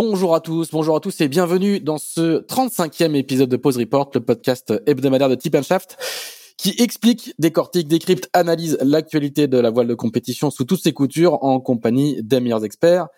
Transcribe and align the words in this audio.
Bonjour 0.00 0.36
à 0.36 0.40
tous, 0.40 0.70
bonjour 0.70 0.94
à 0.94 1.00
tous 1.00 1.20
et 1.22 1.26
bienvenue 1.26 1.80
dans 1.80 1.98
ce 1.98 2.42
35e 2.42 3.16
épisode 3.16 3.48
de 3.48 3.56
Pause 3.56 3.78
Report, 3.78 4.10
le 4.14 4.20
podcast 4.20 4.72
hebdomadaire 4.86 5.28
de 5.28 5.34
Tip 5.34 5.60
Shaft 5.60 5.96
qui 6.56 6.72
explique, 6.78 7.34
décortique, 7.40 7.88
décrypte, 7.88 8.30
analyse 8.32 8.78
l'actualité 8.80 9.48
de 9.48 9.58
la 9.58 9.70
voile 9.70 9.88
de 9.88 9.96
compétition 9.96 10.52
sous 10.52 10.64
toutes 10.64 10.80
ses 10.80 10.92
coutures 10.92 11.42
en 11.42 11.58
compagnie 11.58 12.22
des 12.22 12.38
meilleurs 12.38 12.64
experts. 12.64 13.08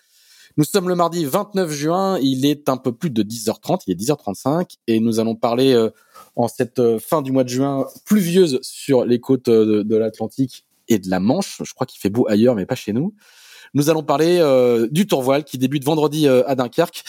Nous 0.57 0.65
sommes 0.65 0.89
le 0.89 0.95
mardi 0.95 1.27
29 1.27 1.71
juin, 1.71 2.19
il 2.23 2.47
est 2.47 2.71
un 2.71 2.79
peu 2.79 2.93
plus 2.93 3.11
de 3.11 3.23
10h30, 3.23 3.83
il 3.87 3.93
est 3.93 4.03
10h35 4.03 4.77
et 4.87 5.01
nous 5.01 5.21
allons 5.21 5.37
parler 5.37 5.75
euh, 5.75 5.91
en 6.35 6.49
cette 6.49 6.79
euh, 6.79 6.99
fin 6.99 7.21
du 7.21 7.31
mois 7.31 7.45
de 7.45 7.51
juin 7.51 7.89
pluvieuse 8.07 8.59
sur 8.63 9.05
les 9.05 9.21
côtes 9.21 9.49
euh, 9.49 9.85
de, 9.85 9.97
l'Atlantique 9.97 10.65
et 10.89 10.99
de 10.99 11.11
la 11.11 11.21
Manche. 11.21 11.61
Je 11.63 11.75
crois 11.75 11.87
qu'il 11.87 12.01
fait 12.01 12.09
beau 12.09 12.27
ailleurs 12.27 12.55
mais 12.55 12.65
pas 12.65 12.75
chez 12.75 12.95
nous. 12.95 13.13
Nous 13.75 13.91
allons 13.91 14.03
parler 14.03 14.39
euh, 14.41 14.89
du 14.91 15.07
Tour 15.07 15.23
Voile 15.23 15.45
qui 15.45 15.59
débute 15.59 15.85
vendredi 15.85 16.27
euh, 16.27 16.43
à 16.47 16.55
Dunkerque 16.55 17.05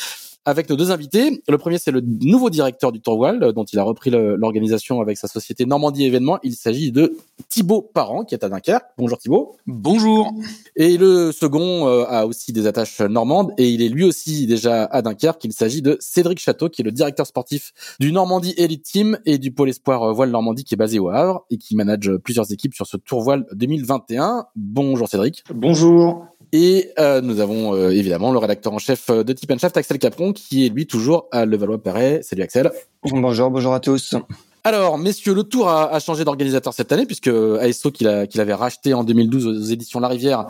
avec 0.46 0.70
nos 0.70 0.76
deux 0.76 0.92
invités. 0.92 1.44
Le 1.48 1.58
premier, 1.58 1.78
c'est 1.78 1.92
le 1.92 2.02
nouveau 2.02 2.50
directeur 2.50 2.92
du 2.92 3.02
Tour 3.02 3.18
Voile, 3.18 3.44
euh, 3.44 3.52
dont 3.52 3.64
il 3.64 3.78
a 3.80 3.84
repris 3.84 4.10
l'organisation 4.10 5.02
avec 5.02 5.18
sa 5.18 5.28
société 5.28 5.66
Normandie 5.66 6.06
Événements. 6.06 6.40
Il 6.44 6.56
s'agit 6.56 6.92
de 6.92 7.18
Thibaut 7.50 7.82
Parent, 7.82 8.24
qui 8.26 8.36
est 8.36 8.44
à 8.44 8.50
Dunkerque. 8.50 8.86
Bonjour 8.98 9.18
Thibaut. 9.18 9.56
Bonjour. 9.68 10.34
Et 10.76 10.98
le 10.98 11.32
second 11.32 11.88
a 11.88 12.26
aussi 12.26 12.54
des 12.54 12.68
attaches 12.68 13.02
normandes, 13.02 13.52
et 13.58 13.70
il 13.70 13.82
est 13.82 13.90
lui 13.90 14.04
aussi 14.04 14.48
déjà 14.48 14.86
à 14.86 15.02
Dunkerque. 15.02 15.44
Il 15.44 15.54
s'agit 15.54 15.82
de 15.82 15.98
Cédric 16.00 16.40
Château, 16.40 16.70
qui 16.70 16.82
est 16.82 16.86
le 16.86 16.92
directeur 16.92 17.28
sportif 17.28 17.74
du 18.00 18.12
Normandie 18.12 18.54
Elite 18.58 18.84
Team 18.84 19.20
et 19.26 19.38
du 19.38 19.52
pôle 19.52 19.70
espoir 19.70 20.14
Voile 20.14 20.32
Normandie, 20.32 20.64
qui 20.64 20.74
est 20.74 20.78
basé 20.78 21.00
au 21.00 21.10
Havre, 21.10 21.46
et 21.50 21.58
qui 21.58 21.76
manage 21.76 22.12
plusieurs 22.24 22.52
équipes 22.52 22.74
sur 22.74 22.88
ce 22.88 22.98
Tour 22.98 23.22
Voile 23.22 23.46
2021. 23.54 24.46
Bonjour 24.56 25.08
Cédric. 25.08 25.44
Bonjour. 25.54 26.26
Et 26.54 26.92
euh, 27.00 27.22
nous 27.22 27.40
avons 27.40 27.74
euh, 27.74 27.92
évidemment 27.92 28.32
le 28.32 28.38
rédacteur 28.38 28.74
en 28.74 28.78
chef 28.78 29.10
euh, 29.10 29.24
de 29.24 29.32
Tip 29.32 29.58
Shaft, 29.58 29.78
Axel 29.78 30.00
Capron, 30.00 30.31
qui 30.34 30.66
est 30.66 30.70
lui 30.70 30.88
toujours 30.88 31.28
à 31.32 31.46
Levallois-Perret. 31.46 32.22
Salut 32.24 32.44
Axel. 32.44 32.72
Bonjour, 33.04 33.50
bonjour 33.50 33.74
à 33.74 33.80
tous. 33.80 34.16
Alors, 34.64 34.98
messieurs, 34.98 35.34
le 35.34 35.44
Tour 35.44 35.70
a, 35.70 35.92
a 35.92 36.00
changé 36.00 36.24
d'organisateur 36.24 36.74
cette 36.74 36.92
année, 36.92 37.06
puisque 37.06 37.30
ASO, 37.30 37.92
qu'il 37.92 38.08
avait 38.08 38.54
racheté 38.54 38.94
en 38.94 39.04
2012 39.04 39.48
aux 39.48 39.64
éditions 39.72 40.00
La 40.00 40.08
Rivière, 40.08 40.48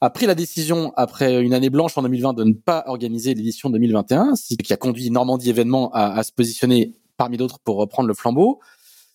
a 0.00 0.10
pris 0.10 0.26
la 0.26 0.34
décision, 0.34 0.92
après 0.96 1.42
une 1.42 1.54
année 1.54 1.70
blanche 1.70 1.98
en 1.98 2.02
2020, 2.02 2.34
de 2.34 2.44
ne 2.44 2.52
pas 2.52 2.84
organiser 2.86 3.34
l'édition 3.34 3.68
2021, 3.68 4.36
ce 4.36 4.54
qui 4.54 4.72
a 4.72 4.76
conduit 4.76 5.10
Normandie 5.10 5.50
Événements 5.50 5.90
à, 5.92 6.16
à 6.16 6.22
se 6.22 6.32
positionner 6.32 6.94
parmi 7.16 7.36
d'autres 7.36 7.58
pour 7.58 7.76
reprendre 7.76 8.08
le 8.08 8.14
flambeau. 8.14 8.60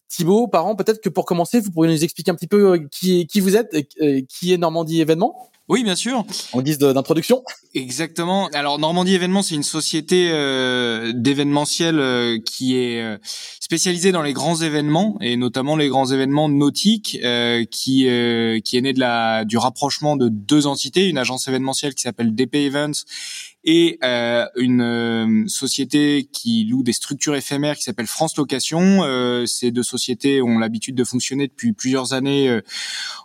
Thibaut, 0.09 0.47
parents, 0.47 0.75
peut-être 0.75 1.02
que 1.02 1.09
pour 1.09 1.25
commencer, 1.25 1.59
vous 1.59 1.72
pourriez 1.72 1.91
nous 1.91 2.03
expliquer 2.03 2.30
un 2.30 2.36
petit 2.36 2.47
peu 2.47 2.88
qui, 2.91 3.25
qui 3.25 3.39
vous 3.39 3.56
êtes, 3.56 3.73
et, 3.73 4.25
qui 4.25 4.53
est 4.53 4.58
Normandie 4.58 5.02
Événements? 5.02 5.50
Oui, 5.69 5.84
bien 5.84 5.96
sûr. 5.96 6.25
En 6.51 6.62
guise 6.62 6.78
d'introduction. 6.78 7.41
Exactement. 7.74 8.47
Alors 8.50 8.79
Normandie 8.79 9.16
Événements, 9.16 9.41
c'est 9.41 9.56
une 9.56 9.63
société 9.63 10.29
euh, 10.29 11.13
d'événementiel 11.16 12.00
euh, 12.00 12.38
qui 12.46 12.75
est 12.75 13.01
euh, 13.01 13.18
spécialisée 13.62 14.12
dans 14.12 14.22
les 14.22 14.34
grands 14.34 14.57
événements 14.57 15.18
et 15.22 15.38
notamment 15.38 15.78
les 15.78 15.88
grands 15.88 16.07
événements 16.07 16.50
nautiques, 16.50 17.18
euh, 17.23 17.63
qui 17.63 18.03
qui 18.63 18.78
est 18.78 18.81
né 18.81 18.91
de 18.91 19.00
la 19.00 19.46
du 19.46 19.57
rapprochement 19.57 20.18
de 20.18 20.28
deux 20.28 20.68
entités, 20.68 21.07
une 21.07 21.18
agence 21.18 21.47
événementielle 21.47 21.96
qui 21.96 22.02
s'appelle 22.02 22.35
DP 22.35 22.56
Events 22.56 23.06
et 23.66 23.97
euh, 24.03 24.46
une 24.56 24.81
euh, 24.81 25.47
société 25.47 26.28
qui 26.31 26.66
loue 26.66 26.84
des 26.84 26.91
structures 26.91 27.35
éphémères 27.35 27.78
qui 27.78 27.84
s'appelle 27.84 28.07
France 28.07 28.35
Location. 28.38 29.03
Euh, 29.03 29.46
ces 29.46 29.72
deux 29.72 29.84
sociétés 29.84 30.41
ont 30.41 30.59
l'habitude 30.59 30.96
de 30.96 31.03
fonctionner 31.03 31.47
depuis 31.47 31.72
plusieurs 31.72 32.13
années 32.13 32.50
euh, 32.50 32.62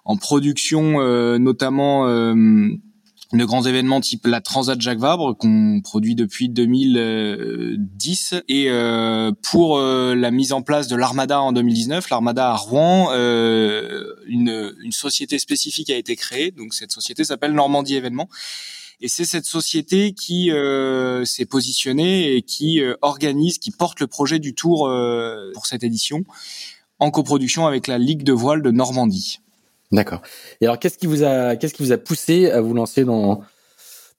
en 0.05 0.17
production, 0.17 1.01
euh, 1.01 1.39
notamment 1.39 2.07
de 2.07 3.45
grands 3.45 3.63
événements 3.63 4.01
type 4.01 4.27
la 4.27 4.41
Transat 4.41 4.81
Jacques 4.81 5.01
Vabre 5.01 5.37
qu'on 5.37 5.81
produit 5.83 6.15
depuis 6.15 6.49
2010 6.49 8.35
et 8.49 8.71
pour 9.43 9.79
la 9.79 10.31
mise 10.31 10.53
en 10.53 10.63
place 10.63 10.89
de 10.89 10.97
l'Armada 10.97 11.41
en 11.43 11.53
2019, 11.53 12.09
l'Armada 12.09 12.53
à 12.53 12.57
Rouen, 12.57 13.11
une, 13.13 14.73
une 14.83 14.93
société 14.93 15.39
spécifique 15.39 15.91
a 15.91 15.97
été 15.97 16.17
créée. 16.17 16.53
Donc 16.53 16.73
cette 16.73 16.93
société 16.93 17.23
s'appelle 17.25 17.53
Normandie 17.53 17.97
Événements 17.97 18.31
et 19.01 19.09
c'est 19.09 19.25
cette 19.25 19.45
société 19.45 20.13
qui 20.13 20.51
euh, 20.51 21.25
s'est 21.25 21.47
positionnée 21.47 22.35
et 22.35 22.43
qui 22.43 22.81
euh, 22.81 22.97
organise, 23.03 23.59
qui 23.59 23.71
porte 23.71 24.01
le 24.01 24.07
projet 24.07 24.39
du 24.39 24.55
Tour 24.55 24.89
euh, 24.89 25.51
pour 25.55 25.67
cette 25.67 25.85
édition 25.85 26.25
en 26.99 27.11
coproduction 27.11 27.67
avec 27.67 27.87
la 27.87 27.97
Ligue 27.97 28.25
de 28.25 28.33
voile 28.33 28.61
de 28.61 28.71
Normandie. 28.73 29.39
D'accord. 29.93 30.21
Et 30.61 30.67
alors, 30.67 30.79
qu'est-ce 30.79 30.99
qui 30.99 31.07
vous 31.07 31.23
a, 31.23 31.57
qu'est-ce 31.57 31.75
qui 31.75 31.83
vous 31.83 31.93
a 31.93 31.97
poussé 31.97 32.51
à 32.51 32.61
vous 32.61 32.75
lancer 32.75 33.05
dans 33.05 33.43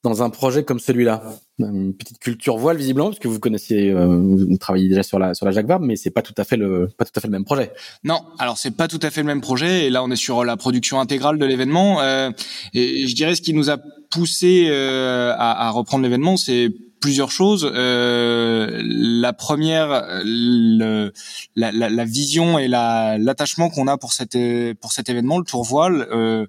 dans 0.04 0.24
un 0.24 0.30
projet 0.30 0.64
comme 0.64 0.80
celui-là 0.80 1.22
Une 1.60 1.94
petite 1.94 2.20
culture 2.20 2.58
voile 2.58 2.78
visiblement, 2.78 3.08
parce 3.08 3.20
que 3.20 3.28
vous 3.28 3.40
connaissiez, 3.40 3.92
euh, 3.92 4.06
vous 4.06 4.58
travaillez 4.58 4.88
déjà 4.88 5.04
sur 5.04 5.20
la 5.20 5.34
sur 5.34 5.46
la 5.46 5.52
Jacques 5.52 5.68
Vabre, 5.68 5.86
mais 5.86 5.98
c'est 5.98 6.10
pas 6.10 6.22
tout 6.22 6.34
à 6.38 6.44
fait 6.44 6.56
le 6.56 6.88
pas 6.98 7.06
tout 7.06 7.12
à 7.16 7.20
fait 7.20 7.28
le 7.28 7.34
même 7.34 7.44
projet. 7.44 7.72
Non, 8.04 8.22
alors 8.38 8.58
c'est 8.58 8.72
pas 8.72 8.88
tout 8.88 9.00
à 9.02 9.10
fait 9.10 9.22
le 9.22 9.28
même 9.28 9.42
projet. 9.42 9.86
Et 9.86 9.90
là, 9.90 10.04
on 10.04 10.10
est 10.10 10.16
sur 10.16 10.46
la 10.46 10.56
production 10.56 11.00
intégrale 11.00 11.38
de 11.38 11.46
l'événement. 11.46 12.02
Euh, 12.02 12.32
et 12.74 13.08
je 13.08 13.16
dirais 13.16 13.36
ce 13.36 13.42
qui 13.42 13.54
nous 13.54 13.70
a 13.70 13.78
poussé 14.10 14.68
euh, 14.70 15.34
à, 15.38 15.68
à, 15.68 15.70
reprendre 15.72 16.04
l'événement, 16.04 16.38
c'est 16.38 16.70
plusieurs 17.02 17.32
choses. 17.32 17.70
Euh, 17.74 18.82
la 18.84 19.34
première, 19.34 20.22
le, 20.24 21.12
la, 21.56 21.72
la, 21.72 22.06
vision 22.06 22.58
et 22.58 22.68
l'attachement 22.68 23.70
qu'on 23.70 23.88
a 23.88 23.98
pour 23.98 24.14
cette 24.14 24.38
pour 24.80 24.92
cet 24.92 25.10
événement, 25.10 25.38
le 25.40 25.46
Tour 25.46 25.64
Voile. 25.64 26.08
Euh, 26.12 26.46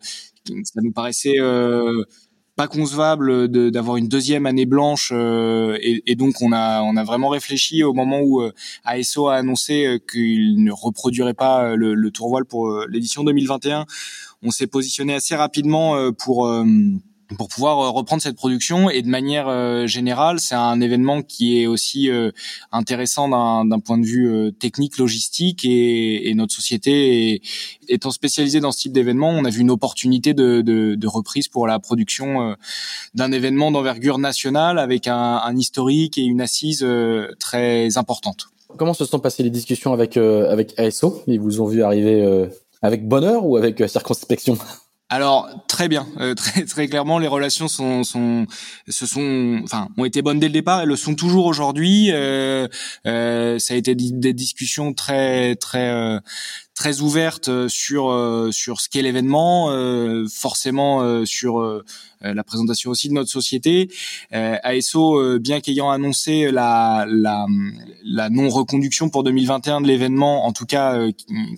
ça 0.65 0.81
nous 0.83 0.93
paraissait 0.93 1.39
euh, 1.39 2.05
pas 2.61 2.69
concevable 2.69 3.49
d'avoir 3.71 3.97
une 3.97 4.07
deuxième 4.09 4.45
année 4.45 4.67
blanche 4.67 5.13
euh, 5.15 5.79
et, 5.81 6.03
et, 6.07 6.15
donc 6.15 6.43
on 6.43 6.53
a 6.53 6.83
on 6.83 6.95
a 6.99 7.05
vraiment 7.05 7.31
réfléchi 7.31 7.83
au 7.83 7.95
moment 7.95 8.21
où 8.21 8.43
euh, 8.43 8.53
ASO 8.85 9.29
a 9.29 9.37
annoncé 9.37 9.87
euh, 9.87 9.99
qu'il 9.99 10.63
ne 10.63 10.71
reproduirait 10.71 11.33
pas 11.33 11.75
le, 11.75 11.95
le 11.95 12.11
tour 12.11 12.29
voile 12.29 12.45
pour 12.45 12.85
l'édition 12.87 13.25
2021. 13.25 13.87
On 14.43 14.51
s'est 14.51 14.67
positionné 14.67 15.15
assez 15.15 15.35
rapidement 15.35 16.13
pour 16.13 16.53
pour 17.37 17.49
pouvoir 17.49 17.79
euh, 17.79 17.91
reprendre 17.91 18.23
cette 18.23 18.37
production 18.37 18.91
et 18.91 19.03
de 19.03 19.09
manière 19.09 19.49
euh, 19.49 19.87
générale, 19.87 20.41
c'est 20.41 20.55
un 20.55 20.81
événement 20.81 21.23
qui 21.23 21.61
est 21.61 21.67
aussi 21.67 22.11
euh, 22.11 22.31
intéressant 22.73 23.29
d'un 23.29 23.81
point 23.81 23.99
de 23.99 24.07
vue 24.07 24.53
technique, 24.59 24.99
logistique 24.99 25.65
et, 25.65 26.29
et 26.29 26.35
notre 26.35 26.55
société 26.55 27.35
est, 27.35 27.43
étant 27.89 28.11
spécialisée 28.11 28.61
dans 28.61 28.73
ce 28.73 28.81
type 28.81 28.93
d'événement, 28.93 29.31
on 29.31 29.45
a 29.45 29.51
vu 29.51 29.61
une 29.61 29.71
opportunité 29.71 30.35
de, 30.35 30.61
de, 30.61 30.95
de 30.95 31.07
reprise 31.07 31.49
pour 31.49 31.67
la 31.67 31.79
production 31.79 32.57
d'un 33.15 33.33
événement 33.33 33.71
d'envergure 33.71 34.19
nationale 34.19 34.79
avec 34.79 35.07
un, 35.09 35.41
un, 35.45 35.57
historique 35.57 36.19
et 36.19 36.23
une 36.23 36.41
assise 36.41 36.87
très 37.39 37.97
importante. 37.99 38.49
Comment 38.77 38.95
se 38.95 39.05
sont 39.05 39.19
passées 39.19 39.43
les 39.43 39.51
discussions 39.51 39.93
avec 39.93 40.17
avec 40.17 40.79
ASO 40.79 41.23
Ils 41.27 41.41
vous 41.41 41.61
ont 41.61 41.67
vu 41.67 41.83
arriver 41.83 42.49
avec 42.83 43.07
bonheur 43.07 43.45
ou 43.45 43.57
avec 43.57 43.83
circonspection? 43.89 44.57
Alors 45.13 45.49
très 45.67 45.89
bien, 45.89 46.07
euh, 46.21 46.35
très 46.37 46.65
très 46.65 46.87
clairement, 46.87 47.19
les 47.19 47.27
relations 47.27 47.67
sont 47.67 48.05
sont 48.05 48.47
se 48.89 49.07
sont 49.07 49.61
enfin 49.65 49.89
ont 49.99 50.05
été 50.05 50.23
bonnes 50.23 50.39
dès 50.39 50.47
le 50.47 50.53
départ, 50.53 50.81
elles 50.81 50.89
le 50.89 50.97
sont 50.97 51.17
toujours 51.17 51.47
aujourd'hui. 51.47 52.11
Euh, 52.13 52.69
euh, 53.09 53.59
ça 53.59 53.75
a 53.75 53.77
été 53.77 53.97
des 53.97 54.33
discussions 54.33 54.95
très 54.95 55.57
très 55.57 55.91
euh, 55.91 56.21
très 56.81 57.03
ouverte 57.03 57.49
euh, 57.51 57.69
sur 57.69 58.09
euh, 58.09 58.51
sur 58.53 58.81
ce 58.81 58.89
qu'est 58.89 59.03
l'événement, 59.03 59.71
euh, 59.71 60.25
forcément 60.33 61.27
sur 61.27 61.83
la 62.23 62.45
présentation 62.45 62.91
aussi 62.91 63.09
de 63.09 63.15
notre 63.15 63.31
société. 63.31 63.91
ASO, 64.31 65.39
bien 65.39 65.61
qu'ayant 65.61 65.91
annoncé 65.91 66.51
la 66.51 67.07
la, 67.09 67.47
la 68.05 68.31
non 68.31 68.49
reconduction 68.49 69.09
pour 69.09 69.25
2021 69.25 69.81
de 69.81 69.87
l'événement, 69.87 70.47
en 70.47 70.53
tout 70.53 70.67
cas 70.67 70.99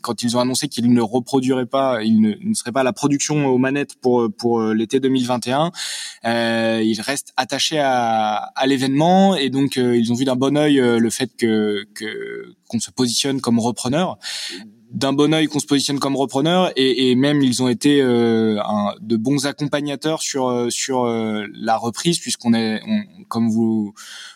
quand 0.02 0.22
ils 0.22 0.36
ont 0.36 0.40
annoncé 0.40 0.68
qu'ils 0.68 0.92
ne 0.92 1.00
reproduiraient 1.00 1.66
pas, 1.66 2.02
ils 2.02 2.20
ne, 2.20 2.54
seraient 2.54 2.72
pas 2.72 2.80
à 2.80 2.84
la 2.84 2.92
production 2.92 3.46
aux 3.46 3.58
manettes 3.58 3.96
pour 4.00 4.28
pour 4.38 4.62
l'été 4.62 5.00
2021, 5.00 5.72
ils 6.24 7.00
restent 7.00 7.32
attachés 7.36 7.80
à, 7.80 8.34
à 8.36 8.66
l'événement 8.66 9.34
et 9.36 9.50
donc 9.50 9.76
ils 9.76 10.12
ont 10.12 10.16
vu 10.16 10.24
d'un 10.24 10.36
bon 10.36 10.56
œil 10.56 10.76
le 10.76 11.10
fait 11.10 11.30
que 11.36 11.86
que 11.94 12.54
qu'on 12.68 12.80
se 12.80 12.90
positionne 12.90 13.40
comme 13.40 13.58
repreneur 13.58 14.18
d'un 14.92 15.12
bon 15.12 15.32
oeil 15.32 15.46
qu'on 15.46 15.58
se 15.58 15.66
positionne 15.66 15.98
comme 15.98 16.16
repreneur 16.16 16.70
et, 16.76 17.14
même 17.14 17.42
ils 17.42 17.62
ont 17.62 17.68
été 17.68 18.00
euh, 18.02 18.60
de 19.00 19.16
bons 19.16 19.46
accompagnateurs 19.46 20.22
sur 20.22 20.48
euh, 20.48 20.70
sur 20.70 21.04
euh, 21.04 21.46
la 21.54 21.76
reprise 21.76 22.18
puisqu'on 22.18 22.52
est 22.52 22.80
on, 22.86 23.24
comme 23.28 23.50
vous 23.50 23.94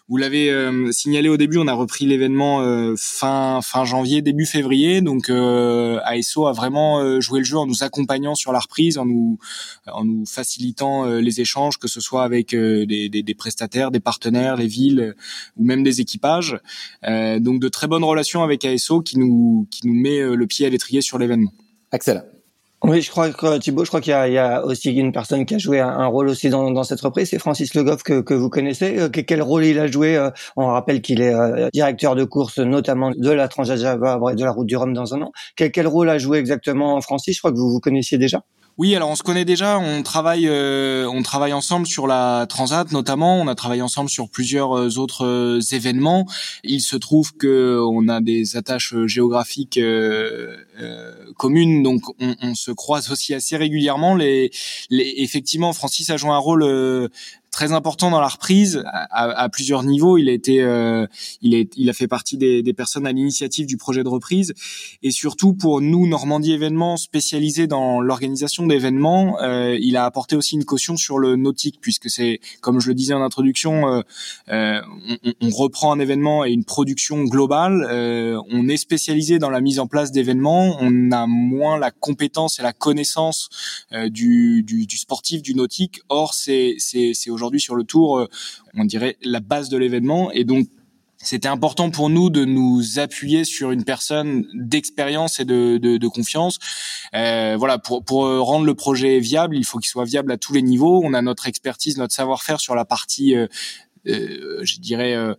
vous 0.08 0.17
l'avez 0.17 0.53
signalé 0.93 1.29
au 1.29 1.37
début 1.37 1.58
on 1.58 1.67
a 1.67 1.73
repris 1.73 2.06
l'événement 2.06 2.62
fin 2.97 3.61
fin 3.62 3.85
janvier 3.85 4.23
début 4.23 4.47
février 4.47 5.00
donc 5.00 5.31
ASO 5.31 6.47
a 6.47 6.53
vraiment 6.53 7.20
joué 7.20 7.41
le 7.41 7.44
jeu 7.44 7.56
en 7.56 7.67
nous 7.67 7.82
accompagnant 7.82 8.35
sur 8.35 8.53
la 8.53 8.61
reprise 8.61 8.99
en 8.99 9.05
nous 9.05 9.38
en 9.87 10.05
nous 10.05 10.25
facilitant 10.26 11.06
les 11.06 11.41
échanges 11.41 11.79
que 11.79 11.88
ce 11.88 12.00
soit 12.00 12.23
avec 12.23 12.50
des, 12.50 13.08
des, 13.08 13.23
des, 13.23 13.35
prestataires 13.35 13.91
des 13.91 14.00
partenaires 14.00 14.56
les 14.56 14.69
villes 14.69 15.14
ou 15.56 15.64
même 15.64 15.82
des 15.82 16.00
équipages 16.00 16.59
donc 17.02 17.61
de 17.61 17.69
très 17.69 17.88
bonnes 17.88 18.05
relations 18.05 18.43
avec 18.43 18.64
ASO 18.64 19.00
qui 19.00 19.19
nous 19.19 19.67
qui 19.70 19.87
nous 19.87 19.94
met 19.94 20.20
le 20.20 20.47
pied 20.47 20.67
à 20.67 20.70
l'étrier 20.70 21.02
sur 21.02 21.19
l'événement. 21.19 21.52
Axel. 21.91 22.25
Oui, 22.84 23.00
je 23.00 23.11
crois 23.11 23.31
que 23.31 23.58
Thibaut, 23.58 23.84
je 23.84 23.88
crois 23.88 24.02
qu'il 24.02 24.12
y, 24.12 24.32
y, 24.32 24.38
a 24.38 24.62
aussi 24.64 24.93
une 24.93 25.11
personne 25.11 25.46
qui 25.46 25.55
a 25.55 25.58
joué 25.58 25.81
un, 25.81 26.06
rôle 26.06 26.28
aussi 26.28 26.50
dans, 26.50 26.70
dans 26.70 26.84
cette 26.84 27.00
reprise, 27.00 27.31
c'est 27.31 27.38
Francis 27.38 27.75
Le 27.75 27.82
Goff 27.82 28.02
que, 28.02 28.20
que 28.20 28.34
vous 28.34 28.50
connaissez. 28.50 28.99
Euh, 28.99 29.08
quel 29.08 29.40
rôle 29.40 29.64
il 29.64 29.78
a 29.78 29.87
joué 29.87 30.17
euh, 30.17 30.31
On 30.56 30.67
rappelle 30.67 31.00
qu'il 31.00 31.23
est 31.23 31.34
euh, 31.34 31.69
directeur 31.73 32.14
de 32.14 32.25
course, 32.25 32.58
notamment 32.58 33.12
de 33.17 33.31
la 33.31 33.49
Transjava 33.49 34.20
et 34.31 34.34
de 34.34 34.44
la 34.44 34.50
Route 34.52 34.67
du 34.67 34.76
Rhum 34.76 34.93
dans 34.93 35.14
un 35.14 35.23
an. 35.23 35.32
Quel, 35.56 35.73
quel 35.73 35.87
rôle 35.87 36.11
a 36.11 36.19
joué 36.19 36.38
exactement 36.38 37.00
Francis? 37.00 37.34
Je 37.34 37.40
crois 37.40 37.50
que 37.50 37.56
vous 37.56 37.70
vous 37.70 37.81
connaissiez 37.81 38.19
déjà. 38.19 38.43
Oui, 38.78 38.94
alors 38.94 39.08
on 39.08 39.14
se 39.14 39.23
connaît 39.23 39.46
déjà, 39.46 39.78
on 39.78 40.02
travaille, 40.02 40.46
euh, 40.49 41.08
on 41.08 41.23
travaille 41.23 41.55
ensemble 41.55 41.87
sur 41.87 42.06
la 42.06 42.44
Transat 42.46 42.93
notamment. 42.93 43.40
On 43.40 43.49
a 43.49 43.55
travaillé 43.55 43.81
ensemble 43.81 44.11
sur 44.11 44.28
plusieurs 44.28 44.76
euh, 44.76 44.99
autres 44.99 45.25
euh, 45.25 45.61
événements. 45.73 46.26
Il 46.62 46.82
se 46.82 46.96
trouve 46.96 47.34
que 47.34 47.81
on 47.81 48.06
a 48.08 48.20
des 48.20 48.58
attaches 48.58 48.94
géographiques 49.06 49.81
communes, 51.38 51.82
donc 51.82 52.02
on, 52.20 52.37
on, 52.43 52.55
se 52.55 52.70
croise 52.70 53.11
aussi 53.11 53.32
assez 53.32 53.56
régulièrement. 53.56 54.14
Les, 54.14 54.50
les, 54.90 55.14
effectivement, 55.19 55.73
Francis 55.73 56.11
a 56.11 56.19
joué 56.19 56.31
un 56.31 56.37
rôle 56.37 57.11
très 57.56 57.73
important 57.73 58.11
dans 58.11 58.20
la 58.20 58.29
reprise 58.29 58.85
à, 58.85 59.31
à 59.31 59.49
plusieurs 59.49 59.82
niveaux. 59.82 60.19
Il 60.19 60.29
a 60.29 60.32
été, 60.32 60.61
euh, 60.61 61.06
il 61.41 61.55
est, 61.55 61.73
il 61.79 61.88
a 61.88 61.94
fait 61.94 62.06
partie 62.06 62.37
des, 62.37 62.62
des 62.62 62.75
personnes 62.75 63.06
à 63.06 63.12
l'initiative 63.12 63.67
du 63.67 63.79
projet 63.79 64.05
de 64.05 64.11
reprise 64.11 64.53
et 65.03 65.11
surtout 65.11 65.55
pour 65.55 65.81
nous 65.81 66.06
Normandie 66.06 66.53
événements 66.53 66.99
spécialisés 66.99 67.67
dans 67.67 68.03
l'organisation 68.03 68.67
d'événements, 68.67 69.41
euh, 69.41 69.75
il 69.81 69.97
a 69.97 70.05
apporté 70.05 70.37
aussi 70.37 70.56
une 70.56 70.67
caution 70.67 70.99
sur 70.99 71.19
le 71.19 71.37
nautique 71.37 71.79
puisque 71.81 72.11
c'est, 72.11 72.41
comme 72.61 72.79
je 72.79 72.88
le 72.88 72.94
disais 72.94 73.14
en 73.14 73.23
introduction, 73.23 73.88
euh, 73.88 74.02
euh 74.50 74.82
on, 75.25 75.32
on, 75.41 75.50
reprend 75.50 75.93
un 75.93 75.99
événement 75.99 76.44
et 76.44 76.50
une 76.50 76.64
production 76.64 77.25
globale. 77.25 77.87
Euh, 77.88 78.38
on 78.50 78.69
est 78.69 78.76
spécialisé 78.76 79.38
dans 79.38 79.49
la 79.49 79.62
mise 79.62 79.79
en 79.79 79.87
place 79.87 80.12
d'événements. 80.12 80.76
On 80.81 81.11
a 81.11 81.26
moins 81.26 81.79
la 81.79 81.91
compétence 81.91 82.59
et 82.59 82.62
la 82.62 82.75
connaissance 82.75 83.49
euh, 83.93 84.11
du, 84.11 84.62
du, 84.62 84.85
du 84.87 84.99
sportif, 84.99 85.41
du 85.41 85.55
nautique. 85.55 86.00
Or, 86.11 86.35
c'est, 86.35 86.75
c'est, 86.79 87.12
c'est 87.14 87.31
aujourd'hui 87.31 87.46
aujourd'hui 87.47 87.61
sur 87.61 87.77
le 87.77 87.85
tour, 87.85 88.19
euh, 88.19 88.29
on 88.75 88.85
dirait 88.85 89.17
la 89.23 89.41
base 89.41 89.69
de 89.69 89.77
l'événement. 89.77 90.31
Et 90.33 90.45
donc 90.45 90.67
c'était 91.19 91.49
important 91.49 91.91
pour 91.91 92.11
nous 92.11 92.29
de 92.29 92.45
nous 92.45 92.99
appuyer 92.99 93.45
sur 93.45 93.71
une 93.71 93.85
personne 93.85 94.47
d'expérience 94.55 95.41
et 95.41 95.45
de, 95.45 96.09
confiance. 96.09 96.59
Euh, 97.15 97.57
voilà, 97.59 97.79
pour, 97.79 98.05
pour 98.05 98.25
rendre 98.25 98.67
le 98.67 98.75
projet 98.75 99.19
viable, 99.19 99.57
il 99.57 99.65
faut 99.65 99.79
qu'il 99.79 99.89
soit 99.89 100.05
viable 100.05 100.31
à 100.31 100.37
tous 100.37 100.53
les 100.53 100.63
niveaux. 100.63 101.01
On 101.03 101.15
a 101.15 101.23
notre 101.23 101.47
expertise, 101.49 101.97
notre 101.97 102.15
savoir-faire 102.15 102.61
sur 102.61 102.75
la 102.75 102.85
partie, 102.85 103.35
euh, 103.35 103.45
euh, 103.45 103.47
je 104.06 104.81
dirais, 104.81 105.14
euh, 105.14 105.35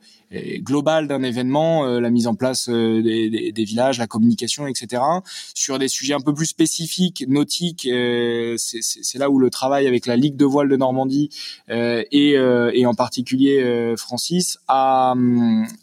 globale 0.59 1.07
d'un 1.07 1.23
événement, 1.23 1.85
euh, 1.85 1.99
la 1.99 2.09
mise 2.09 2.27
en 2.27 2.35
place 2.35 2.67
euh, 2.69 3.01
des, 3.01 3.29
des, 3.29 3.51
des, 3.51 3.63
villages, 3.63 3.97
la 3.97 4.07
communication, 4.07 4.67
etc. 4.67 5.01
Sur 5.53 5.79
des 5.79 5.87
sujets 5.87 6.13
un 6.13 6.19
peu 6.19 6.33
plus 6.33 6.47
spécifiques, 6.47 7.23
nautiques, 7.27 7.87
euh, 7.89 8.55
c'est 8.57 9.17
là 9.17 9.29
où 9.29 9.39
le 9.39 9.49
travail 9.49 9.87
avec 9.87 10.05
la 10.05 10.15
Ligue 10.15 10.35
de 10.35 10.45
voile 10.45 10.67
de 10.67 10.75
Normandie 10.75 11.29
et, 11.69 12.31
et 12.31 12.85
en 12.85 12.93
particulier 12.93 13.95
Francis 13.97 14.57
a, 14.67 15.15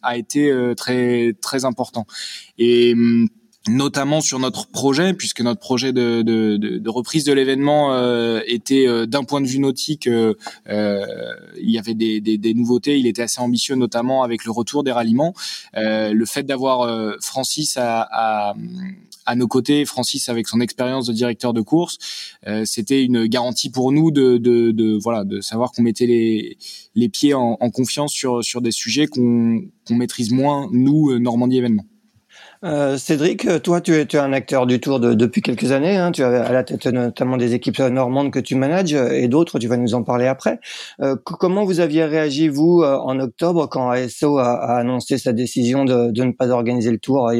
a 0.02 0.16
été 0.16 0.52
très 0.76 1.34
très 1.40 1.64
important. 1.64 2.06
Et 2.58 2.92
hum, 2.94 3.28
notamment 3.69 4.20
sur 4.20 4.38
notre 4.38 4.66
projet, 4.66 5.14
puisque 5.14 5.40
notre 5.40 5.61
projet 5.61 5.93
de, 5.93 6.22
de, 6.22 6.56
de, 6.56 6.90
reprise 6.90 7.25
de 7.25 7.32
l'événement 7.32 7.94
euh, 7.94 8.40
était 8.46 8.87
euh, 8.87 9.06
d'un 9.06 9.25
point 9.25 9.40
de 9.40 9.46
vue 9.46 9.58
nautique, 9.58 10.06
euh, 10.06 10.34
euh 10.69 11.06
il 11.61 11.70
y 11.70 11.78
avait 11.78 11.94
des, 11.94 12.20
des, 12.20 12.37
des, 12.37 12.52
nouveautés, 12.52 12.99
il 12.99 13.06
était 13.06 13.22
assez 13.22 13.40
ambitieux, 13.40 13.75
notamment 13.75 14.22
avec 14.22 14.44
le 14.44 14.50
retour 14.50 14.84
des 14.84 14.93
ralliements. 14.93 15.34
le 15.75 16.25
fait 16.26 16.43
d'avoir 16.43 17.16
Francis 17.20 17.76
à, 17.76 18.02
à, 18.11 18.55
à, 19.25 19.34
nos 19.37 19.46
côtés, 19.46 19.84
Francis 19.84 20.28
avec 20.28 20.46
son 20.46 20.61
expérience 20.61 21.06
de 21.06 21.12
directeur 21.12 21.55
de 21.55 21.61
course, 21.61 21.99
c'était 22.64 23.02
une 23.02 23.26
garantie 23.26 23.70
pour 23.70 23.93
nous 23.93 24.11
de, 24.11 24.37
de, 24.37 24.99
voilà 25.02 25.25
de 25.25 25.40
savoir 25.40 25.72
qu'on 25.72 25.82
mettait 25.82 26.06
les, 26.06 26.58
les 26.94 27.08
pieds 27.08 27.34
en, 27.34 27.56
en, 27.61 27.70
confiance 27.70 28.12
sur, 28.12 28.44
sur 28.44 28.61
des 28.61 28.72
sujets 28.72 29.06
qu'on 29.06 29.62
qu'on 29.87 29.94
maîtrise 29.94 30.32
moins 30.32 30.69
nous 30.72 31.19
Normandie 31.19 31.58
événements. 31.58 31.87
Euh, 32.64 32.96
Cédric, 32.96 33.46
toi, 33.62 33.82
tu 33.82 33.94
es, 33.94 34.16
un 34.16 34.32
acteur 34.32 34.66
du 34.66 34.81
Tour 34.81 34.99
de, 34.99 35.12
depuis 35.12 35.43
quelques 35.43 35.70
années. 35.72 35.96
Hein, 35.99 36.12
tu 36.12 36.22
as 36.22 36.44
à 36.44 36.50
la 36.50 36.64
tête 36.64 36.87
notamment 36.87 37.37
des 37.37 37.52
équipes 37.52 37.78
normandes 37.78 38.31
que 38.31 38.38
tu 38.38 38.55
manages 38.55 38.94
et 38.94 39.28
d'autres. 39.28 39.58
Tu 39.58 39.69
vas 39.69 39.76
nous 39.76 39.94
en 39.94 40.02
parler 40.02 40.26
après. 40.26 40.61
Euh, 41.00 41.14
comment 41.22 41.64
vous 41.64 41.81
aviez 41.81 42.05
réagi 42.05 42.49
vous 42.49 42.81
euh, 42.82 42.96
en 42.96 43.20
octobre 43.20 43.69
quand 43.69 43.90
ASO 43.90 44.38
a, 44.38 44.55
a 44.55 44.78
annoncé 44.78 45.19
sa 45.19 45.34
décision 45.34 45.84
de, 45.84 46.11
de, 46.11 46.25
ne 46.25 46.32
pas 46.32 46.49
organiser 46.49 46.90
le 46.90 46.99
Tour? 46.99 47.31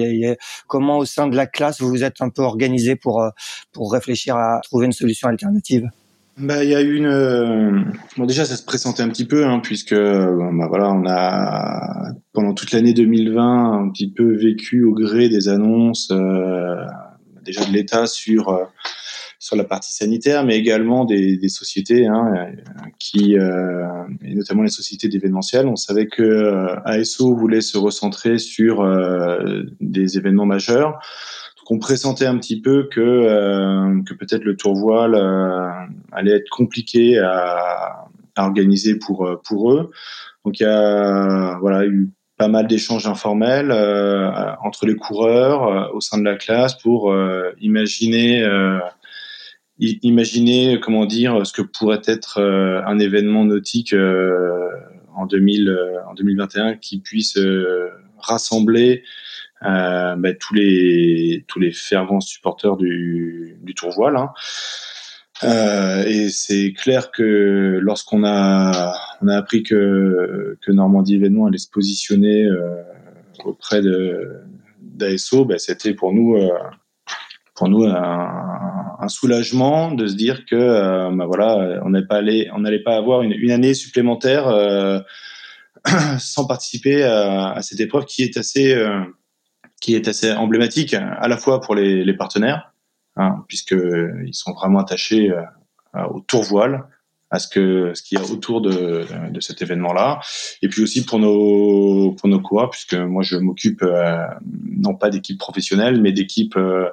Comment 0.67 0.99
au 0.99 1.07
sein 1.07 1.27
de 1.27 1.37
la 1.37 1.47
classe 1.47 1.81
vous 1.81 1.89
vous 1.89 2.05
êtes 2.05 2.21
un 2.21 2.29
peu 2.29 2.43
organisé 2.43 2.95
pour 2.95 3.23
euh, 3.23 3.31
pour 3.73 3.93
réfléchir 3.93 4.37
à 4.37 4.61
trouver 4.63 4.87
une 4.87 4.93
solution 4.93 5.29
alternative? 5.29 5.89
Bah, 6.37 6.65
il 6.65 6.71
y 6.71 6.75
a 6.75 6.81
une. 6.81 7.07
Euh, 7.07 7.81
bon, 8.17 8.27
déjà, 8.27 8.45
ça 8.45 8.57
se 8.57 8.65
pressentait 8.65 9.03
un 9.03 9.09
petit 9.09 9.25
peu, 9.25 9.47
hein, 9.47 9.61
puisque 9.61 9.93
euh, 9.93 10.51
bah, 10.53 10.67
voilà, 10.69 10.91
on 10.91 11.07
a 11.07 12.13
pendant 12.33 12.55
toute 12.55 12.73
l'année 12.73 12.93
2020 12.93 13.85
un 13.85 13.91
petit 13.91 14.11
peu 14.11 14.37
vécu 14.37 14.83
au 14.83 14.93
gré 14.93 15.29
des 15.29 15.49
annonces, 15.49 16.09
euh, 16.11 16.75
déjà 17.45 17.65
de 17.65 17.73
l'État 17.73 18.07
sur 18.07 18.49
euh, 18.49 18.65
sur 19.39 19.55
la 19.55 19.63
partie 19.63 19.93
sanitaire, 19.93 20.45
mais 20.45 20.57
également 20.57 21.05
des, 21.05 21.37
des 21.37 21.49
sociétés 21.49 22.07
hein, 22.07 22.33
qui, 22.99 23.35
et 23.35 24.35
notamment 24.35 24.63
les 24.63 24.71
sociétés 24.71 25.09
d'événementiel. 25.09 25.67
On 25.67 25.77
savait 25.77 26.07
que 26.07 26.67
ASO 26.87 27.37
voulait 27.37 27.61
se 27.61 27.77
recentrer 27.77 28.39
sur 28.39 28.83
des 29.83 30.17
événements 30.17 30.47
majeurs 30.47 30.99
qu'on 31.65 31.79
pressentait 31.79 32.27
un 32.27 32.39
petit 32.39 32.61
peu 32.61 32.89
que 32.91 33.01
euh, 33.01 34.03
que 34.07 34.15
peut-être 34.15 34.45
le 34.45 34.57
tour 34.57 34.75
voile 34.75 35.15
euh, 35.15 35.71
allait 36.13 36.33
être 36.33 36.49
compliqué 36.51 37.19
à, 37.19 38.07
à, 38.37 38.45
organiser 38.47 38.99
pour 38.99 39.27
euh, 39.27 39.41
pour 39.45 39.73
eux. 39.73 39.91
Donc 40.45 40.61
il 40.61 40.65
y 40.65 40.67
a 40.67 41.59
voilà 41.61 41.87
eu 41.87 42.11
pas 42.37 42.49
mal 42.49 42.67
d'échanges 42.67 43.07
informels 43.07 43.71
euh, 43.71 44.31
entre 44.63 44.87
les 44.87 44.97
coureurs 44.97 45.95
au 45.95 46.01
sein 46.01 46.19
de 46.19 46.25
la 46.25 46.37
classe 46.37 46.75
pour 46.75 47.15
imaginer 47.61 48.45
imaginer 49.79 50.81
comment 50.81 51.07
dire 51.07 51.47
ce 51.47 51.53
que 51.53 51.63
pourrait 51.63 52.03
être 52.07 52.41
un 52.41 52.99
événement 52.99 53.45
nautique 53.45 53.95
en 55.17 55.27
2000 55.27 55.79
en 56.09 56.15
2021 56.15 56.75
qui 56.75 56.99
puisse 57.01 57.39
rassembler 58.19 59.05
euh, 59.67 60.17
bah, 60.17 60.35
tous 60.35 60.55
les 60.55 61.73
fervents 61.73 62.21
supporters 62.21 62.77
du, 62.77 63.57
du 63.63 63.75
Tour 63.75 63.91
Voile. 63.91 64.17
Hein. 64.17 64.31
Euh, 65.43 66.05
et 66.05 66.31
c'est 66.31 66.73
clair 66.73 67.11
que 67.11 67.79
lorsqu'on 67.81 68.25
a 68.25 68.95
appris 69.29 69.63
que 69.63 70.57
Normandie 70.69 71.17
événement 71.17 71.47
allait 71.47 71.59
se 71.59 71.71
positionner 71.71 72.45
euh, 72.45 72.83
auprès 73.45 73.83
d'ASO, 74.81 75.45
bah, 75.45 75.59
c'était 75.59 75.93
pour 75.93 76.13
nous 76.13 76.37
euh, 76.37 76.49
un, 77.61 79.09
soulagement 79.09 79.91
de 79.93 80.07
se 80.07 80.15
dire 80.15 80.47
que 80.47 81.11
bah, 81.15 81.27
voilà 81.27 81.81
on 81.85 81.91
n'allait 81.91 82.83
pas 82.83 82.97
avoir 82.97 83.23
une, 83.23 83.51
année 83.51 83.75
supplémentaire 83.75 84.47
sans 86.19 86.47
participer 86.47 87.03
à, 87.03 87.61
cette 87.61 87.81
épreuve 87.81 88.07
qui 88.07 88.23
est 88.23 88.39
assez 88.39 88.75
qui 89.85 89.95
est 89.95 90.09
assez 90.09 90.33
emblématique 90.33 90.95
à 90.95 91.29
la 91.29 91.37
fois 91.37 91.61
pour 91.61 91.75
les, 91.75 92.07
les 92.07 92.15
partenaires, 92.15 92.73
hein, 93.17 93.45
puisqu'ils 93.49 94.33
sont 94.33 94.55
vraiment 94.55 94.79
attachés 94.79 95.31
euh, 95.31 96.07
au 96.09 96.21
tour 96.21 96.43
voile, 96.43 96.85
à 97.31 97.39
ce 97.39 97.49
que 97.49 97.93
ce 97.93 98.03
qu'il 98.03 98.19
y 98.19 98.23
a 98.23 98.25
autour 98.25 98.63
de, 98.63 99.05
de 99.31 99.41
cet 99.41 99.61
événement-là, 99.61 100.21
et 100.63 100.69
puis 100.69 100.83
aussi 100.83 101.05
pour 101.05 101.19
nos 101.19 102.13
pour 102.13 102.31
nos 102.31 102.41
coureurs, 102.41 102.71
puisque 102.71 102.95
moi 102.95 103.23
je 103.23 103.37
m'occupe 103.37 103.83
euh, 103.83 104.25
non 104.87 104.95
pas 104.95 105.11
d'équipe 105.11 105.39
professionnelle, 105.39 106.01
mais 106.01 106.13
d'équipe 106.13 106.57
euh, 106.57 106.89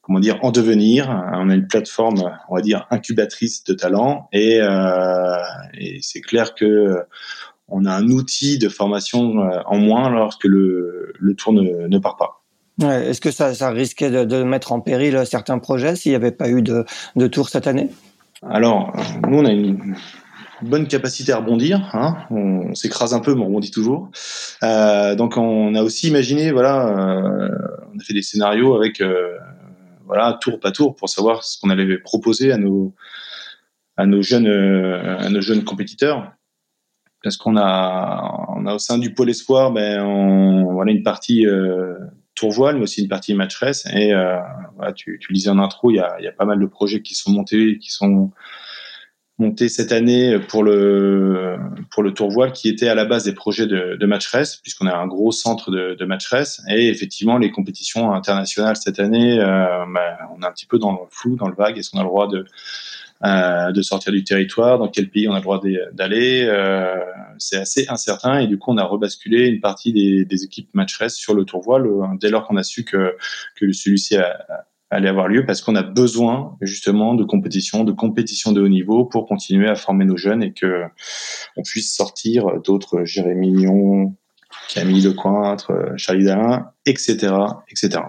comment 0.00 0.18
dire 0.18 0.38
en 0.42 0.52
devenir. 0.52 1.10
On 1.34 1.50
a 1.50 1.54
une 1.54 1.66
plateforme, 1.66 2.34
on 2.48 2.54
va 2.54 2.62
dire 2.62 2.86
incubatrice 2.88 3.62
de 3.64 3.74
talents, 3.74 4.30
et, 4.32 4.58
euh, 4.62 5.36
et 5.74 5.98
c'est 6.00 6.22
clair 6.22 6.54
que 6.54 7.04
on 7.68 7.84
a 7.84 7.92
un 7.92 8.08
outil 8.08 8.58
de 8.58 8.68
formation 8.68 9.40
euh, 9.40 9.60
en 9.66 9.78
moins 9.78 10.10
lorsque 10.10 10.44
le, 10.44 11.12
le 11.18 11.34
tour 11.34 11.52
ne, 11.52 11.86
ne 11.86 11.98
part 11.98 12.16
pas. 12.16 12.42
Ouais, 12.80 13.08
Est-ce 13.08 13.20
que 13.20 13.30
ça, 13.30 13.54
ça 13.54 13.70
risquait 13.70 14.10
de, 14.10 14.24
de, 14.24 14.42
mettre 14.42 14.72
en 14.72 14.80
péril 14.80 15.24
certains 15.26 15.58
projets 15.58 15.94
s'il 15.96 16.12
n'y 16.12 16.16
avait 16.16 16.32
pas 16.32 16.48
eu 16.48 16.62
de, 16.62 16.84
de 17.16 17.26
tour 17.26 17.48
cette 17.48 17.66
année? 17.66 17.90
Alors, 18.42 18.92
nous, 19.28 19.38
on 19.38 19.44
a 19.44 19.52
une 19.52 19.94
bonne 20.62 20.86
capacité 20.86 21.32
à 21.32 21.38
rebondir. 21.38 21.90
Hein. 21.92 22.16
On, 22.30 22.74
s'écrase 22.74 23.14
un 23.14 23.20
peu, 23.20 23.34
mais 23.34 23.42
on 23.42 23.46
rebondit 23.46 23.70
toujours. 23.70 24.10
Euh, 24.62 25.14
donc, 25.14 25.36
on 25.36 25.74
a 25.74 25.82
aussi 25.82 26.08
imaginé, 26.08 26.50
voilà, 26.52 26.88
euh, 26.88 27.48
on 27.94 27.98
a 27.98 28.02
fait 28.02 28.14
des 28.14 28.22
scénarios 28.22 28.74
avec, 28.74 29.00
euh, 29.00 29.36
voilà, 30.06 30.38
tour 30.40 30.60
pas 30.60 30.72
tour, 30.72 30.94
pour 30.94 31.08
savoir 31.08 31.44
ce 31.44 31.58
qu'on 31.60 31.70
allait 31.70 31.98
proposer 31.98 32.52
à 32.52 32.58
nos 32.58 32.94
à 33.98 34.06
nos 34.06 34.22
jeunes 34.22 34.46
à 34.46 35.28
nos 35.28 35.42
jeunes 35.42 35.64
compétiteurs. 35.64 36.32
Parce 37.22 37.36
qu'on 37.36 37.56
a 37.56 38.46
on 38.56 38.66
a 38.66 38.74
au 38.74 38.78
sein 38.78 38.98
du 38.98 39.14
pôle 39.14 39.30
espoir, 39.30 39.72
ben, 39.72 40.00
on, 40.02 40.72
voilà, 40.72 40.92
une 40.92 41.02
partie 41.02 41.46
euh, 41.46 41.94
tour 42.34 42.50
voile, 42.50 42.76
mais 42.76 42.82
aussi 42.82 43.02
une 43.02 43.08
partie 43.08 43.34
match 43.34 43.56
race. 43.56 43.86
Et 43.94 44.12
euh, 44.12 44.38
voilà, 44.76 44.92
tu, 44.92 45.20
tu 45.20 45.48
en 45.48 45.58
intro, 45.58 45.90
il 45.90 45.96
y 45.96 46.00
a, 46.00 46.20
y 46.20 46.26
a 46.26 46.32
pas 46.32 46.44
mal 46.44 46.60
de 46.60 46.66
projets 46.66 47.02
qui 47.02 47.14
sont 47.14 47.30
montés, 47.30 47.78
qui 47.78 47.90
sont 47.90 48.32
monté 49.38 49.68
cette 49.68 49.92
année 49.92 50.38
pour 50.48 50.62
le 50.62 51.56
pour 51.90 52.02
le 52.02 52.12
tour 52.12 52.30
voile 52.30 52.52
qui 52.52 52.68
était 52.68 52.88
à 52.88 52.94
la 52.94 53.04
base 53.04 53.24
des 53.24 53.32
projets 53.32 53.66
de, 53.66 53.96
de 53.96 54.60
puisqu'on 54.60 54.86
a 54.86 54.94
un 54.94 55.06
gros 55.06 55.32
centre 55.32 55.70
de, 55.70 55.94
de 55.98 56.70
et 56.70 56.88
effectivement 56.88 57.38
les 57.38 57.50
compétitions 57.50 58.12
internationales 58.12 58.76
cette 58.76 59.00
année 59.00 59.40
euh, 59.40 59.84
bah, 59.92 60.18
on 60.36 60.42
est 60.42 60.46
un 60.46 60.52
petit 60.52 60.66
peu 60.66 60.78
dans 60.78 60.92
le 60.92 60.98
flou 61.10 61.36
dans 61.36 61.48
le 61.48 61.54
vague 61.54 61.78
est-ce 61.78 61.90
qu'on 61.90 61.98
a 61.98 62.02
le 62.02 62.08
droit 62.08 62.28
de 62.28 62.44
euh, 63.24 63.70
de 63.70 63.82
sortir 63.82 64.12
du 64.12 64.24
territoire 64.24 64.78
dans 64.78 64.88
quel 64.88 65.08
pays 65.08 65.28
on 65.28 65.32
a 65.32 65.36
le 65.36 65.42
droit 65.42 65.60
d'aller 65.92 66.44
euh, 66.44 66.98
c'est 67.38 67.56
assez 67.56 67.86
incertain 67.88 68.40
et 68.40 68.48
du 68.48 68.58
coup 68.58 68.72
on 68.72 68.78
a 68.78 68.84
rebasculé 68.84 69.46
une 69.46 69.60
partie 69.60 69.92
des, 69.92 70.44
équipes 70.44 70.68
match 70.74 70.96
race 70.98 71.14
sur 71.14 71.32
le 71.34 71.44
tour 71.44 71.62
voile 71.62 71.86
euh, 71.86 72.04
dès 72.20 72.30
lors 72.30 72.48
qu'on 72.48 72.56
a 72.56 72.64
su 72.64 72.84
que 72.84 73.16
que 73.54 73.70
celui-ci 73.70 74.16
a, 74.16 74.66
aller 74.90 75.08
avoir 75.08 75.28
lieu 75.28 75.46
parce 75.46 75.62
qu'on 75.62 75.76
a 75.76 75.82
besoin 75.82 76.56
justement 76.60 77.14
de 77.14 77.22
compétition, 77.22 77.84
de 77.84 77.92
compétition 77.92 78.50
de 78.50 78.60
haut 78.60 78.68
niveau 78.68 79.04
pour 79.04 79.26
continuer 79.26 79.68
à 79.68 79.76
former 79.76 80.04
nos 80.04 80.16
jeunes 80.16 80.42
et 80.42 80.52
que 80.52 80.82
on 81.56 81.62
puisse 81.62 81.94
sortir 81.94 82.60
d'autres 82.64 83.04
Jérémy 83.04 83.52
Mignon, 83.52 84.16
Camille 84.68 85.00
Lecointre, 85.00 85.72
Charlie 85.96 86.24
Dalin, 86.24 86.72
etc., 86.86 87.34
etc. 87.70 88.00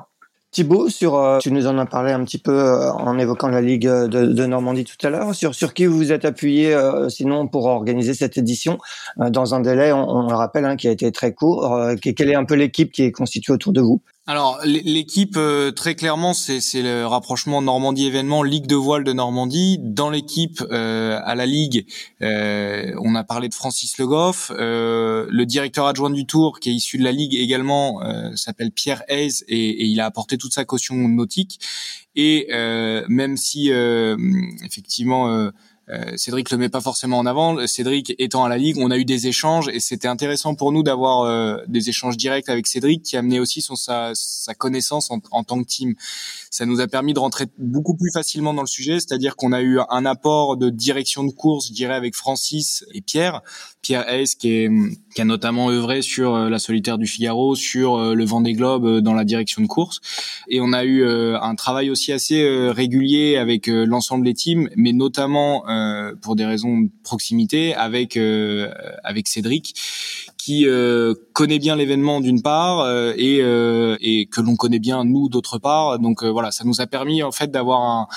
Thibaut, 0.54 0.88
sur, 0.88 1.16
euh, 1.16 1.40
tu 1.40 1.52
nous 1.52 1.66
en 1.66 1.80
as 1.80 1.88
parlé 1.88 2.12
un 2.12 2.24
petit 2.24 2.38
peu 2.38 2.52
euh, 2.52 2.92
en 2.92 3.18
évoquant 3.18 3.48
la 3.48 3.60
Ligue 3.60 3.88
de, 3.88 4.08
de 4.08 4.46
Normandie 4.46 4.84
tout 4.84 5.04
à 5.06 5.10
l'heure. 5.10 5.34
Sur, 5.34 5.74
qui 5.74 5.88
vous 5.88 5.98
vous 5.98 6.12
êtes 6.12 6.26
appuyé 6.26 6.76
euh, 6.76 7.10
sinon 7.10 7.48
pour 7.48 7.66
organiser 7.66 8.14
cette 8.14 8.38
édition 8.38 8.78
dans 9.18 9.56
un 9.56 9.62
délai, 9.62 9.92
on, 9.92 10.08
on 10.08 10.30
le 10.30 10.36
rappelle, 10.36 10.66
hein, 10.66 10.76
qui 10.76 10.88
a 10.88 10.92
été 10.92 11.12
très 11.12 11.34
court. 11.34 11.76
quelle 12.00 12.30
est 12.30 12.36
un 12.36 12.46
peu 12.46 12.54
l'équipe 12.54 12.92
qui 12.92 13.02
est 13.02 13.12
constituée 13.12 13.54
autour 13.54 13.74
de 13.74 13.82
vous? 13.82 14.02
Alors 14.26 14.62
l'équipe 14.64 15.36
euh, 15.36 15.72
très 15.72 15.96
clairement 15.96 16.34
c'est 16.34 16.62
le 16.82 17.06
rapprochement 17.06 17.62
Normandie 17.62 18.06
événement 18.06 18.42
Ligue 18.42 18.68
de 18.68 18.76
voile 18.76 19.04
de 19.04 19.12
Normandie. 19.12 19.80
Dans 19.82 20.10
l'équipe 20.10 20.64
euh, 20.72 21.20
à 21.26 21.36
la 21.36 21.46
Ligue, 21.46 21.86
euh, 22.22 22.94
on 23.02 23.16
a 23.16 23.26
parlé 23.26 23.50
de 23.50 23.54
Francis 23.54 23.98
Le 23.98 24.08
Goff, 24.08 24.50
le 24.56 25.44
directeur 25.44 25.88
adjoint 25.88 26.10
du 26.10 26.26
Tour 26.26 26.62
qui 26.62 26.70
est 26.70 26.74
issu 26.74 26.98
de 26.98 27.04
la 27.04 27.12
Ligue 27.12 27.36
également 27.36 28.02
s'appelle 28.36 28.72
Pierre 28.72 29.04
Hayes 29.10 29.44
et, 29.50 29.70
et, 29.70 29.86
il 29.88 30.00
a 30.00 30.06
apporté 30.06 30.38
toute 30.38 30.54
sa 30.54 30.64
caution 30.64 30.96
nautique. 30.96 31.60
Et 32.16 32.48
même 33.10 33.36
si 33.36 33.72
effectivement 34.64 35.52
euh, 35.90 36.16
Cédric 36.16 36.50
le 36.52 36.58
met 36.58 36.70
pas 36.70 36.82
forcément 36.82 37.18
en 37.20 37.26
avant. 37.26 37.68
Cédric 37.68 38.16
étant 38.18 38.46
à 38.46 38.50
la 38.50 38.58
ligue, 38.58 38.78
on 38.80 38.90
a 38.90 38.98
eu 38.98 39.06
des 39.06 39.28
échanges 39.28 39.68
et 39.68 39.80
c'était 39.80 40.08
intéressant 40.08 40.56
pour 40.56 40.72
nous 40.72 40.82
d'avoir 40.82 41.22
euh, 41.22 41.58
des 41.68 41.90
échanges 41.90 42.16
directs 42.16 42.48
avec 42.50 42.68
Cédric 42.68 43.04
qui 43.04 43.18
amenait 43.18 43.40
aussi 43.40 43.62
son 43.62 43.76
sa, 43.76 44.12
sa 44.14 44.54
connaissance 44.54 45.12
en, 45.12 45.20
en, 45.32 45.44
tant 45.44 45.62
que 45.62 45.68
team. 45.68 45.96
Ça 46.50 46.66
nous 46.66 46.80
a 46.80 46.88
permis 46.88 47.14
de 47.14 47.20
rentrer 47.20 47.48
beaucoup 47.58 47.96
plus 47.96 48.12
facilement 48.12 48.54
dans 48.54 48.62
le 48.62 48.68
sujet, 48.68 49.00
c'est-à-dire 49.00 49.36
qu'on 49.36 49.52
a 49.52 49.62
eu 49.62 49.80
un 49.90 50.06
apport 50.06 50.56
de 50.56 50.70
direction 50.70 51.24
de 51.24 51.32
course, 51.32 51.68
je 51.68 51.74
dirais 51.74 51.96
avec 51.96 52.16
Francis 52.16 52.86
et 52.94 53.02
Pierre, 53.02 53.42
Pierre 53.84 54.08
Hayes 54.10 54.36
qui, 54.40 54.70
qui 55.14 55.22
a 55.22 55.26
notamment 55.26 55.70
œuvré 55.70 56.02
sur 56.02 56.34
euh, 56.34 56.50
la 56.50 56.58
solitaire 56.58 56.98
du 56.98 57.06
Figaro, 57.06 57.56
sur 57.56 57.96
euh, 57.96 58.16
le 58.16 58.26
Vendée 58.26 58.54
Globe 58.54 58.86
euh, 58.86 59.02
dans 59.02 59.14
la 59.14 59.26
direction 59.26 59.62
de 59.62 59.68
course. 59.68 60.00
Et 60.48 60.62
on 60.62 60.72
a 60.72 60.86
eu 60.86 61.06
un 61.06 61.56
travail 61.56 61.90
aussi 61.90 62.12
assez 62.14 62.48
régulier 62.70 63.38
avec 63.38 63.68
l'ensemble 63.68 64.24
des 64.24 64.34
teams, 64.34 64.70
mais 64.76 64.94
notamment 64.94 65.64
pour 66.22 66.36
des 66.36 66.46
raisons 66.46 66.82
de 66.82 66.90
proximité 67.04 67.76
avec 67.76 68.18
avec 69.04 69.28
Cédric 69.28 69.76
qui 70.38 70.66
connaît 71.34 71.60
bien 71.60 71.76
l'événement 71.76 72.22
d'une 72.22 72.42
part 72.42 72.90
et, 73.18 73.38
et 73.38 74.26
que 74.28 74.42
l'on 74.42 74.56
connaît 74.56 74.80
bien 74.80 75.04
nous 75.04 75.30
d'autre 75.30 75.58
part. 75.58 76.00
Donc 76.00 76.24
voilà, 76.24 76.52
ça 76.52 76.64
nous 76.66 76.82
a 76.82 76.88
permis 76.88 77.24
en 77.24 77.32
fait 77.32 77.52
d'avoir 77.52 77.82
un, 77.82 78.08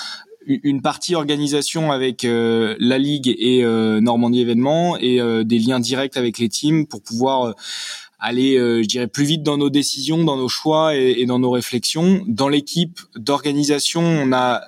une 0.46 0.80
partie 0.80 1.14
organisation 1.14 1.90
avec 1.90 2.24
euh, 2.24 2.76
la 2.78 2.98
ligue 2.98 3.34
et 3.38 3.64
euh, 3.64 4.00
Normandie 4.00 4.40
événements 4.40 4.96
et 4.96 5.20
euh, 5.20 5.44
des 5.44 5.58
liens 5.58 5.80
directs 5.80 6.16
avec 6.16 6.38
les 6.38 6.48
teams 6.48 6.86
pour 6.86 7.02
pouvoir 7.02 7.54
aller, 8.26 8.56
je 8.56 8.86
dirais, 8.86 9.06
plus 9.06 9.24
vite 9.24 9.42
dans 9.42 9.56
nos 9.56 9.70
décisions, 9.70 10.24
dans 10.24 10.36
nos 10.36 10.48
choix 10.48 10.96
et, 10.96 11.16
et 11.18 11.26
dans 11.26 11.38
nos 11.38 11.50
réflexions. 11.50 12.22
Dans 12.26 12.48
l'équipe 12.48 13.00
d'organisation, 13.16 14.02
on 14.02 14.32
a 14.32 14.62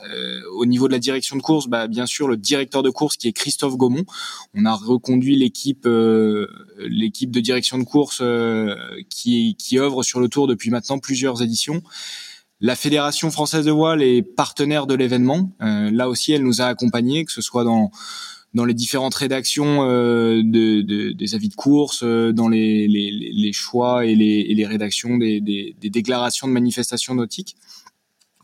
au 0.55 0.67
niveau 0.67 0.87
de 0.89 0.93
la 0.93 0.99
direction 0.99 1.37
de 1.37 1.43
course, 1.43 1.69
bah, 1.69 1.89
bien 1.89 2.07
sûr, 2.07 2.29
le 2.29 2.37
directeur 2.37 2.83
de 2.83 2.91
course 2.91 3.17
qui 3.17 3.29
est 3.29 3.33
Christophe 3.33 3.77
Gaumont. 3.77 4.05
On 4.55 4.65
a 4.65 4.75
reconduit 4.75 5.37
l'équipe, 5.37 5.89
l'équipe 6.79 7.31
de 7.31 7.41
direction 7.41 7.79
de 7.79 7.85
course 7.85 8.23
qui, 9.11 9.57
qui 9.59 9.79
œuvre 9.79 10.03
sur 10.03 10.21
le 10.21 10.29
tour 10.29 10.47
depuis 10.47 10.71
maintenant 10.71 10.99
plusieurs 10.99 11.43
éditions. 11.43 11.83
La 12.61 12.75
Fédération 12.75 13.31
française 13.31 13.65
de 13.65 13.71
voile 13.71 14.03
est 14.03 14.23
partenaire 14.23 14.89
de 14.89 14.95
l'événement. 14.95 15.53
Euh, 15.63 15.91
là 15.93 16.09
aussi, 16.09 16.33
elle 16.33 16.43
nous 16.43 16.61
a 16.61 16.65
accompagnés, 16.65 17.25
que 17.25 17.31
ce 17.31 17.41
soit 17.41 17.63
dans 17.63 17.93
dans 18.55 18.65
les 18.65 18.75
différentes 18.75 19.15
rédactions 19.15 19.83
euh, 19.83 20.43
de, 20.43 20.83
de, 20.83 21.13
des 21.13 21.35
avis 21.35 21.49
de 21.49 21.55
course, 21.55 22.03
euh, 22.03 22.33
dans 22.33 22.49
les, 22.49 22.89
les, 22.89 23.11
les, 23.11 23.53
choix 23.53 24.07
et 24.07 24.15
les, 24.15 24.47
et 24.49 24.55
les 24.55 24.67
rédactions 24.67 25.19
des, 25.19 25.41
des, 25.41 25.77
des, 25.81 25.91
déclarations 25.91 26.49
de 26.49 26.53
manifestations 26.53 27.15
nautiques. 27.15 27.57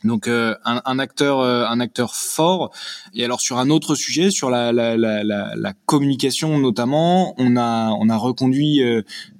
Donc 0.05 0.29
un, 0.29 0.59
un, 0.65 0.99
acteur, 0.99 1.41
un 1.41 1.81
acteur 1.81 2.15
fort. 2.15 2.75
Et 3.15 3.25
alors 3.25 3.41
sur 3.41 3.57
un 3.57 3.71
autre 3.71 3.95
sujet, 3.95 4.31
sur 4.31 4.51
la, 4.51 4.71
la, 4.71 4.99
la, 4.99 5.25
la 5.25 5.73
communication 5.87 6.59
notamment, 6.59 7.35
on 7.39 7.57
a 7.57 7.89
on 7.99 8.11
a 8.11 8.17
reconduit 8.19 8.83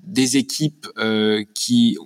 des 0.07 0.39
équipes 0.39 0.89
qui 1.55 1.99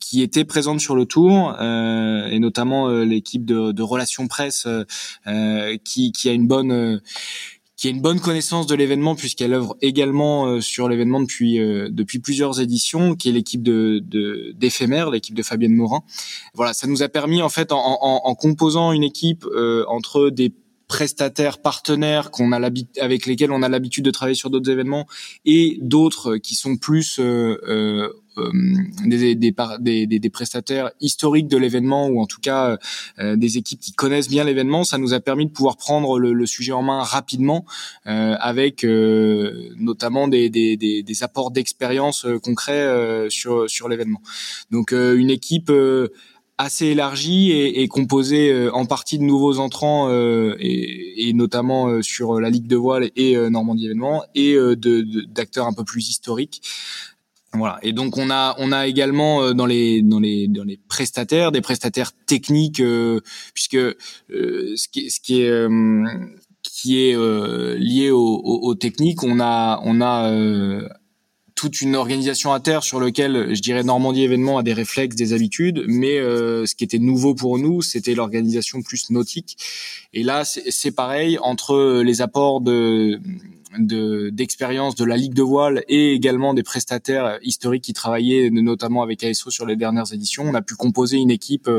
qui 0.00 0.22
étaient 0.22 0.44
présentes 0.44 0.80
sur 0.80 0.94
le 0.94 1.04
tour 1.04 1.56
euh, 1.60 2.26
et 2.26 2.38
notamment 2.38 2.88
euh, 2.88 3.04
l'équipe 3.04 3.44
de, 3.44 3.72
de, 3.72 3.82
relations 3.82 4.26
presse 4.28 4.66
euh, 5.26 5.76
qui, 5.84 6.12
qui 6.12 6.28
a 6.28 6.32
une 6.32 6.46
bonne 6.46 7.00
qui 7.80 7.86
a 7.88 7.90
une 7.90 8.02
bonne 8.02 8.20
connaissance 8.20 8.66
de 8.66 8.74
l'événement 8.74 9.14
puisqu'elle 9.14 9.54
œuvre 9.54 9.74
également 9.80 10.60
sur 10.60 10.86
l'événement 10.86 11.18
depuis 11.18 11.58
depuis 11.90 12.18
plusieurs 12.18 12.60
éditions, 12.60 13.14
qui 13.14 13.30
est 13.30 13.32
l'équipe 13.32 13.62
de 13.62 14.02
d'éphémère, 14.54 15.10
l'équipe 15.10 15.34
de 15.34 15.42
Fabienne 15.42 15.74
Morin. 15.74 16.02
Voilà, 16.52 16.74
ça 16.74 16.86
nous 16.86 17.02
a 17.02 17.08
permis 17.08 17.40
en 17.40 17.48
fait 17.48 17.72
en, 17.72 17.78
en, 17.78 18.20
en 18.22 18.34
composant 18.34 18.92
une 18.92 19.02
équipe 19.02 19.46
entre 19.88 20.28
des 20.28 20.52
prestataires 20.90 21.58
partenaires 21.58 22.32
qu'on 22.32 22.50
a 22.50 22.68
avec 23.00 23.26
lesquels 23.26 23.52
on 23.52 23.62
a 23.62 23.68
l'habitude 23.68 24.04
de 24.04 24.10
travailler 24.10 24.34
sur 24.34 24.50
d'autres 24.50 24.70
événements 24.70 25.06
et 25.44 25.78
d'autres 25.80 26.36
qui 26.36 26.56
sont 26.56 26.76
plus 26.76 27.20
euh, 27.20 27.56
euh, 27.62 28.08
euh 28.08 28.10
des, 29.06 29.34
des, 29.34 29.54
des, 29.80 30.18
des, 30.18 30.30
prestataires 30.30 30.90
historiques 31.00 31.48
de 31.48 31.56
l'événement 31.56 32.08
ou 32.08 32.20
en 32.20 32.26
tout 32.26 32.40
cas 32.40 32.78
euh, 33.18 33.36
des 33.36 33.58
équipes 33.58 33.80
qui 33.80 33.92
connaissent 33.92 34.28
bien 34.28 34.44
l'événement, 34.44 34.84
ça 34.84 34.98
nous 34.98 35.14
a 35.14 35.20
permis 35.20 35.46
de 35.46 35.50
pouvoir 35.50 35.76
prendre 35.76 36.18
le, 36.18 36.32
le 36.32 36.46
sujet 36.46 36.72
en 36.72 36.82
main 36.82 37.02
rapidement 37.02 37.64
euh, 38.06 38.36
avec 38.40 38.84
notamment 38.84 40.28
des, 40.28 40.48
des, 40.50 40.76
des, 40.76 41.22
apports 41.22 41.50
d'expérience 41.50 42.26
concrets 42.42 43.26
sur, 43.28 43.68
sur 43.68 43.88
l'événement. 43.88 44.22
Donc 44.70 44.92
une 44.92 45.30
équipe 45.30 45.70
assez 46.60 46.86
élargie 46.86 47.52
et, 47.52 47.82
et 47.82 47.88
composé 47.88 48.52
euh, 48.52 48.74
en 48.74 48.84
partie 48.84 49.18
de 49.18 49.24
nouveaux 49.24 49.58
entrants 49.58 50.08
euh, 50.10 50.56
et, 50.60 51.28
et, 51.28 51.32
notamment 51.32 51.88
euh, 51.88 52.02
sur 52.02 52.38
la 52.38 52.50
Ligue 52.50 52.66
de 52.66 52.76
voile 52.76 53.10
et 53.16 53.36
Normandie 53.50 53.86
événement 53.86 54.22
et 54.34 54.54
de 54.54 55.24
d'acteurs 55.26 55.66
un 55.66 55.72
peu 55.72 55.84
plus 55.84 56.08
historiques. 56.08 56.62
Voilà. 57.52 57.78
Et 57.82 57.92
donc 57.92 58.16
on 58.16 58.30
a 58.30 58.54
on 58.58 58.70
a 58.70 58.86
également 58.86 59.52
dans 59.54 59.66
les 59.66 60.02
dans 60.02 60.20
les 60.20 60.46
dans 60.46 60.62
les 60.62 60.78
prestataires 60.88 61.50
des 61.50 61.60
prestataires 61.60 62.12
techniques 62.26 62.82
puisque 63.54 63.76
ce 64.28 64.88
qui 64.88 65.10
ce 65.10 65.20
qui 65.20 65.42
est 65.42 65.68
qui 66.62 67.00
est 67.00 67.16
lié 67.76 68.10
aux 68.10 68.40
au, 68.44 68.74
techniques, 68.76 69.24
on 69.24 69.40
a 69.40 69.80
on 69.84 70.00
a 70.00 70.30
toute 71.60 71.82
une 71.82 71.94
organisation 71.94 72.54
à 72.54 72.60
terre 72.60 72.82
sur 72.82 72.98
lequel 73.00 73.54
je 73.54 73.60
dirais 73.60 73.82
Normandie 73.82 74.22
événement 74.22 74.56
a 74.56 74.62
des 74.62 74.72
réflexes, 74.72 75.14
des 75.14 75.34
habitudes, 75.34 75.84
mais 75.86 76.18
euh, 76.18 76.64
ce 76.64 76.74
qui 76.74 76.84
était 76.84 76.98
nouveau 76.98 77.34
pour 77.34 77.58
nous, 77.58 77.82
c'était 77.82 78.14
l'organisation 78.14 78.80
plus 78.80 79.10
nautique. 79.10 79.58
Et 80.14 80.22
là, 80.22 80.44
c'est 80.46 80.90
pareil 80.92 81.36
entre 81.42 82.00
les 82.00 82.22
apports 82.22 82.62
de 82.62 83.20
d'expérience 83.78 84.94
de, 84.94 85.04
la 85.04 85.16
Ligue 85.16 85.34
de 85.34 85.42
voile 85.42 85.84
et 85.88 86.12
également 86.12 86.54
des 86.54 86.62
prestataires 86.62 87.38
historiques 87.42 87.84
qui 87.84 87.92
travaillaient 87.92 88.50
notamment 88.50 89.02
avec 89.02 89.22
ASO 89.22 89.50
sur 89.50 89.66
les 89.66 89.76
dernières 89.76 90.12
éditions. 90.12 90.44
On 90.44 90.54
a 90.54 90.62
pu 90.62 90.74
composer 90.74 91.18
une 91.18 91.30
équipe, 91.30 91.70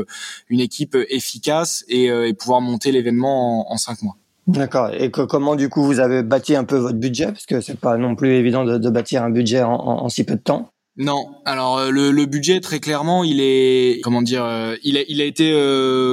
une 0.48 0.60
équipe 0.60 0.96
efficace 1.08 1.84
et, 1.88 2.06
et 2.06 2.34
pouvoir 2.34 2.60
monter 2.60 2.92
l'événement 2.92 3.70
en, 3.70 3.74
en 3.74 3.76
cinq 3.76 4.02
mois. 4.02 4.16
D'accord. 4.46 4.90
Et 4.92 5.10
comment 5.10 5.54
du 5.54 5.68
coup 5.68 5.84
vous 5.84 6.00
avez 6.00 6.22
bâti 6.22 6.56
un 6.56 6.64
peu 6.64 6.76
votre 6.76 6.98
budget? 6.98 7.26
Parce 7.26 7.46
que 7.46 7.60
c'est 7.60 7.78
pas 7.78 7.96
non 7.96 8.16
plus 8.16 8.34
évident 8.34 8.64
de, 8.64 8.78
de 8.78 8.90
bâtir 8.90 9.22
un 9.22 9.30
budget 9.30 9.62
en, 9.62 9.74
en, 9.74 10.08
si 10.08 10.24
peu 10.24 10.34
de 10.34 10.40
temps. 10.40 10.70
Non, 10.96 11.36
alors 11.46 11.90
le, 11.90 12.10
le, 12.10 12.26
budget 12.26 12.60
très 12.60 12.78
clairement, 12.78 13.24
il 13.24 13.40
est 13.40 14.00
comment 14.02 14.20
dire, 14.20 14.44
il 14.82 14.98
a, 14.98 15.02
il 15.08 15.22
a 15.22 15.24
été 15.24 15.54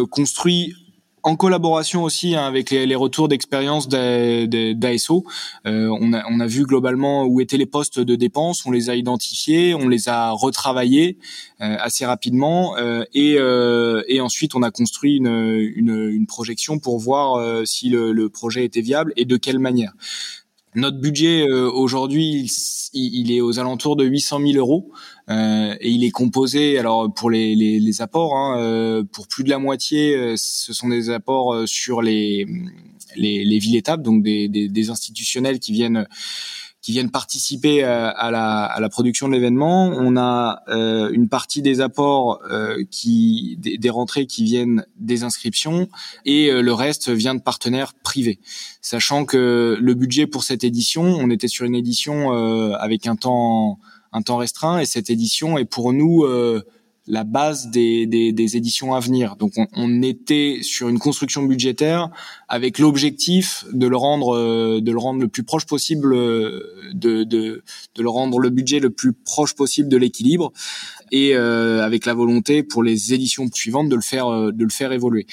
construit 0.09 0.73
en 1.29 1.35
collaboration 1.35 2.03
aussi 2.03 2.35
hein, 2.35 2.45
avec 2.45 2.71
les, 2.71 2.95
retours 2.95 3.27
d'expérience 3.27 3.87
d'ASO, 3.87 5.23
euh, 5.67 5.95
on, 6.01 6.11
a, 6.13 6.23
on 6.27 6.39
a 6.39 6.47
vu 6.47 6.63
globalement 6.63 7.25
où 7.25 7.39
étaient 7.39 7.57
les 7.57 7.67
postes 7.67 7.99
de 7.99 8.15
dépenses, 8.15 8.65
on 8.65 8.71
les 8.71 8.89
a 8.89 8.95
identifiés, 8.95 9.75
on 9.75 9.87
les 9.87 10.09
a 10.09 10.31
retravaillés 10.31 11.19
euh, 11.61 11.75
assez 11.79 12.03
rapidement 12.03 12.75
euh, 12.77 13.03
et, 13.13 13.35
euh, 13.37 14.01
et 14.07 14.21
ensuite 14.21 14.55
on 14.55 14.63
a 14.63 14.71
construit 14.71 15.17
une, 15.17 15.27
une, 15.27 16.09
une 16.09 16.25
projection 16.25 16.79
pour 16.79 16.97
voir 16.97 17.35
euh, 17.35 17.63
si 17.63 17.89
le, 17.89 18.11
le, 18.11 18.29
projet 18.29 18.65
était 18.65 18.81
viable 18.81 19.13
et 19.15 19.25
de 19.25 19.37
quelle 19.37 19.59
manière. 19.59 19.93
Notre 20.75 20.99
budget 20.99 21.47
euh, 21.47 21.69
aujourd'hui, 21.71 22.47
il, 22.93 23.15
il, 23.15 23.31
est 23.31 23.41
aux 23.41 23.59
alentours 23.59 23.95
de 23.95 24.05
800 24.05 24.39
000 24.39 24.57
euros 24.57 24.91
euh, 25.29 25.75
et 25.79 25.89
il 25.89 26.03
est 26.03 26.11
composé, 26.11 26.77
alors 26.77 27.11
pour 27.13 27.29
les, 27.29 27.55
les, 27.55 27.79
les 27.79 28.01
apports, 28.01 28.35
hein, 28.35 28.59
euh, 28.59 29.03
pour 29.03 29.27
plus 29.27 29.43
de 29.43 29.49
la 29.49 29.59
moitié, 29.59 30.15
euh, 30.15 30.33
ce 30.37 30.73
sont 30.73 30.89
des 30.89 31.09
apports 31.09 31.67
sur 31.67 32.01
les, 32.01 32.45
les, 33.15 33.43
les 33.45 33.59
villes 33.59 33.75
étapes, 33.75 34.01
donc 34.01 34.23
des, 34.23 34.47
des, 34.47 34.67
des 34.69 34.89
institutionnels 34.89 35.59
qui 35.59 35.71
viennent 35.71 36.07
qui 36.81 36.93
viennent 36.93 37.11
participer 37.11 37.83
euh, 37.83 38.11
à, 38.15 38.31
la, 38.31 38.63
à 38.63 38.79
la 38.79 38.89
production 38.89 39.27
de 39.27 39.33
l'événement. 39.33 39.87
On 39.87 40.15
a 40.15 40.63
euh, 40.69 41.09
une 41.11 41.27
partie 41.27 41.61
des 41.61 41.81
apports 41.81 42.39
euh, 42.49 42.83
qui 42.89 43.57
des, 43.59 43.77
des, 43.77 43.89
rentrées 43.89 44.25
qui 44.25 44.43
viennent 44.43 44.85
des 44.97 45.23
inscriptions 45.23 45.89
et 46.25 46.51
le 46.51 46.73
reste 46.73 47.09
vient 47.09 47.35
de 47.35 47.41
partenaires 47.41 47.93
privés. 47.93 48.39
Sachant 48.81 49.25
que 49.25 49.77
le 49.79 49.93
budget 49.93 50.27
pour 50.27 50.43
cette 50.43 50.63
édition, 50.63 51.03
on 51.03 51.29
était 51.29 51.47
sur 51.47 51.65
une 51.65 51.75
édition 51.75 52.31
avec 52.73 53.07
un 53.07 53.15
temps 53.15 53.79
un 54.11 54.21
temps 54.21 54.37
restreint 54.37 54.79
et 54.79 54.85
cette 54.85 55.09
édition 55.09 55.57
est 55.57 55.65
pour 55.65 55.93
nous 55.93 56.25
la 57.09 57.23
base 57.23 57.71
des, 57.71 58.05
des, 58.05 58.31
des, 58.31 58.55
éditions 58.55 58.93
à 58.93 58.99
venir. 58.99 59.35
Donc 59.35 59.53
on, 59.57 59.65
on, 59.75 60.01
était 60.03 60.59
sur 60.61 60.87
une 60.89 60.99
construction 60.99 61.41
budgétaire 61.41 62.09
avec 62.47 62.77
l'objectif 62.77 63.65
de 63.73 63.87
le 63.87 63.97
rendre 63.97 64.35
euh, 64.35 64.79
de 64.79 64.91
le 64.91 64.99
rendre 64.99 65.19
le 65.19 65.27
plus 65.27 65.43
proche 65.43 65.65
possible 65.65 66.13
euh, 66.13 66.91
de, 66.93 67.23
de, 67.23 67.63
de 67.95 68.03
le 68.03 68.09
rendre 68.09 68.37
le 68.39 68.51
budget 68.51 68.79
le 68.79 68.91
plus 68.91 69.13
proche 69.13 69.55
possible 69.55 69.89
de 69.89 69.97
l'équilibre 69.97 70.53
et 71.11 71.35
euh, 71.35 71.83
avec 71.83 72.05
la 72.05 72.13
volonté 72.13 72.61
pour 72.61 72.83
les 72.83 73.11
éditions 73.11 73.49
suivantes 73.51 73.89
de 73.89 73.95
le 73.95 74.01
faire 74.01 74.27
euh, 74.27 74.51
de 74.51 74.63
le 74.63 74.69
faire 74.69 74.93
évoluer. 74.93 75.25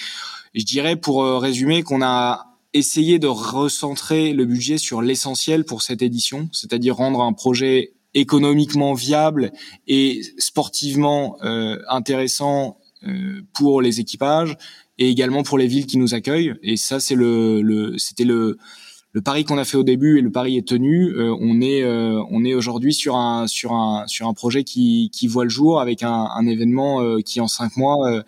je 0.55 0.65
dirais 0.65 0.97
pour 0.97 1.23
résumer 1.41 1.83
qu'on 1.83 2.03
a 2.03 2.57
essayé 2.73 3.19
de 3.19 3.27
recentrer 3.27 4.33
le 4.33 4.45
budget 4.47 4.79
sur 4.79 5.03
l'essentiel 5.03 5.65
pour 5.65 5.83
cette 5.83 6.03
édition, 6.03 6.49
c'est-à-dire 6.53 6.97
rendre 6.97 7.23
un 7.23 7.33
projet 7.33 7.93
économiquement 8.17 8.95
viable 8.95 9.53
et 9.87 10.23
sportivement 10.39 11.37
euh, 11.45 11.79
intéressant 11.89 12.79
euh, 13.07 13.43
pour 13.55 13.83
les 13.83 14.01
équipages 14.01 14.57
et 14.99 15.11
également 15.11 15.43
pour 15.43 15.59
les 15.59 15.67
villes 15.67 15.87
qui 15.87 15.99
nous 15.99 16.15
accueillent. 16.15 16.55
Et 16.63 16.79
ça, 16.79 16.99
c'est 16.99 17.15
le, 17.15 17.61
le 17.61 17.99
c'était 17.99 18.25
le 18.25 18.57
le 19.13 19.23
pari 19.23 19.45
qu'on 19.45 19.59
a 19.59 19.65
fait 19.65 19.77
au 19.77 19.83
début 19.83 20.19
et 20.19 20.23
le 20.23 20.31
pari 20.31 20.57
est 20.57 20.67
tenu. 20.67 21.11
Euh, 21.11 21.35
on 21.41 21.61
est 21.61 21.83
euh, 21.83 22.23
on 22.31 22.45
est 22.45 22.55
aujourd'hui 22.55 22.95
sur 22.95 23.17
un 23.17 23.47
sur 23.47 23.73
un 23.73 24.07
sur 24.07 24.27
un 24.27 24.33
projet 24.33 24.65
qui 24.65 25.11
qui 25.13 25.27
voit 25.27 25.45
le 25.45 25.51
jour 25.51 25.81
avec 25.81 26.03
un, 26.03 26.29
un 26.35 26.47
événement 26.47 27.03
euh, 27.03 27.21
qui 27.21 27.41
en 27.41 27.49
cinq 27.49 27.77
mois 27.77 28.23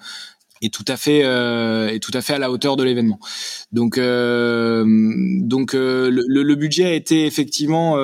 est 0.61 0.73
tout 0.73 0.85
à 0.87 0.97
fait 0.99 1.21
est 1.21 1.99
tout 2.01 2.11
à 2.15 2.21
fait 2.21 2.35
à 2.35 2.39
la 2.39 2.51
hauteur 2.51 2.77
de 2.77 2.85
l'événement. 2.85 3.21
Donc 3.73 3.97
donc 3.99 5.73
le, 5.73 6.11
le, 6.11 6.55
budget 6.55 6.85
a 6.85 6.95
été 6.95 7.27
effectivement 7.27 7.97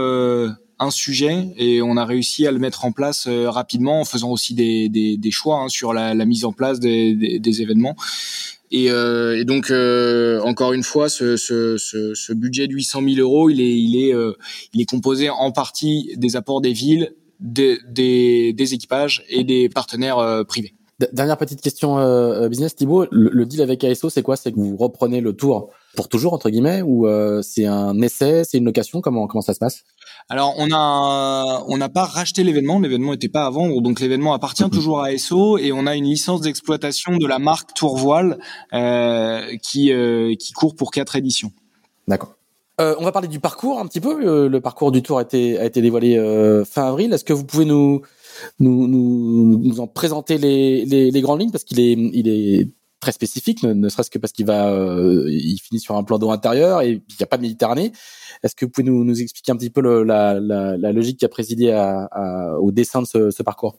un 0.85 0.90
sujet 0.90 1.49
et 1.57 1.83
on 1.83 1.97
a 1.97 2.05
réussi 2.05 2.47
à 2.47 2.53
le 2.53 2.59
mettre 2.59 2.85
en 2.85 2.92
place 2.92 3.27
euh, 3.27 3.51
rapidement 3.51 4.01
en 4.01 4.05
faisant 4.05 4.31
aussi 4.31 4.55
des, 4.55 5.31
choix 5.31 5.61
hein, 5.61 5.68
sur 5.68 5.92
la, 5.92 6.14
mise 6.25 6.44
en 6.44 6.53
place 6.53 6.81
des, 6.81 7.61
événements. 7.61 7.97
Et, 8.70 8.90
euh, 8.90 9.44
donc 9.44 9.70
euh, 9.70 10.40
encore 10.42 10.73
une 10.73 10.83
fois, 10.83 11.09
ce, 11.09 12.33
budget 12.33 12.66
de 12.66 12.75
800 12.75 13.03
000 13.03 13.16
euros, 13.18 13.51
il 13.51 13.61
est, 13.61 14.85
composé 14.87 15.31
en 15.31 15.53
partie 15.53 16.12
des 16.16 16.37
apports 16.37 16.61
des 16.61 16.73
villes, 16.73 17.14
des, 17.40 18.55
équipages 18.59 19.25
et 19.29 19.44
des 19.44 19.68
partenaires 19.68 20.44
privés. 20.47 20.75
Dernière 21.12 21.37
petite 21.37 21.61
question 21.61 21.96
business, 22.48 22.76
Thibaut. 22.76 23.07
Le, 23.11 23.30
le, 23.33 23.46
deal 23.46 23.62
avec 23.62 23.83
ASO, 23.83 24.11
c'est 24.11 24.22
quoi? 24.22 24.37
C'est 24.37 24.52
que 24.52 24.61
vous 24.61 24.76
reprenez 24.76 25.20
le 25.20 25.33
tour 25.33 25.70
pour 25.96 26.09
toujours 26.09 26.33
entre 26.33 26.50
guillemets 26.50 26.83
ou 26.83 27.09
c'est 27.42 27.66
un 27.66 28.00
essai, 28.00 28.44
c'est 28.44 28.59
une 28.59 28.64
location? 28.64 29.00
Comment 29.00 29.26
comment 29.26 29.42
ça 29.42 29.54
se 29.54 29.59
passe? 29.59 29.83
Alors 30.28 30.54
on 30.57 30.68
a 30.72 31.64
on 31.68 31.76
n'a 31.76 31.88
pas 31.88 32.04
racheté 32.04 32.44
l'événement, 32.44 32.78
l'événement 32.78 33.12
n'était 33.12 33.28
pas 33.28 33.44
à 33.44 33.50
vendre, 33.50 33.80
donc 33.83 34.00
l'événement 34.00 34.35
appartient 34.35 34.68
toujours 34.70 35.00
à 35.00 35.16
SO 35.18 35.59
et 35.59 35.72
on 35.72 35.87
a 35.87 35.96
une 35.96 36.04
licence 36.04 36.40
d'exploitation 36.40 37.16
de 37.16 37.26
la 37.26 37.38
marque 37.38 37.74
Tourvoile 37.74 38.38
euh, 38.72 39.57
qui 39.62 39.92
euh, 39.92 40.35
qui 40.37 40.52
court 40.52 40.76
pour 40.76 40.92
quatre 40.92 41.16
éditions. 41.16 41.52
D'accord. 42.09 42.37
Euh, 42.80 42.96
on 42.98 43.04
va 43.04 43.12
parler 43.12 43.28
du 43.28 43.38
parcours 43.38 43.78
un 43.78 43.87
petit 43.87 44.00
peu. 44.00 44.26
Euh, 44.26 44.48
le 44.48 44.61
parcours 44.61 44.90
du 44.90 45.00
tour 45.02 45.18
a 45.18 45.22
été 45.22 45.59
a 45.59 45.64
été 45.64 45.80
dévoilé 45.80 46.16
euh, 46.16 46.64
fin 46.64 46.88
avril. 46.88 47.12
Est-ce 47.12 47.24
que 47.24 47.33
vous 47.33 47.44
pouvez 47.44 47.64
nous 47.64 48.02
nous, 48.59 48.87
nous, 48.87 49.59
nous 49.59 49.81
en 49.81 49.87
présenter 49.87 50.38
les, 50.38 50.85
les, 50.85 51.20
grandes 51.20 51.40
lignes 51.40 51.51
parce 51.51 51.64
qu'il 51.64 51.81
est 51.81 51.92
il 51.92 52.29
est 52.29 52.68
très 53.05 53.12
spécifique, 53.12 53.62
ne, 53.62 53.88
serait-ce 53.88 54.11
que 54.11 54.18
parce 54.18 54.33
qu'il 54.33 54.47
va, 54.47 54.70
euh, 54.70 55.27
il 55.29 55.59
finit 55.59 55.79
sur 55.79 55.94
un 55.97 56.05
plan 56.05 56.18
d'eau 56.18 56.31
intérieur 56.31 56.81
et 56.81 56.92
il 56.92 57.16
n'y 57.20 57.23
a 57.23 57.27
pas 57.27 57.37
de 57.37 57.42
Méditerranée. 57.42 57.92
Est-ce 58.42 58.55
que 58.55 58.64
vous 58.64 58.70
pouvez 58.70 58.88
nous, 58.88 59.20
expliquer 59.20 59.53
un 59.53 59.57
petit 59.57 59.70
peu 59.70 59.83
la, 60.03 60.40
la, 60.40 60.92
logique 60.92 61.18
qui 61.18 61.25
a 61.25 61.29
présidé 61.29 61.70
au 62.61 62.73
dessin 62.73 63.03
de 63.03 63.31
ce, 63.31 63.42
parcours? 63.42 63.79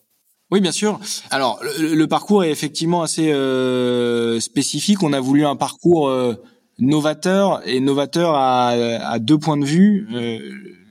Oui, 0.52 0.62
bien 0.62 0.72
sûr. 0.72 1.00
Alors, 1.32 1.60
le, 1.80 1.96
le, 1.96 2.08
parcours 2.08 2.44
est 2.44 2.52
effectivement 2.52 3.02
assez 3.02 3.32
euh, 3.32 4.40
spécifique. 4.40 5.02
On 5.02 5.12
a 5.12 5.20
voulu 5.20 5.44
un 5.44 5.56
parcours 5.56 6.08
euh, 6.08 6.36
novateur 6.80 7.62
et 7.66 7.80
novateur 7.80 8.36
à, 8.36 8.70
à, 8.70 9.20
deux 9.20 9.38
points 9.38 9.58
de 9.58 9.66
vue. 9.66 10.08
Euh, 10.14 10.40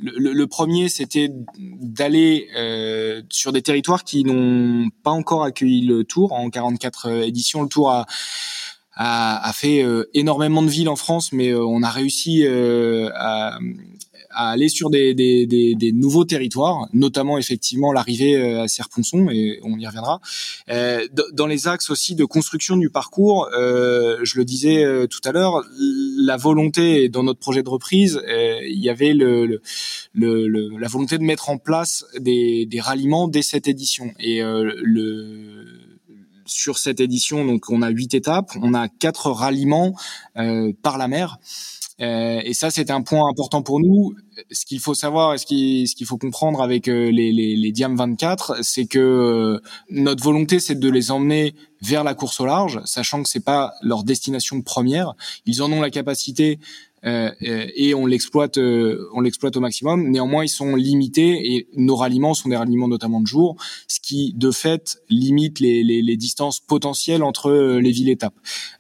le, 0.00 0.46
premier, 0.46 0.88
c'était 0.88 1.30
d'aller 1.58 2.48
euh, 2.56 3.22
sur 3.30 3.52
des 3.52 3.62
territoires 3.62 4.04
qui 4.04 4.24
n'ont 4.24 4.88
pas 5.02 5.10
encore 5.10 5.44
accueilli 5.44 5.82
le 5.82 6.04
Tour. 6.04 6.32
En 6.32 6.50
44 6.50 7.08
euh, 7.08 7.22
éditions, 7.22 7.62
le 7.62 7.68
Tour 7.68 7.90
a, 7.90 8.06
a, 8.94 9.48
a 9.48 9.52
fait 9.52 9.84
énormément 10.12 10.62
de 10.62 10.68
villes 10.68 10.88
en 10.88 10.96
France, 10.96 11.32
mais 11.32 11.54
on 11.54 11.82
a 11.82 11.90
réussi 11.90 12.46
à, 12.46 13.58
à 14.34 14.50
aller 14.50 14.68
sur 14.68 14.90
des, 14.90 15.14
des, 15.14 15.46
des, 15.46 15.74
des, 15.74 15.92
nouveaux 15.92 16.24
territoires, 16.24 16.88
notamment 16.92 17.38
effectivement 17.38 17.92
l'arrivée 17.92 18.36
euh, 18.36 18.62
à 18.62 18.68
Serponçon, 18.68 19.28
et 19.30 19.60
on 19.62 19.78
y 19.78 19.86
reviendra. 19.86 20.20
Euh, 20.68 21.06
dans 21.32 21.46
les 21.46 21.68
axes 21.68 21.90
aussi 21.90 22.14
de 22.14 22.24
construction 22.24 22.76
du 22.76 22.90
parcours, 22.90 23.48
euh, 23.56 24.18
je 24.22 24.38
le 24.38 24.44
disais 24.44 24.84
tout 25.08 25.20
à 25.24 25.32
l'heure, 25.32 25.64
la 26.18 26.36
volonté 26.36 27.08
dans 27.08 27.22
notre 27.22 27.40
projet 27.40 27.62
de 27.62 27.68
reprise, 27.68 28.20
il 28.26 28.78
y 28.78 28.88
avait 28.88 29.12
le, 29.12 29.46
le, 29.46 29.60
le, 30.12 30.78
la 30.78 30.88
volonté 30.88 31.18
de 31.18 31.22
mettre 31.22 31.50
en 31.50 31.58
place 31.58 32.04
des, 32.18 32.66
des 32.66 32.80
ralliements 32.80 33.28
dès 33.28 33.42
cette 33.42 33.68
édition. 33.68 34.12
Et 34.18 34.40
le 34.42 35.64
sur 36.46 36.78
cette 36.78 37.00
édition, 37.00 37.44
donc 37.44 37.70
on 37.70 37.82
a 37.82 37.90
huit 37.90 38.14
étapes, 38.14 38.50
on 38.60 38.74
a 38.74 38.88
quatre 38.88 39.30
ralliements 39.30 39.94
euh, 40.36 40.72
par 40.82 40.98
la 40.98 41.08
mer. 41.08 41.38
Euh, 42.00 42.40
et 42.44 42.54
ça, 42.54 42.70
c'est 42.70 42.90
un 42.90 43.02
point 43.02 43.28
important 43.28 43.62
pour 43.62 43.80
nous. 43.80 44.14
Ce 44.50 44.64
qu'il 44.66 44.80
faut 44.80 44.94
savoir 44.94 45.34
et 45.34 45.38
ce 45.38 45.46
qu'il 45.46 46.06
faut 46.06 46.18
comprendre 46.18 46.60
avec 46.60 46.88
euh, 46.88 47.10
les, 47.10 47.32
les, 47.32 47.54
les 47.56 47.72
Diam 47.72 47.96
24, 47.96 48.56
c'est 48.62 48.86
que 48.86 48.98
euh, 48.98 49.60
notre 49.90 50.22
volonté, 50.22 50.58
c'est 50.58 50.74
de 50.74 50.90
les 50.90 51.10
emmener 51.10 51.54
vers 51.82 52.02
la 52.02 52.14
course 52.14 52.40
au 52.40 52.46
large, 52.46 52.80
sachant 52.84 53.22
que 53.22 53.28
c'est 53.28 53.44
pas 53.44 53.74
leur 53.82 54.02
destination 54.02 54.60
première. 54.62 55.14
Ils 55.46 55.62
en 55.62 55.70
ont 55.70 55.80
la 55.80 55.90
capacité 55.90 56.58
et 57.04 57.94
on 57.94 58.06
l'exploite, 58.06 58.58
euh, 58.58 59.08
on 59.12 59.20
l'exploite 59.20 59.56
au 59.56 59.60
maximum. 59.60 60.08
Néanmoins, 60.08 60.44
ils 60.44 60.48
sont 60.48 60.74
limités 60.74 61.54
et 61.54 61.68
nos 61.76 61.96
ralliements 61.96 62.34
sont 62.34 62.48
des 62.48 62.56
ralliements 62.56 62.88
notamment 62.88 63.20
de 63.20 63.26
jour, 63.26 63.56
ce 63.88 64.00
qui 64.00 64.32
de 64.34 64.50
fait 64.50 64.98
limite 65.10 65.60
les, 65.60 65.84
les, 65.84 66.02
les 66.02 66.16
distances 66.16 66.60
potentielles 66.60 67.22
entre 67.22 67.78
les 67.78 67.90
villes 67.90 68.08
étapes. 68.08 68.34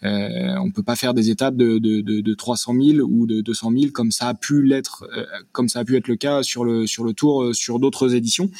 Euh, 0.04 0.56
on 0.58 0.70
peut 0.70 0.82
pas 0.82 0.96
faire 0.96 1.14
des 1.14 1.30
étapes 1.30 1.56
de, 1.56 1.78
de, 1.78 2.00
de, 2.00 2.20
de 2.20 2.34
300 2.34 2.74
000 2.80 2.98
ou 3.06 3.26
de 3.26 3.40
200 3.40 3.72
000 3.76 3.92
comme 3.92 4.10
ça 4.10 4.28
a 4.28 4.34
pu 4.34 4.62
l'être, 4.62 5.06
comme 5.52 5.68
ça 5.68 5.80
a 5.80 5.84
pu 5.84 5.96
être 5.96 6.08
le 6.08 6.16
cas 6.16 6.42
sur 6.42 6.64
le 6.64 6.86
sur 6.86 7.04
le 7.04 7.12
tour 7.12 7.54
sur 7.54 7.78
d'autres 7.78 8.14
éditions. 8.14 8.50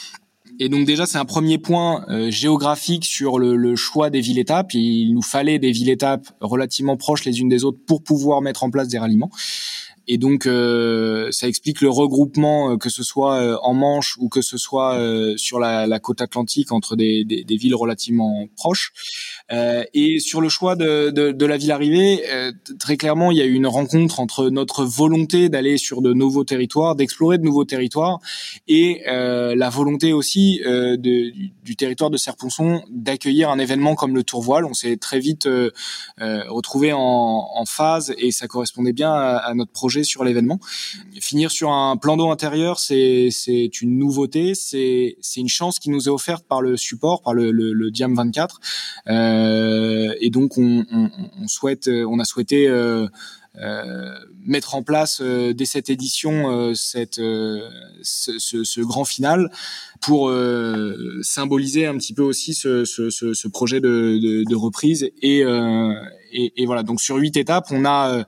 Et 0.60 0.68
donc 0.68 0.86
déjà, 0.86 1.06
c'est 1.06 1.18
un 1.18 1.24
premier 1.24 1.58
point 1.58 2.04
euh, 2.08 2.30
géographique 2.30 3.04
sur 3.04 3.38
le, 3.38 3.76
choix 3.76 4.10
des 4.10 4.20
villes-étapes. 4.20 4.74
Il 4.74 5.12
nous 5.14 5.22
fallait 5.22 5.58
des 5.58 5.72
villes-étapes 5.72 6.28
relativement 6.40 6.96
proches 6.96 7.24
les 7.24 7.40
unes 7.40 7.48
des 7.48 7.64
autres 7.64 7.78
pour 7.86 8.02
pouvoir 8.02 8.40
mettre 8.40 8.62
en 8.62 8.70
place 8.70 8.88
des 8.88 8.98
ralliements. 8.98 9.30
et 10.06 10.18
donc 10.18 10.44
ça 10.44 11.48
explique 11.48 11.80
le 11.80 11.88
regroupement 11.88 12.76
que 12.76 12.90
ce 12.90 13.02
soit 13.02 13.58
en 13.64 13.74
Manche 13.74 14.16
ou 14.18 14.28
que 14.28 14.42
ce 14.42 14.58
soit 14.58 14.98
sur 15.36 15.58
la, 15.58 15.98
côte 15.98 16.20
atlantique 16.20 16.72
entre 16.72 16.94
des 16.94 17.44
villes 17.48 17.74
relativement 17.74 18.46
proches. 18.56 18.92
Euh, 19.52 19.84
et 19.92 20.20
sur 20.20 20.40
le 20.40 20.48
choix 20.48 20.74
de, 20.74 21.10
de, 21.10 21.30
de 21.30 21.46
la 21.46 21.56
ville 21.58 21.72
arrivée, 21.72 22.24
euh, 22.30 22.50
très 22.78 22.96
clairement, 22.96 23.30
il 23.30 23.36
y 23.36 23.42
a 23.42 23.44
eu 23.44 23.52
une 23.52 23.66
rencontre 23.66 24.20
entre 24.20 24.48
notre 24.48 24.84
volonté 24.84 25.50
d'aller 25.50 25.76
sur 25.76 26.00
de 26.00 26.14
nouveaux 26.14 26.44
territoires, 26.44 26.96
d'explorer 26.96 27.36
de 27.36 27.44
nouveaux 27.44 27.66
territoires, 27.66 28.20
et 28.68 29.02
euh, 29.06 29.54
la 29.54 29.68
volonté 29.68 30.12
aussi 30.12 30.60
de, 30.64 30.96
du, 30.96 31.52
du, 31.62 31.76
territoire 31.76 32.10
de 32.10 32.16
Serponçon 32.16 32.82
d'accueillir 32.88 33.50
un 33.50 33.58
événement 33.58 33.94
comme 33.94 34.14
le 34.14 34.22
Tour 34.22 34.42
Voile. 34.42 34.64
On 34.64 34.74
s'est 34.74 34.96
très 34.96 35.18
vite 35.18 35.48
retrouvé 36.18 36.92
en, 36.92 37.00
en, 37.00 37.64
phase 37.66 38.14
et 38.18 38.30
ça 38.30 38.46
correspondait 38.46 38.92
bien 38.92 39.12
à, 39.12 39.52
notre 39.54 39.72
projet 39.72 40.04
sur 40.04 40.24
l'événement. 40.24 40.58
Finir 41.20 41.50
sur 41.50 41.70
un 41.70 41.96
plan 41.96 42.16
d'eau 42.16 42.30
intérieur, 42.30 42.78
c'est 42.78 43.28
une 43.80 43.98
nouveauté, 43.98 44.54
c'est 44.54 45.16
une 45.36 45.48
chance 45.48 45.78
qui 45.78 45.90
nous 45.90 46.08
est 46.08 46.12
offerte 46.12 46.46
par 46.46 46.62
le 46.62 46.76
support, 46.76 47.22
par 47.22 47.34
le, 47.34 47.50
le, 47.50 47.72
le 47.72 47.90
Diam 47.90 48.14
24. 48.14 48.60
Euh, 49.08 49.33
euh, 49.33 49.33
et 50.20 50.30
donc 50.30 50.58
on, 50.58 50.84
on, 50.90 51.10
on, 51.42 51.48
souhaite, 51.48 51.88
euh, 51.88 52.06
on 52.08 52.18
a 52.18 52.24
souhaité 52.24 52.68
euh, 52.68 53.06
mettre 54.44 54.74
en 54.74 54.82
place 54.82 55.22
dès 55.22 55.64
cette 55.64 55.88
édition 55.88 56.74
cette, 56.74 57.16
ce, 57.16 57.68
ce, 58.02 58.64
ce, 58.64 58.80
grand 58.80 59.04
final 59.04 59.50
pour 60.00 60.32
symboliser 61.22 61.86
un 61.86 61.96
petit 61.96 62.14
peu 62.14 62.22
aussi 62.22 62.52
ce, 62.52 62.84
ce, 62.84 63.10
ce 63.10 63.48
projet 63.48 63.80
de, 63.80 64.18
de, 64.20 64.44
de, 64.44 64.56
reprise. 64.56 65.08
Et, 65.22 65.44
et, 66.32 66.52
et, 66.56 66.66
voilà. 66.66 66.82
Donc 66.82 67.00
sur 67.00 67.14
huit 67.14 67.36
étapes 67.36 67.68
on 67.70 67.84
a 67.84 68.24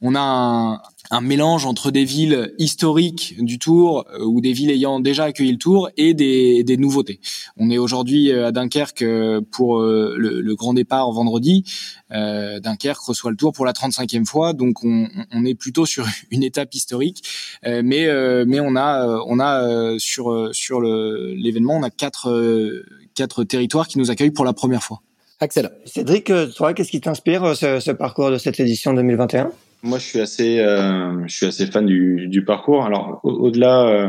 on 0.00 0.14
a 0.14 0.20
un, 0.20 0.80
un 1.10 1.20
mélange 1.20 1.66
entre 1.66 1.90
des 1.90 2.04
villes 2.04 2.54
historiques 2.58 3.36
du 3.38 3.58
Tour 3.58 4.04
euh, 4.12 4.24
ou 4.24 4.40
des 4.40 4.52
villes 4.52 4.70
ayant 4.70 5.00
déjà 5.00 5.24
accueilli 5.24 5.52
le 5.52 5.58
Tour 5.58 5.90
et 5.96 6.14
des, 6.14 6.64
des 6.64 6.76
nouveautés. 6.76 7.20
On 7.56 7.70
est 7.70 7.78
aujourd'hui 7.78 8.30
euh, 8.30 8.46
à 8.46 8.52
Dunkerque 8.52 9.02
euh, 9.02 9.40
pour 9.50 9.80
le, 9.80 10.40
le, 10.40 10.54
grand 10.54 10.74
départ 10.74 11.10
vendredi. 11.12 11.64
Euh, 12.12 12.60
Dunkerque 12.60 13.00
reçoit 13.00 13.30
le 13.30 13.36
Tour 13.36 13.52
pour 13.52 13.66
la 13.66 13.72
35e 13.72 14.24
fois, 14.24 14.52
donc 14.52 14.82
on, 14.84 15.08
on 15.32 15.44
est 15.44 15.54
plutôt 15.54 15.86
sur 15.86 16.06
une 16.30 16.42
étape 16.42 16.74
historique. 16.74 17.22
Euh, 17.66 17.82
mais 17.84 18.06
mais 18.46 18.60
on 18.60 18.76
a 18.76 19.06
on 19.26 19.40
a 19.40 19.98
sur 19.98 20.50
sur 20.52 20.80
l'événement 20.80 21.76
on 21.76 21.82
a 21.82 21.90
quatre 21.90 22.82
quatre 23.14 23.44
territoires 23.44 23.88
qui 23.88 23.98
nous 23.98 24.10
accueillent 24.10 24.30
pour 24.30 24.44
la 24.44 24.52
première 24.52 24.82
fois. 24.82 25.00
Axel. 25.40 25.70
Cédric, 25.84 26.32
toi, 26.56 26.74
qu'est-ce 26.74 26.90
qui 26.90 27.00
t'inspire 27.00 27.56
ce, 27.56 27.80
ce 27.80 27.90
parcours 27.90 28.30
de 28.30 28.38
cette 28.38 28.60
édition 28.60 28.94
2021 28.94 29.50
moi, 29.84 29.98
je 29.98 30.04
suis 30.04 30.20
assez, 30.20 30.60
euh, 30.60 31.26
je 31.26 31.36
suis 31.36 31.46
assez 31.46 31.66
fan 31.66 31.84
du, 31.84 32.26
du 32.28 32.42
parcours. 32.44 32.84
Alors, 32.84 33.20
au-delà, 33.22 33.86
euh, 33.86 34.08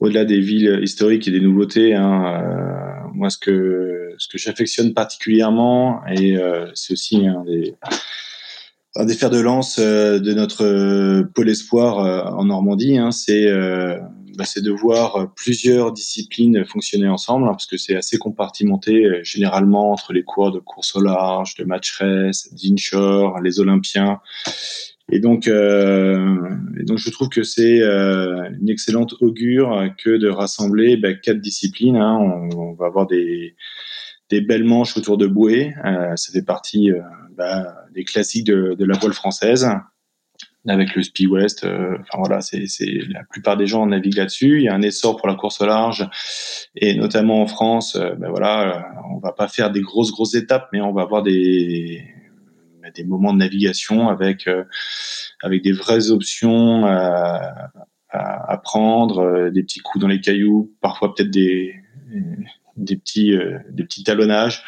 au-delà 0.00 0.24
des 0.24 0.40
villes 0.40 0.80
historiques 0.82 1.28
et 1.28 1.30
des 1.30 1.40
nouveautés, 1.40 1.94
hein, 1.94 2.34
euh, 2.42 3.08
moi, 3.14 3.30
ce 3.30 3.38
que, 3.38 4.14
ce 4.18 4.28
que 4.28 4.38
j'affectionne 4.38 4.94
particulièrement, 4.94 6.02
et 6.08 6.36
euh, 6.36 6.66
c'est 6.74 6.92
aussi 6.92 7.26
un 7.26 7.44
des, 7.44 7.76
un 8.96 9.06
des 9.06 9.14
fers 9.14 9.30
de 9.30 9.40
lance 9.40 9.78
euh, 9.78 10.18
de 10.18 10.32
notre 10.34 11.22
pôle 11.32 11.48
espoir 11.48 12.36
en 12.36 12.44
Normandie, 12.44 12.98
hein, 12.98 13.12
c'est 13.12 13.46
bah, 14.38 14.44
c'est 14.44 14.62
de 14.62 14.70
voir 14.70 15.32
plusieurs 15.34 15.92
disciplines 15.92 16.64
fonctionner 16.64 17.08
ensemble, 17.08 17.46
hein, 17.46 17.50
parce 17.50 17.66
que 17.66 17.76
c'est 17.76 17.96
assez 17.96 18.16
compartimenté 18.16 19.04
généralement 19.22 19.92
entre 19.92 20.12
les 20.12 20.22
cours 20.22 20.52
de 20.52 20.60
course 20.60 20.96
au 20.96 21.02
large, 21.02 21.56
de 21.56 21.64
match 21.64 21.98
race, 21.98 22.48
d'inshore, 22.54 23.40
les 23.40 23.60
Olympiens. 23.60 24.20
Et 25.10 25.20
donc, 25.20 25.48
euh, 25.48 26.36
donc, 26.84 26.98
je 26.98 27.10
trouve 27.10 27.28
que 27.28 27.42
c'est 27.42 27.80
euh, 27.80 28.50
une 28.60 28.68
excellente 28.68 29.14
augure 29.20 29.88
que 30.02 30.10
de 30.10 30.28
rassembler 30.28 30.96
bah, 30.96 31.14
quatre 31.14 31.40
disciplines. 31.40 31.96
Hein. 31.96 32.18
On, 32.54 32.74
va 32.74 32.86
avoir 32.86 33.06
des, 33.06 33.54
belles 34.30 34.64
manches 34.64 34.96
autour 34.96 35.16
de 35.16 35.26
bouées. 35.26 35.74
Euh, 35.84 36.14
ça 36.16 36.32
fait 36.32 36.44
partie 36.44 36.92
euh, 36.92 37.00
bah, 37.36 37.74
des 37.94 38.04
classiques 38.04 38.46
de, 38.46 38.74
de, 38.78 38.84
la 38.84 38.98
voile 38.98 39.14
française 39.14 39.68
avec 40.68 40.94
le 40.94 41.02
Speed 41.02 41.28
West. 41.28 41.64
Euh, 41.64 41.96
enfin 42.00 42.18
voilà, 42.18 42.40
c'est 42.40 42.66
la 43.08 43.24
plupart 43.24 43.56
des 43.56 43.66
gens 43.66 43.86
naviguent 43.86 44.16
là-dessus. 44.16 44.58
Il 44.58 44.64
y 44.64 44.68
a 44.68 44.74
un 44.74 44.82
essor 44.82 45.16
pour 45.16 45.28
la 45.28 45.34
course 45.34 45.60
au 45.60 45.66
large 45.66 46.08
et 46.76 46.94
notamment 46.94 47.42
en 47.42 47.46
France. 47.46 47.96
ben 47.96 48.28
voilà, 48.28 48.92
on 49.10 49.18
va 49.18 49.32
pas 49.32 49.48
faire 49.48 49.70
des 49.70 49.80
grosses 49.80 50.12
grosses 50.12 50.34
étapes, 50.34 50.68
mais 50.72 50.80
on 50.80 50.92
va 50.92 51.02
avoir 51.02 51.22
des 51.22 52.04
des 52.94 53.04
moments 53.04 53.32
de 53.32 53.38
navigation 53.38 54.08
avec 54.08 54.46
euh, 54.46 54.64
avec 55.42 55.62
des 55.62 55.72
vraies 55.72 56.10
options 56.10 56.86
à, 56.86 57.70
à, 58.10 58.58
prendre, 58.58 59.18
euh, 59.18 59.50
des 59.50 59.62
petits 59.62 59.80
coups 59.80 60.00
dans 60.00 60.08
les 60.08 60.20
cailloux, 60.20 60.72
parfois 60.80 61.14
peut-être 61.14 61.30
des 61.30 61.74
des 62.78 62.96
petits 62.96 63.34
euh, 63.34 63.58
des 63.70 63.84
petits 63.84 64.04
talonnages. 64.04 64.62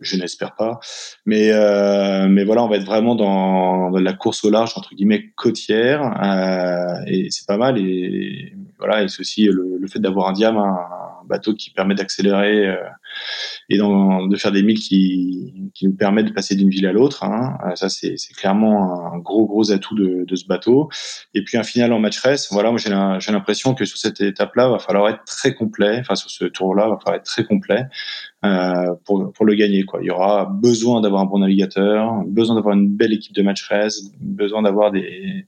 Je 0.00 0.16
n'espère 0.16 0.54
pas. 0.54 0.80
Mais 1.26 1.52
euh, 1.52 2.26
mais 2.28 2.44
voilà 2.44 2.64
on 2.64 2.68
va 2.68 2.76
être 2.76 2.84
vraiment 2.84 3.14
dans, 3.14 3.90
dans, 3.90 4.00
la 4.00 4.12
course 4.12 4.44
au 4.44 4.50
large 4.50 4.72
entre 4.76 4.94
guillemets 4.94 5.30
côtière. 5.36 6.02
Euh, 6.22 7.04
et 7.06 7.30
c'est 7.30 7.46
pas 7.46 7.58
mal. 7.58 7.78
Et 7.78 8.54
voilà 8.78 9.02
et 9.02 9.08
c'est 9.08 9.20
aussi 9.20 9.44
le, 9.44 9.76
le 9.78 9.88
fait 9.88 10.00
d'avoir 10.00 10.28
un 10.28 10.32
diam 10.32 10.56
un, 10.56 10.78
bateau 11.24 11.54
qui 11.54 11.70
permet 11.70 11.94
d'accélérer 11.94 12.66
euh, 12.66 12.76
et 13.68 13.78
de 13.78 14.36
faire 14.36 14.52
des 14.52 14.62
milles 14.62 14.78
qui, 14.78 15.72
nous 15.82 15.94
permettent 15.96 16.26
de 16.26 16.32
passer 16.32 16.54
d'une 16.54 16.70
ville 16.70 16.86
à 16.86 16.92
l'autre. 16.92 17.24
Hein. 17.24 17.58
Euh, 17.66 17.74
ça, 17.74 17.88
c'est 17.88 18.16
clairement 18.36 19.12
un 19.12 19.18
gros 19.18 19.46
gros 19.46 19.72
atout 19.72 19.94
de, 19.94 20.34
ce 20.34 20.46
bateau. 20.46 20.88
Et 21.34 21.42
puis 21.42 21.58
un 21.58 21.62
final 21.62 21.92
en 21.92 21.98
match 21.98 22.20
race. 22.20 22.52
Voilà, 22.52 22.70
moi 22.70 22.78
j'ai 22.78 23.32
l'impression 23.32 23.74
que 23.74 23.84
sur 23.84 23.98
cette 23.98 24.20
étape-là, 24.20 24.68
va 24.68 24.78
falloir 24.78 25.08
être 25.08 25.24
très 25.24 25.54
complet. 25.54 25.98
Enfin, 26.00 26.14
sur 26.14 26.30
ce 26.30 26.44
tour-là, 26.44 26.88
va 26.88 26.98
falloir 26.98 27.16
être 27.16 27.24
très 27.24 27.44
complet 27.44 27.86
euh, 28.44 28.94
pour, 29.04 29.44
le 29.44 29.54
gagner. 29.54 29.84
Il 30.00 30.06
y 30.06 30.10
aura 30.10 30.46
besoin 30.46 31.00
d'avoir 31.00 31.22
un 31.22 31.26
bon 31.26 31.38
navigateur, 31.38 32.22
besoin 32.26 32.56
d'avoir 32.56 32.74
une 32.74 32.88
belle 32.88 33.12
équipe 33.12 33.34
de 33.34 33.42
match 33.42 33.68
race, 33.68 34.02
besoin 34.20 34.62
d'avoir 34.62 34.92
des 34.92 35.46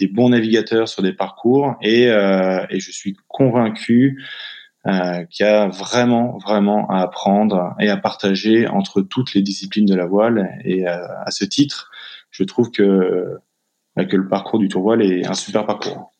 des 0.00 0.08
bons 0.08 0.30
navigateurs 0.30 0.88
sur 0.88 1.02
des 1.02 1.12
parcours 1.12 1.76
et, 1.82 2.08
euh, 2.08 2.64
et 2.70 2.80
je 2.80 2.90
suis 2.90 3.14
convaincu 3.28 4.24
euh, 4.86 5.24
qui 5.30 5.42
a 5.42 5.68
vraiment, 5.68 6.38
vraiment 6.38 6.88
à 6.88 7.02
apprendre 7.02 7.74
et 7.78 7.90
à 7.90 7.98
partager 7.98 8.66
entre 8.66 9.02
toutes 9.02 9.34
les 9.34 9.42
disciplines 9.42 9.84
de 9.84 9.94
la 9.94 10.06
voile. 10.06 10.48
Et 10.64 10.88
euh, 10.88 10.96
à 11.22 11.30
ce 11.30 11.44
titre, 11.44 11.90
je 12.30 12.44
trouve 12.44 12.70
que, 12.70 13.38
bah, 13.94 14.06
que 14.06 14.16
le 14.16 14.26
parcours 14.26 14.58
du 14.58 14.68
tour 14.68 14.80
voile 14.80 15.02
est 15.02 15.26
un 15.26 15.34
super 15.34 15.66
parcours. 15.66 16.12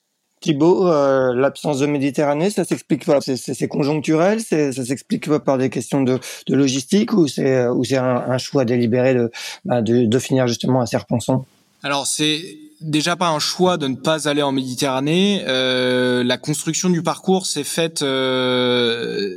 Thibaut, 0.42 0.88
euh, 0.88 1.34
l'absence 1.34 1.78
de 1.78 1.86
Méditerranée, 1.86 2.50
ça 2.50 2.64
s'explique 2.64 3.06
pas 3.06 3.20
C'est 3.22 3.68
conjoncturel 3.68 4.40
Ça 4.40 4.72
s'explique 4.72 5.26
pas 5.26 5.40
par 5.40 5.56
des 5.56 5.70
questions 5.70 6.02
de, 6.02 6.18
de 6.46 6.54
logistique 6.54 7.14
ou 7.14 7.28
c'est 7.28 7.66
ou 7.66 7.82
c'est 7.84 7.96
un, 7.96 8.24
un, 8.28 8.38
choix 8.38 8.66
délibéré 8.66 9.14
de, 9.14 9.30
bah, 9.64 9.80
de, 9.80 10.04
de 10.04 10.18
finir 10.18 10.46
justement 10.46 10.82
à 10.82 10.86
Serponçon 10.86 11.46
Alors 11.82 12.06
c'est 12.06 12.42
déjà 12.80 13.16
pas 13.16 13.28
un 13.28 13.38
choix 13.38 13.76
de 13.76 13.86
ne 13.86 13.96
pas 13.96 14.28
aller 14.28 14.42
en 14.42 14.52
Méditerranée. 14.52 15.44
Euh, 15.46 16.24
la 16.24 16.38
construction 16.38 16.90
du 16.90 17.02
parcours 17.02 17.46
s'est 17.46 17.64
faite. 17.64 18.02
Euh, 18.02 19.36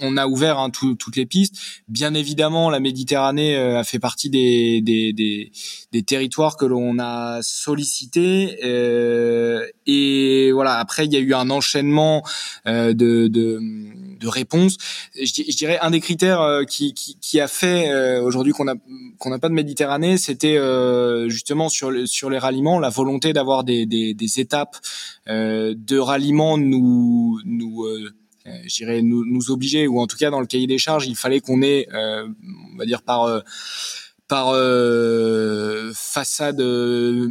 on, 0.00 0.16
a 0.16 0.26
ouvert 0.26 0.58
hein, 0.58 0.70
toutes 0.70 1.16
les 1.16 1.26
pistes. 1.26 1.56
Bien 1.88 2.14
évidemment, 2.14 2.70
la 2.70 2.80
Méditerranée 2.80 3.56
euh, 3.56 3.78
a 3.78 3.84
fait 3.84 3.98
partie 3.98 4.30
des, 4.30 4.80
des, 4.80 5.12
des, 5.12 5.50
des 5.92 6.02
territoires 6.02 6.56
que 6.56 6.64
l'on 6.64 6.98
a 6.98 7.40
sollicités. 7.42 8.58
Euh, 8.64 9.66
et 9.86 10.50
voilà. 10.52 10.74
Après, 10.78 11.06
il 11.06 11.12
y 11.12 11.16
a 11.16 11.20
eu 11.20 11.34
un 11.34 11.50
enchaînement 11.50 12.22
euh, 12.66 12.92
de, 12.92 13.28
de 13.28 13.60
de 14.18 14.28
réponse. 14.28 14.76
Je, 15.14 15.56
dirais 15.56 15.78
un 15.80 15.90
des 15.90 16.00
critères 16.00 16.40
euh, 16.40 16.64
qui, 16.64 16.94
qui, 16.94 17.18
qui 17.20 17.40
a 17.40 17.48
fait 17.48 17.90
euh, 17.90 18.22
aujourd'hui 18.22 18.52
qu'on 18.52 18.68
a 18.68 18.74
qu'on 19.18 19.30
n'a 19.30 19.38
pas 19.38 19.48
de 19.48 19.54
Méditerranée, 19.54 20.16
c'était 20.18 20.56
euh, 20.56 21.28
justement 21.28 21.68
sur 21.68 21.92
sur 22.06 22.30
les 22.30 22.38
ralliements, 22.38 22.78
la 22.78 22.90
volonté 22.90 23.32
d'avoir 23.32 23.64
des, 23.64 23.86
des, 23.86 24.14
des, 24.14 24.40
étapes 24.40 24.76
de 25.26 25.98
ralliement 25.98 26.56
nous 26.58 27.40
nous 27.44 27.84
je 28.64 28.74
dirais 28.74 29.02
nous, 29.02 29.50
obliger 29.50 29.86
ou 29.86 30.00
en 30.00 30.06
tout 30.06 30.16
cas 30.16 30.30
dans 30.30 30.40
le 30.40 30.46
cahier 30.46 30.66
des 30.66 30.78
charges, 30.78 31.06
il 31.06 31.16
fallait 31.16 31.40
qu'on 31.40 31.62
ait, 31.62 31.86
on 31.92 32.76
va 32.76 32.86
dire 32.86 33.02
par 33.02 33.42
par 34.28 34.50
euh, 34.52 35.90
façade 35.94 36.60
euh, 36.60 37.28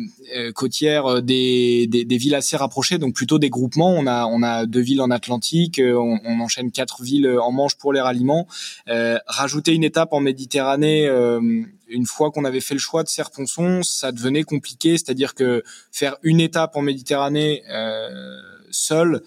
côtière 0.55 1.05
euh, 1.05 1.21
des, 1.21 1.87
des, 1.87 2.17
villes 2.17 2.33
assez 2.33 2.57
rapprochées, 2.57 2.97
donc 2.97 3.13
plutôt 3.13 3.37
des 3.37 3.51
groupements. 3.51 3.91
On 3.91 4.07
a 4.07 4.25
on 4.25 4.41
a 4.41 4.65
deux 4.65 4.81
villes 4.81 5.01
en 5.01 5.11
Atlantique, 5.11 5.77
euh, 5.77 5.95
on, 5.95 6.39
enchaîne 6.39 6.71
quatre 6.71 7.03
villes 7.03 7.29
en 7.39 7.51
Manche 7.51 7.75
pour 7.75 7.93
les 7.93 8.01
ralliements. 8.01 8.47
Euh, 8.87 9.19
rajouter 9.27 9.73
une 9.73 9.83
étape 9.83 10.11
en 10.11 10.19
Méditerranée, 10.19 11.07
une 11.89 12.05
fois 12.05 12.31
qu'on 12.31 12.45
avait 12.45 12.59
fait 12.61 12.73
le 12.73 12.79
choix 12.79 13.03
de 13.03 13.07
Serponçon, 13.07 13.83
ça 13.83 14.11
devenait 14.11 14.43
compliqué, 14.43 14.97
c'est-à-dire 14.97 15.35
que 15.35 15.63
faire 15.91 16.17
une 16.23 16.39
étape 16.39 16.75
en 16.75 16.81
Méditerranée 16.81 17.63
seul, 18.71 19.15
euh, 19.15 19.19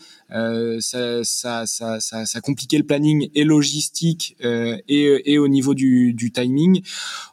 ça, 0.80 1.24
ça, 1.24 1.66
ça, 1.66 2.00
ça, 2.00 2.26
ça 2.26 2.40
compliquait 2.40 2.78
le 2.78 2.84
planning 2.84 3.30
et 3.34 3.44
logistique 3.44 4.36
euh, 4.44 4.76
et, 4.88 5.32
et 5.32 5.38
au 5.38 5.48
niveau 5.48 5.74
du, 5.74 6.12
du 6.14 6.30
timing. 6.30 6.82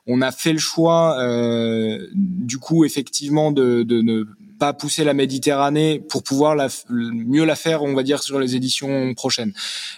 On 0.06 0.22
a 0.22 0.32
fait 0.32 0.54
le 0.54 0.60
choix, 0.60 1.20
euh, 1.20 2.08
du 2.14 2.58
coup, 2.58 2.86
effectivement, 2.86 3.52
de, 3.52 3.84
de, 3.84 4.02
de 4.02 4.28
pas 4.60 4.74
pousser 4.74 5.04
la 5.04 5.14
Méditerranée 5.14 6.00
pour 6.00 6.24
pouvoir 6.24 6.56
la, 6.56 6.68
mieux 6.90 7.46
la 7.46 7.56
faire, 7.56 7.84
on 7.84 7.94
va 7.94 8.04
dire, 8.04 8.24
sur 8.24 8.40
les 8.40 8.56
éditions 8.56 9.14
prochaines. 9.14 9.54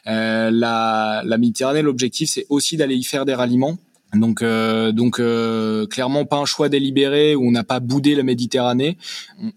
Euh, 0.07 0.51
la, 0.51 1.21
la 1.25 1.37
Méditerranée, 1.37 1.81
l'objectif, 1.81 2.29
c'est 2.29 2.45
aussi 2.49 2.75
d'aller 2.75 2.95
y 2.95 3.03
faire 3.03 3.25
des 3.25 3.33
ralliements. 3.33 3.77
Donc, 4.15 4.41
euh, 4.41 4.91
euh, 5.19 5.85
clairement 5.85 6.25
pas 6.25 6.37
un 6.37 6.45
choix 6.45 6.67
délibéré 6.67 7.35
où 7.35 7.47
on 7.47 7.51
n'a 7.51 7.63
pas 7.63 7.79
boudé 7.79 8.15
la 8.15 8.23
Méditerranée. 8.23 8.97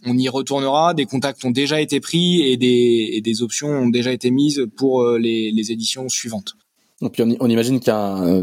On, 0.05 0.17
y 0.19 0.29
retournera. 0.29 0.93
Des 0.93 1.07
contacts 1.07 1.45
ont 1.45 1.51
déjà 1.51 1.81
été 1.81 2.01
pris 2.01 2.43
et 2.43 2.57
des, 2.57 3.11
et 3.13 3.21
des 3.23 3.43
options 3.43 3.69
ont 3.69 3.89
déjà 3.89 4.13
été 4.13 4.31
mises 4.31 4.67
pour 4.77 5.03
euh, 5.03 5.19
les, 5.19 5.73
éditions 5.73 6.09
suivantes. 6.09 6.57
Et 7.01 7.23
on, 7.41 7.49
imagine 7.49 7.81
qu'il 7.81 7.93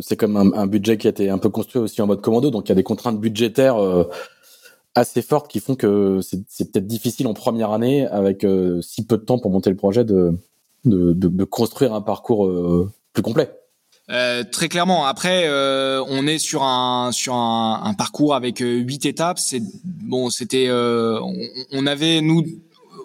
c'est 0.01 0.17
comme 0.17 0.35
un, 0.35 0.51
un, 0.53 0.67
budget 0.67 0.97
qui 0.97 1.07
a 1.07 1.11
été 1.11 1.29
un 1.29 1.37
peu 1.37 1.49
construit 1.49 1.81
aussi 1.81 2.01
en 2.01 2.07
mode 2.07 2.21
commando, 2.21 2.49
donc 2.49 2.67
il 2.67 2.69
y 2.69 2.71
a 2.73 2.75
des 2.75 2.83
contraintes 2.83 3.19
budgétaires 3.19 3.77
assez 4.95 5.21
fortes 5.21 5.49
qui 5.49 5.61
font 5.61 5.75
que 5.75 6.19
c'est 6.21 6.71
peut-être 6.71 6.87
difficile 6.87 7.27
en 7.27 7.33
première 7.33 7.71
année 7.71 8.05
avec 8.07 8.45
si 8.81 9.05
peu 9.05 9.17
de 9.17 9.23
temps 9.23 9.39
pour 9.39 9.51
monter 9.51 9.69
le 9.69 9.77
projet 9.77 10.03
de 10.03 10.33
construire 11.45 11.93
un 11.93 12.01
parcours 12.01 12.51
plus 13.13 13.23
complet. 13.23 13.49
Euh, 14.09 14.43
très 14.43 14.69
clairement. 14.69 15.05
Après, 15.05 15.43
euh, 15.45 16.03
on 16.07 16.25
est 16.25 16.39
sur 16.39 16.63
un 16.63 17.11
sur 17.11 17.35
un, 17.35 17.81
un 17.83 17.93
parcours 17.93 18.33
avec 18.33 18.61
euh, 18.61 18.77
huit 18.77 19.05
étapes. 19.05 19.39
C'est 19.39 19.61
bon, 19.83 20.29
c'était 20.29 20.67
euh, 20.67 21.19
on, 21.71 21.85
avait 21.85 22.21
nous 22.21 22.43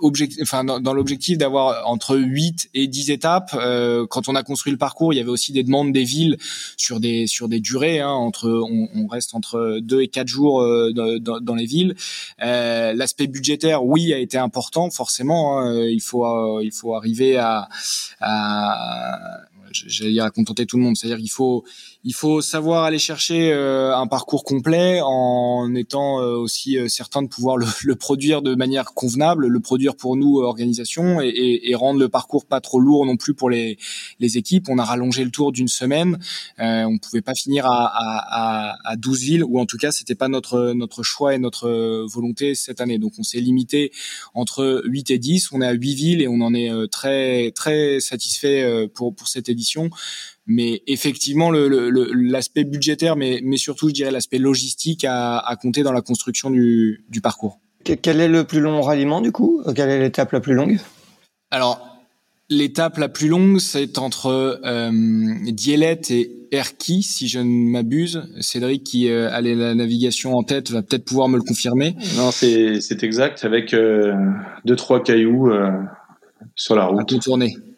objectif, 0.00 0.38
enfin 0.42 0.64
dans, 0.64 0.80
dans 0.80 0.94
l'objectif 0.94 1.36
d'avoir 1.36 1.86
entre 1.88 2.16
8 2.16 2.70
et 2.72 2.86
10 2.86 3.10
étapes. 3.10 3.50
Euh, 3.54 4.06
quand 4.08 4.28
on 4.28 4.34
a 4.34 4.42
construit 4.42 4.72
le 4.72 4.78
parcours, 4.78 5.12
il 5.12 5.16
y 5.16 5.20
avait 5.20 5.28
aussi 5.28 5.52
des 5.52 5.62
demandes 5.62 5.92
des 5.92 6.04
villes 6.04 6.38
sur 6.78 7.00
des 7.00 7.26
sur 7.26 7.48
des 7.48 7.60
durées. 7.60 8.00
Hein, 8.00 8.08
entre 8.08 8.48
on, 8.48 8.88
on, 8.94 9.06
reste 9.06 9.34
entre 9.34 9.80
2 9.82 10.00
et 10.00 10.08
4 10.08 10.26
jours 10.26 10.62
dans, 10.94 11.38
dans, 11.38 11.54
les 11.54 11.66
villes. 11.66 11.96
L'aspect 12.38 13.26
budgétaire, 13.26 13.84
oui, 13.84 14.14
a 14.14 14.18
été 14.18 14.38
important 14.38 14.88
forcément. 14.88 15.58
Hein, 15.58 15.84
il 15.84 16.00
faut 16.00 16.60
il 16.60 16.72
faut 16.72 16.94
arriver 16.94 17.36
à, 17.36 17.68
à 18.20 19.18
j'allais 19.74 20.12
dire 20.12 20.24
à 20.24 20.30
contenter 20.30 20.66
tout 20.66 20.76
le 20.76 20.82
monde. 20.82 20.96
C'est-à-dire 20.96 21.18
qu'il 21.18 21.30
faut 21.30 21.64
il 22.06 22.14
faut 22.14 22.42
savoir 22.42 22.84
aller 22.84 22.98
chercher 22.98 23.50
euh, 23.50 23.96
un 23.96 24.06
parcours 24.06 24.44
complet 24.44 25.00
en 25.02 25.74
étant 25.74 26.20
euh, 26.20 26.36
aussi 26.36 26.76
euh, 26.76 26.86
certain 26.86 27.22
de 27.22 27.28
pouvoir 27.28 27.56
le, 27.56 27.66
le, 27.82 27.96
produire 27.96 28.42
de 28.42 28.54
manière 28.54 28.92
convenable, 28.92 29.46
le 29.46 29.60
produire 29.60 29.96
pour 29.96 30.14
nous 30.14 30.40
organisation 30.40 31.22
et, 31.22 31.28
et, 31.28 31.70
et, 31.70 31.74
rendre 31.74 31.98
le 31.98 32.10
parcours 32.10 32.44
pas 32.44 32.60
trop 32.60 32.78
lourd 32.78 33.06
non 33.06 33.16
plus 33.16 33.32
pour 33.32 33.48
les, 33.48 33.78
les 34.20 34.36
équipes. 34.36 34.68
On 34.68 34.78
a 34.78 34.84
rallongé 34.84 35.24
le 35.24 35.30
tour 35.30 35.50
d'une 35.50 35.68
semaine. 35.68 36.18
Euh, 36.58 36.84
on 36.84 36.98
pouvait 36.98 37.22
pas 37.22 37.34
finir 37.34 37.64
à, 37.64 37.86
à, 37.86 38.76
à 38.84 38.96
12 38.96 39.20
villes 39.20 39.44
ou 39.44 39.58
en 39.58 39.64
tout 39.64 39.78
cas 39.78 39.90
c'était 39.90 40.14
pas 40.14 40.28
notre 40.28 40.72
notre 40.72 41.02
choix 41.02 41.34
et 41.34 41.38
notre 41.38 42.06
volonté 42.06 42.54
cette 42.54 42.82
année. 42.82 42.98
Donc 42.98 43.12
on 43.18 43.22
s'est 43.22 43.40
limité 43.40 43.92
entre 44.34 44.82
8 44.84 45.10
et 45.10 45.18
10. 45.18 45.52
On 45.52 45.62
est 45.62 45.66
à 45.66 45.72
8 45.72 45.94
villes 45.94 46.22
et 46.22 46.28
on 46.28 46.42
en 46.42 46.52
est 46.52 46.70
très 46.90 47.50
très 47.52 48.00
satisfait 48.00 48.88
pour 48.94 49.14
pour 49.14 49.28
cette 49.28 49.48
édition 49.48 49.90
mais 50.46 50.82
effectivement 50.86 51.50
l'aspect 51.50 52.62
le, 52.62 52.70
budgétaire, 52.70 53.16
mais, 53.16 53.40
mais 53.42 53.56
surtout 53.56 53.88
je 53.88 53.94
dirais 53.94 54.10
l'aspect 54.10 54.38
logistique 54.38 55.04
à, 55.04 55.38
à 55.38 55.56
compter 55.56 55.82
dans 55.82 55.92
la 55.92 56.02
construction 56.02 56.50
du, 56.50 57.04
du 57.08 57.20
parcours. 57.20 57.60
Quel 57.84 58.20
est 58.20 58.28
le 58.28 58.44
plus 58.44 58.60
long 58.60 58.80
ralliement 58.80 59.20
du 59.20 59.30
coup? 59.30 59.62
Quelle 59.74 59.90
est 59.90 60.00
l'étape 60.00 60.32
la 60.32 60.40
plus 60.40 60.54
longue? 60.54 60.78
Alors 61.50 61.90
l'étape 62.50 62.98
la 62.98 63.08
plus 63.08 63.28
longue, 63.28 63.58
c'est 63.58 63.98
entre 63.98 64.60
euh, 64.64 64.90
Dielet 65.50 66.00
et 66.10 66.30
Erki, 66.52 67.02
si 67.02 67.26
je 67.26 67.40
ne 67.40 67.70
m'abuse. 67.70 68.22
Cédric, 68.40 68.84
qui 68.84 69.08
euh, 69.08 69.30
a 69.30 69.40
la 69.40 69.74
navigation 69.74 70.36
en 70.36 70.42
tête, 70.42 70.70
va 70.70 70.82
peut-être 70.82 71.04
pouvoir 71.04 71.28
me 71.28 71.36
le 71.36 71.42
confirmer. 71.42 71.96
Non, 72.16 72.30
c'est 72.30 73.02
exact, 73.02 73.44
avec 73.44 73.74
euh, 73.74 74.14
deux 74.64 74.76
trois 74.76 75.02
cailloux 75.02 75.50
euh, 75.50 75.70
sur 76.54 76.76
la 76.76 76.84
route. 76.84 77.00
À 77.00 77.04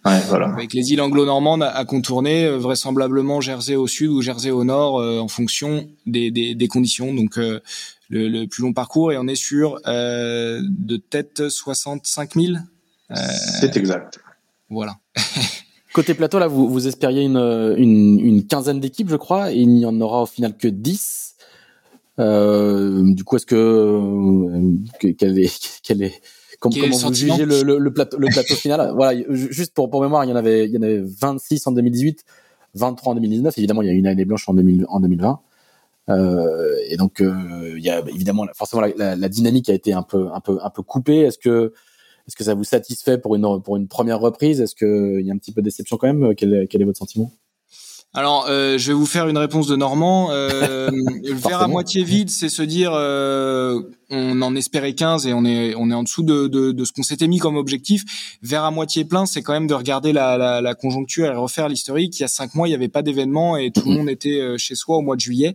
contourner 0.07 0.29
voilà. 0.29 0.47
Avec 0.53 0.73
les 0.73 0.93
îles 0.93 1.01
anglo-normandes 1.01 1.63
à 1.63 1.85
contourner, 1.85 2.47
euh, 2.47 2.59
vraisemblablement 2.59 3.41
Jersey 3.41 3.77
au 3.77 3.87
sud 3.87 4.11
ou 4.11 4.23
Jersey 4.23 4.51
au 4.51 4.65
nord, 4.65 5.01
euh, 5.01 5.19
en 5.19 5.29
fonction 5.29 5.89
des, 6.07 6.31
des, 6.31 6.55
des 6.55 6.69
conditions. 6.69 7.13
Donc 7.13 7.39
euh, 7.39 7.61
le, 8.09 8.29
le, 8.29 8.47
plus 8.47 8.63
long 8.63 8.73
parcours 8.73 9.13
et 9.13 9.19
on 9.19 9.27
est 9.27 9.35
sur 9.37 9.81
euh, 9.87 10.61
de 10.63 10.97
tête 10.97 11.49
65 11.49 12.35
000. 12.35 12.55
C'est 13.15 13.77
exact. 13.77 14.21
Voilà. 14.71 14.97
Côté 15.93 16.15
plateau, 16.15 16.39
là, 16.39 16.47
vous, 16.47 16.69
vous 16.69 16.87
espériez 16.87 17.23
une, 17.23 17.75
une, 17.79 18.21
une 18.21 18.47
quinzaine 18.47 18.81
d'équipes, 18.81 19.09
je 19.09 19.17
crois, 19.17 19.53
et 19.53 19.57
il 19.57 19.69
n'y 19.69 19.87
en 19.87 19.99
aura 20.01 20.23
au 20.23 20.27
final 20.27 20.57
que 20.57 20.69
10. 20.69 21.37
du 22.19 23.25
coup, 23.25 23.37
est-ce 23.37 23.47
que, 23.47 25.13
quelle 25.15 25.39
est, 25.39 25.81
quelle 25.83 26.03
est 26.03 26.21
comment 26.71 26.97
vous 26.97 27.15
jugez 27.15 27.45
le, 27.45 27.63
le, 27.63 27.79
le, 27.79 27.93
plateau, 27.93 28.19
le 28.19 28.29
plateau 28.29 28.55
final 28.55 28.93
Voilà, 28.97 29.21
juste 29.31 29.75
pour, 29.75 29.91
pour 29.91 30.03
mémoire, 30.03 30.25
il 30.25 30.31
y 30.31 30.33
en 30.33 30.37
avait, 30.37 30.67
il 30.67 30.73
y 30.75 30.79
en 30.79 30.83
avait 30.83 31.03
26 31.03 31.67
en 31.67 31.73
2018, 31.73 32.25
23 32.75 33.13
en 33.13 33.15
2019. 33.17 33.57
Évidemment, 33.59 33.83
il 33.83 33.87
y 33.89 33.91
a 33.91 33.95
une 33.95 34.07
année 34.07 34.25
blanche 34.25 34.49
en, 34.49 34.55
2000, 34.55 34.87
en 34.89 35.01
2020. 35.01 35.41
Euh, 36.09 36.77
et 36.89 36.97
donc, 36.97 37.21
euh, 37.21 37.75
il 37.77 37.83
y 37.83 37.91
a 37.91 38.01
évidemment 38.09 38.47
forcément 38.55 38.83
la, 38.83 38.89
la, 38.97 39.17
la, 39.17 39.29
dynamique 39.29 39.69
a 39.69 39.75
été 39.75 39.93
un 39.93 40.03
peu, 40.03 40.29
un 40.33 40.41
peu, 40.41 40.59
un 40.63 40.71
peu 40.71 40.83
coupée. 40.83 41.21
Est-ce 41.21 41.39
que, 41.39 41.73
est-ce 42.29 42.37
que 42.37 42.45
ça 42.45 42.55
vous 42.55 42.65
satisfait 42.65 43.19
pour 43.19 43.35
une, 43.35 43.63
pour 43.63 43.77
une 43.77 43.89
première 43.89 44.21
reprise? 44.21 44.61
Est-ce 44.61 44.75
qu'il 44.75 45.27
y 45.27 45.31
a 45.31 45.35
un 45.35 45.39
petit 45.39 45.53
peu 45.53 45.63
de 45.63 45.67
déception 45.67 45.97
quand 45.97 46.13
même? 46.13 46.35
Quel 46.35 46.55
est, 46.55 46.67
quel 46.69 46.83
est 46.83 46.85
votre 46.85 46.99
sentiment? 46.99 47.33
Alors, 48.17 48.47
euh, 48.49 48.79
je 48.79 48.87
vais 48.89 48.95
vous 48.95 49.05
faire 49.05 49.29
une 49.29 49.37
réponse 49.37 49.67
de 49.67 49.77
Normand. 49.77 50.31
Euh, 50.31 50.91
le 51.23 51.35
verre 51.35 51.61
à 51.61 51.69
moitié 51.69 52.03
vide, 52.03 52.31
c'est 52.31 52.49
se 52.49 52.63
dire 52.63 52.93
euh, 52.95 53.83
on 54.09 54.41
en 54.41 54.57
espérait 54.57 54.95
15 54.95 55.27
et 55.27 55.35
on 55.35 55.45
est 55.45 55.75
on 55.75 55.91
est 55.91 55.95
en 55.95 56.03
dessous 56.03 56.23
de, 56.23 56.47
de, 56.47 56.73
de 56.73 56.85
ce 56.87 56.93
qu'on 56.95 57.03
s'était 57.03 57.27
mis 57.27 57.37
comme 57.37 57.57
objectif. 57.57 58.39
Vers 58.41 58.65
à 58.65 58.71
moitié 58.71 59.05
plein, 59.05 59.27
c'est 59.27 59.43
quand 59.43 59.53
même 59.53 59.67
de 59.67 59.75
regarder 59.75 60.15
la, 60.15 60.39
la, 60.39 60.63
la 60.63 60.75
conjoncture 60.75 61.27
et 61.27 61.37
refaire 61.37 61.69
l'historique. 61.69 62.19
Il 62.19 62.23
y 62.23 62.25
a 62.25 62.29
cinq 62.29 62.55
mois, 62.55 62.67
il 62.67 62.71
n'y 62.71 62.75
avait 62.75 62.89
pas 62.89 63.03
d'événement 63.03 63.59
et 63.59 63.71
tout 63.71 63.87
le 63.87 63.97
monde 63.97 64.09
était 64.09 64.41
euh, 64.41 64.57
chez 64.57 64.77
soi 64.77 64.97
au 64.97 65.03
mois 65.03 65.17
de 65.17 65.21
juillet. 65.21 65.55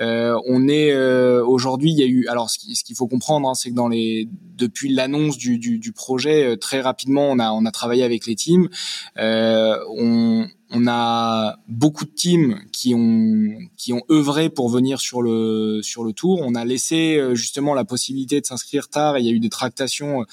Euh, 0.00 0.36
on 0.48 0.66
est 0.66 0.90
euh, 0.90 1.46
aujourd'hui, 1.46 1.92
il 1.92 1.96
y 1.96 2.02
a 2.02 2.06
eu. 2.06 2.26
Alors, 2.26 2.50
ce 2.50 2.58
qu'il 2.58 2.96
faut 2.96 3.06
comprendre, 3.06 3.48
hein, 3.48 3.54
c'est 3.54 3.70
que 3.70 3.76
dans 3.76 3.88
les 3.88 4.28
depuis 4.56 4.92
l'annonce 4.92 5.38
du, 5.38 5.58
du, 5.58 5.78
du, 5.78 5.92
projet, 5.92 6.56
très 6.56 6.80
rapidement, 6.80 7.30
on 7.30 7.38
a 7.38 7.52
on 7.52 7.64
a 7.66 7.70
travaillé 7.70 8.02
avec 8.02 8.26
les 8.26 8.34
teams. 8.34 8.68
on 9.16 10.48
on 10.70 10.86
a 10.86 11.58
beaucoup 11.68 12.04
de 12.04 12.10
teams 12.10 12.60
qui 12.72 12.94
ont 12.94 13.58
qui 13.76 13.92
ont 13.92 14.02
œuvré 14.10 14.50
pour 14.50 14.68
venir 14.68 15.00
sur 15.00 15.22
le 15.22 15.80
sur 15.82 16.04
le 16.04 16.12
tour. 16.12 16.40
On 16.42 16.54
a 16.54 16.64
laissé 16.64 17.16
euh, 17.16 17.34
justement 17.34 17.74
la 17.74 17.84
possibilité 17.84 18.40
de 18.40 18.46
s'inscrire 18.46 18.88
tard 18.88 19.16
et 19.16 19.20
il 19.20 19.26
y 19.26 19.28
a 19.28 19.32
eu 19.32 19.40
des 19.40 19.50
tractations 19.50 20.22
euh, 20.22 20.24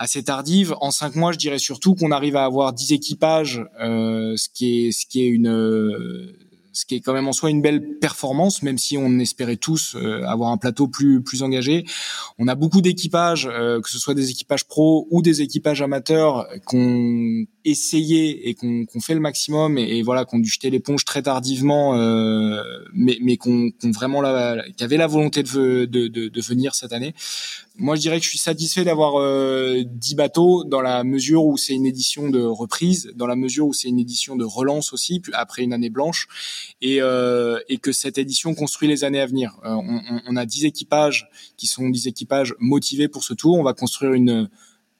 assez 0.00 0.22
tardives. 0.22 0.74
En 0.80 0.90
cinq 0.90 1.14
mois, 1.14 1.30
je 1.30 1.38
dirais 1.38 1.58
surtout 1.58 1.94
qu'on 1.94 2.10
arrive 2.10 2.36
à 2.36 2.44
avoir 2.44 2.72
dix 2.72 2.92
équipages, 2.92 3.62
euh, 3.80 4.34
ce 4.36 4.48
qui 4.48 4.86
est 4.86 4.92
ce 4.92 5.04
qui 5.06 5.22
est 5.22 5.28
une 5.28 6.34
ce 6.72 6.86
qui 6.86 6.94
est 6.96 7.00
quand 7.00 7.12
même 7.12 7.28
en 7.28 7.32
soi 7.32 7.50
une 7.50 7.62
belle 7.62 7.98
performance, 7.98 8.62
même 8.62 8.78
si 8.78 8.96
on 8.96 9.18
espérait 9.18 9.56
tous 9.56 9.96
euh, 9.96 10.22
avoir 10.24 10.50
un 10.50 10.56
plateau 10.56 10.88
plus 10.88 11.22
plus 11.22 11.42
engagé. 11.42 11.84
On 12.38 12.48
a 12.48 12.54
beaucoup 12.54 12.80
d'équipages, 12.80 13.46
euh, 13.46 13.80
que 13.80 13.90
ce 13.90 13.98
soit 13.98 14.14
des 14.14 14.30
équipages 14.30 14.64
pro 14.64 15.06
ou 15.10 15.22
des 15.22 15.42
équipages 15.42 15.82
amateurs, 15.82 16.48
qu'on 16.64 17.44
essayé 17.64 18.48
et 18.48 18.54
qu'on 18.54 18.84
qu 18.86 19.00
fait 19.00 19.14
le 19.14 19.20
maximum 19.20 19.78
et, 19.78 20.02
voilà 20.02 20.24
qu'on 20.24 20.38
dû 20.38 20.48
jeter 20.48 20.70
l'éponge 20.70 21.04
très 21.04 21.22
tardivement, 21.22 21.96
euh, 21.96 22.62
mais 22.92 23.18
mais 23.22 23.36
qu'on 23.36 23.70
qu 23.70 23.90
vraiment 23.92 24.20
la, 24.20 24.62
qui 24.76 24.84
avait 24.84 24.96
la 24.96 25.06
volonté 25.06 25.42
de, 25.42 25.84
de, 25.84 26.08
de, 26.08 26.28
de 26.28 26.40
venir 26.40 26.74
cette 26.74 26.92
année. 26.92 27.14
Moi, 27.80 27.96
je 27.96 28.02
dirais 28.02 28.18
que 28.18 28.24
je 28.24 28.28
suis 28.28 28.38
satisfait 28.38 28.84
d'avoir 28.84 29.18
euh, 29.18 29.82
10 29.86 30.14
bateaux 30.14 30.64
dans 30.64 30.82
la 30.82 31.02
mesure 31.02 31.46
où 31.46 31.56
c'est 31.56 31.72
une 31.72 31.86
édition 31.86 32.28
de 32.28 32.42
reprise, 32.42 33.10
dans 33.14 33.26
la 33.26 33.36
mesure 33.36 33.68
où 33.68 33.72
c'est 33.72 33.88
une 33.88 33.98
édition 33.98 34.36
de 34.36 34.44
relance 34.44 34.92
aussi, 34.92 35.22
après 35.32 35.62
une 35.62 35.72
année 35.72 35.88
blanche, 35.88 36.28
et, 36.82 37.00
euh, 37.00 37.58
et 37.70 37.78
que 37.78 37.92
cette 37.92 38.18
édition 38.18 38.54
construit 38.54 38.86
les 38.86 39.02
années 39.02 39.20
à 39.20 39.24
venir. 39.24 39.56
Euh, 39.64 39.70
on, 39.70 40.02
on, 40.26 40.36
a 40.36 40.44
10 40.44 40.66
équipages 40.66 41.30
qui 41.56 41.66
sont 41.66 41.88
10 41.88 42.06
équipages 42.06 42.54
motivés 42.58 43.08
pour 43.08 43.24
ce 43.24 43.32
tour. 43.32 43.58
On 43.58 43.62
va 43.62 43.72
construire 43.72 44.12
une 44.12 44.50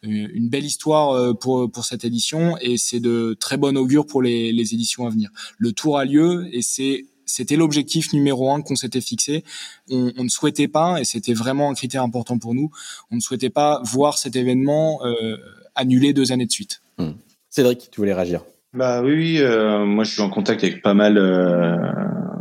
une 0.02 0.48
belle 0.48 0.64
histoire 0.64 1.12
euh, 1.12 1.34
pour 1.34 1.70
pour 1.70 1.84
cette 1.84 2.04
édition 2.04 2.56
et 2.60 2.78
c'est 2.78 3.00
de 3.00 3.36
très 3.38 3.56
bon 3.56 3.76
augure 3.76 4.06
pour 4.06 4.22
les, 4.22 4.52
les 4.52 4.74
éditions 4.74 5.06
à 5.06 5.10
venir. 5.10 5.30
Le 5.58 5.72
tour 5.72 5.98
a 5.98 6.04
lieu 6.04 6.48
et 6.52 6.62
c'est 6.62 7.04
c'était 7.30 7.56
l'objectif 7.56 8.12
numéro 8.12 8.52
un 8.52 8.60
qu'on 8.60 8.76
s'était 8.76 9.00
fixé. 9.00 9.44
On, 9.88 10.12
on, 10.16 10.24
ne 10.24 10.28
souhaitait 10.28 10.68
pas, 10.68 11.00
et 11.00 11.04
c'était 11.04 11.32
vraiment 11.32 11.70
un 11.70 11.74
critère 11.74 12.02
important 12.02 12.38
pour 12.38 12.54
nous, 12.54 12.70
on 13.10 13.16
ne 13.16 13.20
souhaitait 13.20 13.50
pas 13.50 13.80
voir 13.84 14.18
cet 14.18 14.36
événement 14.36 15.00
euh, 15.04 15.36
annulé 15.74 16.12
deux 16.12 16.32
années 16.32 16.46
de 16.46 16.50
suite. 16.50 16.82
Hmm. 16.98 17.12
Cédric, 17.48 17.88
tu 17.90 18.00
voulais 18.00 18.14
réagir? 18.14 18.42
Bah 18.72 19.02
oui, 19.02 19.38
euh, 19.38 19.84
moi 19.84 20.04
je 20.04 20.12
suis 20.12 20.22
en 20.22 20.30
contact 20.30 20.62
avec 20.62 20.82
pas 20.82 20.94
mal 20.94 21.18
euh, 21.18 21.76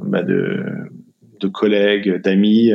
bah 0.03 0.21
de, 0.21 0.63
de 1.39 1.47
collègues, 1.47 2.21
d'amis, 2.21 2.71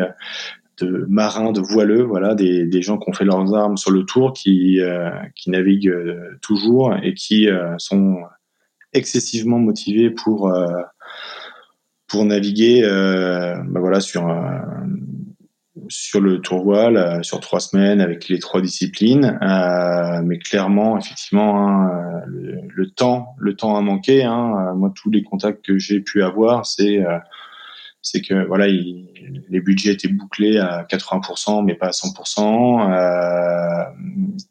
de 0.79 1.07
marins, 1.09 1.53
de 1.53 1.61
voileux, 1.61 2.03
voilà, 2.03 2.35
des, 2.35 2.67
des, 2.67 2.83
gens 2.83 2.99
qui 2.99 3.09
ont 3.09 3.13
fait 3.13 3.25
leurs 3.25 3.55
armes 3.55 3.77
sur 3.77 3.91
le 3.91 4.05
tour, 4.05 4.33
qui, 4.33 4.81
euh, 4.81 5.11
qui 5.35 5.51
naviguent 5.51 5.89
euh, 5.89 6.39
toujours 6.43 6.95
et 7.03 7.15
qui 7.15 7.49
euh, 7.49 7.75
sont 7.79 8.19
excessivement 8.93 9.59
motivés 9.59 10.11
pour 10.11 10.53
pour 12.07 12.25
naviguer 12.25 12.83
euh, 12.85 13.57
bah 13.67 13.81
voilà 13.81 13.99
sur 13.99 14.33
sur 15.89 16.21
le 16.21 16.41
tour 16.41 16.63
voile 16.63 17.25
sur 17.25 17.41
trois 17.41 17.59
semaines 17.59 18.01
avec 18.01 18.29
les 18.29 18.39
trois 18.39 18.61
disciplines 18.61 19.37
mais 20.23 20.39
clairement 20.39 20.97
effectivement 20.97 21.69
hein, 21.69 21.91
le, 22.29 22.87
temps 22.89 23.35
le 23.39 23.57
temps 23.57 23.77
a 23.77 23.81
manqué 23.81 24.23
hein. 24.23 24.75
moi 24.77 24.93
tous 24.95 25.11
les 25.11 25.25
contacts 25.25 25.65
que 25.65 25.77
j'ai 25.77 26.01
pu 26.01 26.23
avoir 26.23 26.65
c'est 26.65 27.03
c'est 28.05 28.21
que 28.21 28.47
voilà, 28.47 28.69
les 28.69 29.61
budgets 29.61 29.93
étaient 29.93 30.09
bouclés 30.09 30.59
à 30.59 30.85
80%, 30.85 31.65
mais 31.65 31.75
pas 31.75 31.87
à 31.87 31.91
100%, 31.91 32.93
euh, 32.93 33.85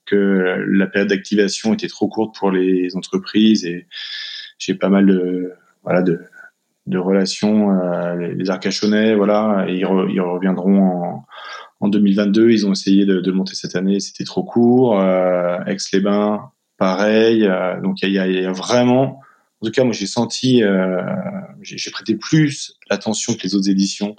que 0.05 0.65
la 0.67 0.87
période 0.87 1.09
d'activation 1.09 1.73
était 1.73 1.87
trop 1.87 2.07
courte 2.07 2.35
pour 2.35 2.49
les 2.49 2.95
entreprises 2.95 3.63
et 3.63 3.85
j'ai 4.57 4.73
pas 4.73 4.89
mal 4.89 5.05
de 5.05 5.53
voilà 5.83 6.01
de, 6.01 6.19
de 6.87 6.97
relations. 6.97 7.79
Euh, 7.79 8.15
les 8.15 8.49
Arcachonnais, 8.49 9.13
voilà, 9.13 9.65
ils, 9.69 9.77
ils 9.77 10.21
reviendront 10.21 10.81
en, 10.81 11.25
en 11.79 11.87
2022. 11.89 12.49
Ils 12.49 12.65
ont 12.65 12.71
essayé 12.71 13.05
de, 13.05 13.21
de 13.21 13.31
monter 13.31 13.53
cette 13.53 13.75
année, 13.75 13.99
c'était 13.99 14.23
trop 14.23 14.43
court. 14.43 14.99
Euh, 14.99 15.59
Aix-les-Bains, 15.67 16.49
pareil. 16.79 17.45
Euh, 17.45 17.79
donc 17.81 18.01
il 18.01 18.09
y 18.09 18.17
a, 18.17 18.27
y 18.27 18.45
a 18.45 18.51
vraiment 18.51 19.19
en 19.63 19.65
tout 19.67 19.71
cas, 19.71 19.85
moi, 19.85 19.93
j'ai 19.93 20.07
senti, 20.07 20.61
euh, 20.61 21.01
j'ai 21.61 21.89
prêté 21.89 22.15
plus 22.15 22.77
l'attention 22.89 23.33
que 23.33 23.43
les 23.43 23.55
autres 23.55 23.69
éditions 23.69 24.17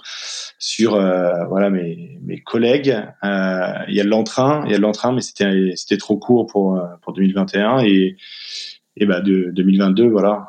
sur, 0.57 0.95
euh, 0.95 1.45
voilà, 1.45 1.69
mes, 1.69 2.17
mes 2.23 2.41
collègues. 2.41 2.97
Euh, 3.23 3.73
il 3.87 3.93
y 3.93 4.01
a 4.01 4.03
de 4.03 4.09
l'entrain, 4.09 4.63
il 4.65 4.71
y 4.71 4.73
a 4.73 4.77
de 4.77 4.81
l'entrain, 4.81 5.13
mais 5.13 5.21
c'était 5.21 5.73
c'était 5.75 5.97
trop 5.97 6.17
court 6.17 6.47
pour 6.47 6.81
pour 7.03 7.13
2021 7.13 7.83
et 7.83 8.17
et 8.97 9.05
bah 9.05 9.21
de 9.21 9.51
2022, 9.53 10.07
voilà. 10.07 10.47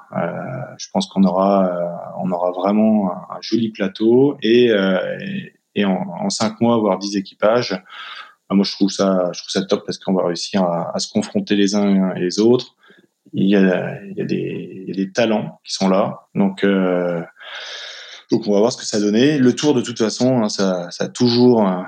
je 0.78 0.86
pense 0.94 1.08
qu'on 1.08 1.24
aura 1.24 1.70
on 2.18 2.30
aura 2.30 2.52
vraiment 2.52 3.12
un, 3.12 3.40
joli 3.42 3.68
plateau 3.68 4.38
et 4.40 4.70
et, 5.74 5.84
en, 5.84 6.06
en, 6.20 6.30
cinq 6.30 6.62
mois 6.62 6.74
avoir 6.74 6.98
dix 6.98 7.16
équipages. 7.18 7.72
Bah, 8.48 8.56
moi, 8.56 8.64
je 8.64 8.72
trouve 8.72 8.88
ça 8.88 9.30
je 9.34 9.40
trouve 9.40 9.50
ça 9.50 9.62
top 9.62 9.84
parce 9.84 9.98
qu'on 9.98 10.14
va 10.14 10.24
réussir 10.24 10.62
à, 10.62 10.96
à 10.96 10.98
se 11.00 11.12
confronter 11.12 11.54
les 11.54 11.74
uns 11.74 12.14
et 12.14 12.20
les 12.20 12.38
autres 12.38 12.76
il 13.32 13.48
y 13.48 13.56
a, 13.56 14.02
il 14.04 14.16
y 14.16 14.20
a, 14.20 14.24
des, 14.24 14.84
il 14.86 14.88
y 14.88 14.92
a 14.92 15.04
des 15.04 15.12
talents 15.12 15.60
qui 15.64 15.72
sont 15.72 15.88
là. 15.88 16.26
Donc, 16.34 16.64
euh, 16.64 17.22
donc 18.30 18.46
on 18.48 18.52
va 18.52 18.58
voir 18.58 18.72
ce 18.72 18.78
que 18.78 18.84
ça 18.84 19.00
donné. 19.00 19.38
Le 19.38 19.54
tour, 19.54 19.74
de 19.74 19.80
toute 19.80 19.98
façon, 19.98 20.42
hein, 20.42 20.48
ça, 20.48 20.90
ça, 20.90 21.04
a 21.04 21.08
toujours, 21.08 21.66
euh, 21.66 21.82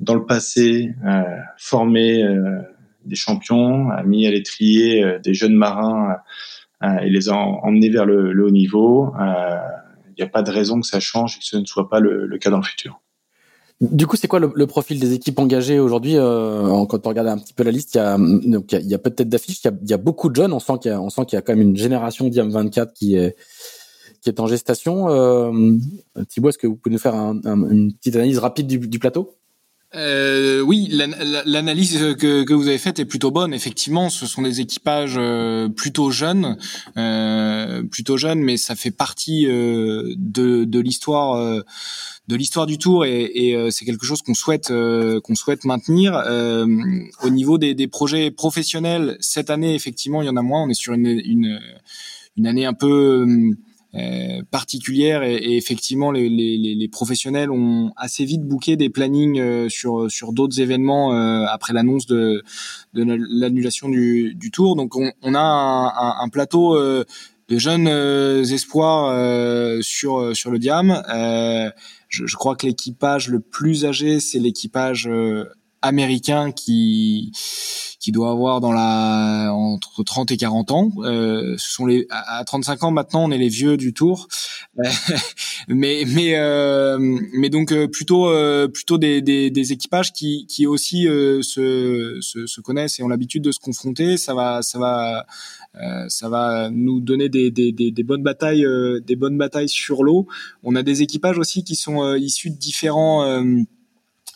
dans 0.00 0.14
le 0.14 0.24
passé, 0.24 0.94
euh, 1.04 1.22
formé 1.58 2.22
euh, 2.22 2.60
des 3.04 3.16
champions, 3.16 3.90
a 3.90 4.02
mis 4.02 4.26
à 4.26 4.30
l'étrier 4.30 5.18
des 5.22 5.34
jeunes 5.34 5.54
marins 5.54 6.16
et 6.82 7.08
les 7.08 7.28
a 7.28 7.36
emmenés 7.36 7.88
vers 7.88 8.04
le, 8.04 8.44
haut 8.44 8.50
niveau. 8.50 9.14
Il 9.16 10.14
n'y 10.18 10.24
a 10.24 10.28
pas 10.28 10.42
de 10.42 10.50
raison 10.50 10.80
que 10.80 10.86
ça 10.86 10.98
change 10.98 11.36
et 11.36 11.38
que 11.38 11.44
ce 11.44 11.56
ne 11.56 11.64
soit 11.64 11.88
pas 11.88 12.00
le 12.00 12.36
cas 12.38 12.50
dans 12.50 12.56
le 12.56 12.64
futur. 12.64 13.00
Du 13.80 14.06
coup, 14.06 14.16
c'est 14.16 14.26
quoi 14.26 14.40
le, 14.40 14.66
profil 14.66 14.98
des 14.98 15.12
équipes 15.12 15.38
engagées 15.38 15.78
aujourd'hui 15.78 16.16
euh, 16.16 16.86
Quand 16.86 17.06
on 17.06 17.10
regarde 17.10 17.28
un 17.28 17.36
petit 17.36 17.52
peu 17.52 17.62
la 17.62 17.70
liste, 17.70 17.94
il 17.94 17.98
y 17.98 18.00
a, 18.00 18.14
a 18.96 18.98
peut-être 18.98 19.28
d'affiches, 19.28 19.60
il, 19.64 19.90
y 19.90 19.92
a, 19.92 19.98
beaucoup 19.98 20.30
de 20.30 20.36
jeunes. 20.36 20.54
On 20.54 20.60
sent 20.60 20.72
qu'il 20.80 20.90
y 20.90 21.36
a, 21.36 21.42
quand 21.42 21.52
même 21.54 21.60
une 21.60 21.76
génération 21.76 22.28
d'IAM 22.28 22.50
24 22.50 22.92
qui 22.94 23.16
est 23.16 23.36
qui 24.22 24.30
est 24.30 24.40
en 24.40 24.46
gestation. 24.46 25.10
Euh, 25.10 25.76
Thibaut, 26.28 26.48
est-ce 26.48 26.58
que 26.58 26.66
vous 26.66 26.76
pouvez 26.76 26.94
nous 26.94 26.98
faire 26.98 27.14
un, 27.14 27.38
une 27.44 27.92
petite 27.92 28.16
analyse 28.16 28.38
rapide 28.38 28.66
du 28.66 28.98
plateau? 28.98 29.36
Euh, 29.94 30.60
oui, 30.60 30.88
l'analyse 30.90 32.16
que, 32.18 32.52
vous 32.52 32.68
avez 32.68 32.78
faite 32.78 32.98
est 32.98 33.04
plutôt 33.04 33.30
bonne. 33.30 33.54
Effectivement, 33.54 34.10
ce 34.10 34.26
sont 34.26 34.42
des 34.42 34.60
équipages 34.60 35.14
euh, 35.16 35.68
plutôt 35.68 36.10
jeunes, 36.10 36.58
euh, 36.96 37.82
plutôt 37.84 38.16
jeunes, 38.16 38.40
mais 38.40 38.56
ça 38.56 38.74
fait 38.74 38.90
partie 38.90 39.46
euh, 39.46 40.12
de, 40.16 40.80
l'histoire 40.80 41.36
euh, 41.36 41.62
de 42.28 42.34
l'histoire 42.34 42.66
du 42.66 42.78
Tour 42.78 43.04
et, 43.04 43.54
c'est 43.70 43.84
quelque 43.84 44.04
chose 44.04 44.20
qu'on 44.22 44.34
souhaite 44.34 44.68
qu'on 44.68 45.34
souhaite 45.36 45.64
maintenir. 45.64 46.14
au 47.22 47.30
niveau 47.30 47.56
des, 47.56 47.86
projets 47.86 48.32
professionnels, 48.32 49.16
cette 49.20 49.50
année, 49.50 49.74
effectivement, 49.76 50.20
il 50.20 50.26
y 50.26 50.28
en 50.28 50.36
a 50.36 50.42
moins. 50.42 50.64
On 50.64 50.68
est 50.68 50.74
sur 50.74 50.94
une, 50.94 51.60
année 52.44 52.66
un 52.66 52.74
peu 52.74 53.24
euh, 53.94 54.42
particulière 54.50 55.22
et, 55.22 55.36
et, 55.36 55.56
effectivement 55.56 56.10
les, 56.10 56.28
les, 56.28 56.58
les, 56.58 56.88
professionnels 56.88 57.50
ont 57.50 57.92
assez 57.96 58.24
vite 58.24 58.42
booké 58.42 58.76
des 58.76 58.90
plannings 58.90 59.40
euh, 59.40 59.68
sur 59.68 60.10
sur 60.10 60.32
d'autres 60.32 60.60
événements 60.60 61.14
euh, 61.14 61.46
après 61.48 61.72
l'annonce 61.72 62.04
de, 62.06 62.42
de 62.94 63.04
l'annulation 63.04 63.88
du, 63.88 64.34
du, 64.34 64.50
tour. 64.50 64.76
Donc 64.76 64.96
on, 64.96 65.12
on 65.22 65.34
a 65.34 65.40
un, 65.40 66.24
un, 66.24 66.28
plateau 66.28 66.76
de 66.76 67.58
jeunes 67.58 67.88
espoirs 67.88 69.14
sur 69.82 70.36
sur 70.36 70.50
le 70.50 70.58
Diam. 70.58 71.02
Je, 72.08 72.26
je, 72.26 72.36
crois 72.36 72.56
que 72.56 72.66
l'équipage 72.66 73.28
le 73.28 73.40
plus 73.40 73.84
âgé 73.84 74.20
c'est 74.20 74.40
l'équipage 74.40 75.08
américain 75.86 76.52
qui 76.52 77.32
qui 78.06 78.12
doit 78.12 78.30
avoir 78.30 78.60
dans 78.60 78.72
la 78.72 79.50
entre 79.52 80.04
30 80.04 80.30
et 80.30 80.36
40 80.36 80.70
ans. 80.70 80.90
Euh, 80.98 81.56
ce 81.58 81.72
sont 81.72 81.86
les 81.86 82.06
à 82.10 82.44
35 82.44 82.84
ans 82.84 82.90
maintenant, 82.92 83.24
on 83.24 83.32
est 83.32 83.38
les 83.38 83.48
vieux 83.48 83.76
du 83.76 83.94
tour. 83.94 84.28
mais 85.68 86.04
mais 86.06 86.36
euh, 86.36 86.98
mais 87.32 87.48
donc 87.48 87.72
euh, 87.72 87.88
plutôt 87.88 88.28
euh, 88.28 88.68
plutôt 88.68 88.98
des, 88.98 89.22
des, 89.22 89.50
des, 89.50 89.72
équipages 89.72 90.12
qui 90.12 90.46
qui 90.46 90.66
aussi 90.66 91.08
euh, 91.08 91.42
se, 91.42 92.18
se, 92.20 92.46
se 92.46 92.60
connaissent 92.60 93.00
et 93.00 93.02
ont 93.02 93.08
l'habitude 93.08 93.42
de 93.42 93.52
se 93.52 93.58
confronter. 93.58 94.16
Ça 94.16 94.34
va 94.34 94.62
ça 94.62 94.78
va 94.78 95.26
ça 96.08 96.30
va 96.30 96.70
nous 96.70 97.00
donner 97.00 97.28
des, 97.28 97.50
des, 97.50 97.70
des 97.70 98.02
bonnes 98.02 98.22
batailles 98.22 98.64
des 99.04 99.16
bonnes 99.16 99.36
batailles 99.36 99.68
sur 99.68 100.04
l'eau. 100.04 100.26
On 100.62 100.74
a 100.74 100.82
des 100.82 101.02
équipages 101.02 101.38
aussi 101.38 101.64
qui 101.64 101.76
sont 101.76 102.14
issus 102.14 102.48
de 102.48 102.56
différents 102.56 103.42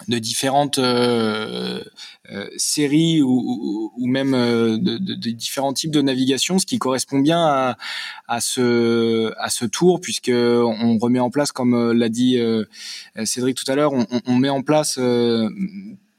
de 0.09 0.19
différentes 0.19 0.79
euh, 0.79 1.83
euh, 2.31 2.47
séries 2.57 3.23
ou, 3.23 3.93
ou, 3.97 4.07
même 4.07 4.35
euh, 4.35 4.79
de, 4.79 4.99
de, 4.99 5.15
de, 5.15 5.31
différents 5.31 5.73
types 5.73 5.91
de 5.91 6.03
navigation, 6.03 6.59
ce 6.59 6.67
qui 6.67 6.79
correspond 6.79 7.19
bien 7.19 7.41
à, 7.41 7.77
à 8.29 8.41
ce 8.41 9.33
à 9.39 9.51
ce 9.51 9.65
tour 9.65 10.01
puisque 10.01 10.33
on 10.33 10.99
remet 10.99 11.21
en 11.21 11.31
place, 11.31 11.53
comme 11.53 11.93
l'a 11.93 12.09
dit 12.09 12.39
Cédric 13.25 13.57
tout 13.57 13.71
à 13.71 13.75
l'heure, 13.75 13.93
on, 13.93 14.07
on, 14.27 14.35
met 14.37 14.51
en 14.51 14.63
place 14.63 14.99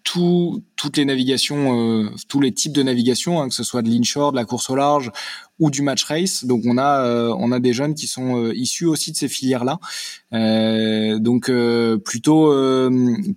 tout, 0.03 0.63
toutes 0.75 0.97
les 0.97 1.05
navigations, 1.05 2.03
euh, 2.03 2.09
tous 2.27 2.41
les 2.41 2.51
types 2.51 2.73
de 2.73 2.83
navigation, 2.83 3.41
hein, 3.41 3.49
que 3.49 3.55
ce 3.55 3.63
soit 3.63 3.81
de 3.81 3.89
l'inshore, 3.89 4.31
de 4.31 4.37
la 4.37 4.45
course 4.45 4.69
au 4.69 4.75
large 4.75 5.11
ou 5.61 5.71
du 5.71 5.81
match 5.81 6.03
race. 6.03 6.43
Donc 6.43 6.63
on 6.65 6.77
a 6.77 7.05
euh, 7.05 7.33
on 7.37 7.53
a 7.53 7.61
des 7.61 7.71
jeunes 7.71 7.95
qui 7.95 8.07
sont 8.07 8.37
euh, 8.37 8.53
issus 8.53 8.85
aussi 8.85 9.13
de 9.13 9.17
ces 9.17 9.29
filières 9.29 9.63
là. 9.63 9.79
donc 11.19 11.49
plutôt 12.03 12.53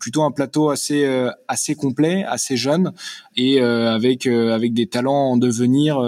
plutôt 0.01 0.23
un 0.25 0.33
plateau 0.33 0.71
assez 0.71 1.07
assez 1.47 1.77
complet, 1.77 2.25
assez 2.25 2.57
jeune 2.57 2.93
et 3.37 3.61
avec 3.61 4.27
avec 4.27 4.75
des 4.75 4.87
talents 4.87 5.31
en 5.33 5.37
devenir 5.37 6.01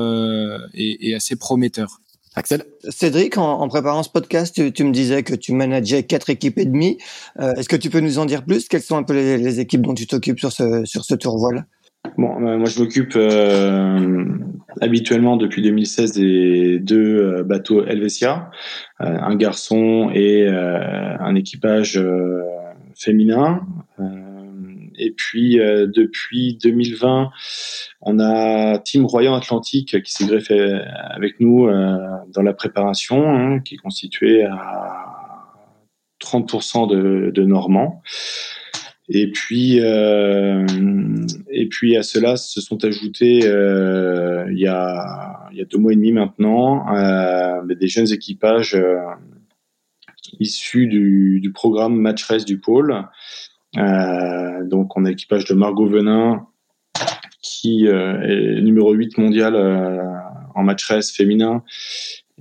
et, 0.75 1.11
et 1.11 1.15
assez 1.15 1.37
prometteurs. 1.37 2.01
Axel? 2.37 2.65
Cédric, 2.91 3.39
en, 3.39 3.67
préparant 3.67 4.03
ce 4.03 4.11
podcast, 4.11 4.73
tu, 4.73 4.85
me 4.85 4.93
disais 4.93 5.23
que 5.23 5.35
tu 5.35 5.53
manageais 5.53 6.03
quatre 6.03 6.29
équipes 6.29 6.59
et 6.59 6.67
demie. 6.67 6.99
Euh, 7.41 7.55
est-ce 7.55 7.69
que 7.69 7.77
tu 7.77 7.89
peux 7.89 8.01
nous 8.01 8.19
en 8.19 8.27
dire 8.27 8.45
plus? 8.45 8.69
Quelles 8.69 8.83
sont 8.83 8.99
un 8.99 9.03
peu 9.03 9.15
les, 9.15 9.59
équipes 9.59 9.81
dont 9.81 9.95
tu 9.95 10.07
t'occupes 10.07 10.39
sur 10.39 10.53
ce, 10.53 10.85
sur 10.85 11.05
ce 11.07 11.15
tour 11.15 11.39
voile 11.39 11.67
Bon, 12.17 12.47
euh, 12.47 12.57
moi 12.57 12.69
je 12.69 12.81
m'occupe 12.81 13.15
euh, 13.17 14.25
habituellement 14.81 15.37
depuis 15.37 15.63
2016 15.63 16.13
des 16.13 16.79
deux 16.79 17.43
bateaux 17.43 17.85
Helvetia, 17.85 18.51
un 18.99 19.35
garçon 19.37 20.11
et 20.15 20.49
un 20.49 21.35
équipage 21.35 22.01
féminin. 22.95 23.63
Et 24.99 25.11
puis 25.13 25.61
euh, 25.61 25.87
depuis 25.87 26.59
2020, 26.63 27.31
on 28.01 28.19
a 28.19 28.79
Team 28.79 29.05
Royan 29.05 29.35
Atlantique 29.35 30.03
qui 30.03 30.13
s'est 30.13 30.27
greffé 30.27 30.59
avec 31.11 31.41
nous 31.41 31.67
euh, 31.67 31.99
dans 32.33 32.43
la 32.43 32.55
préparation, 32.55 33.29
hein, 33.29 33.61
qui 33.61 33.75
est 33.75 33.79
constitué 33.79 34.45
à 34.45 35.05
30% 36.23 36.89
de, 36.89 37.31
de 37.31 37.45
Normands. 37.45 38.03
Et 39.09 39.31
puis, 39.31 39.81
euh, 39.81 40.67
et 41.51 41.69
puis 41.69 41.97
à 41.97 42.03
cela 42.03 42.37
se 42.37 42.61
sont 42.61 42.85
ajoutés 42.85 43.41
euh, 43.45 44.47
il, 44.51 44.59
y 44.59 44.67
a, 44.67 45.49
il 45.53 45.59
y 45.59 45.61
a 45.61 45.65
deux 45.65 45.79
mois 45.79 45.93
et 45.93 45.97
demi 45.97 46.13
maintenant 46.13 46.93
euh, 46.93 47.63
des 47.75 47.87
jeunes 47.87 48.13
équipages 48.13 48.75
euh, 48.75 48.97
issus 50.41 50.89
du, 50.89 51.39
du 51.41 51.53
programme 51.53 51.97
Match 51.97 52.27
du 52.45 52.59
pôle. 52.59 53.07
Euh, 53.77 54.65
donc 54.65 54.97
on 54.97 55.05
a 55.05 55.11
l'équipage 55.11 55.45
de 55.45 55.55
Margot 55.55 55.87
Venin 55.87 56.49
qui 57.41 57.87
euh, 57.87 58.21
est 58.23 58.61
numéro 58.63 58.93
8 58.93 59.19
mondial 59.19 59.55
en 60.55 60.63
match 60.65 60.85
race 60.87 61.13
féminin 61.13 61.63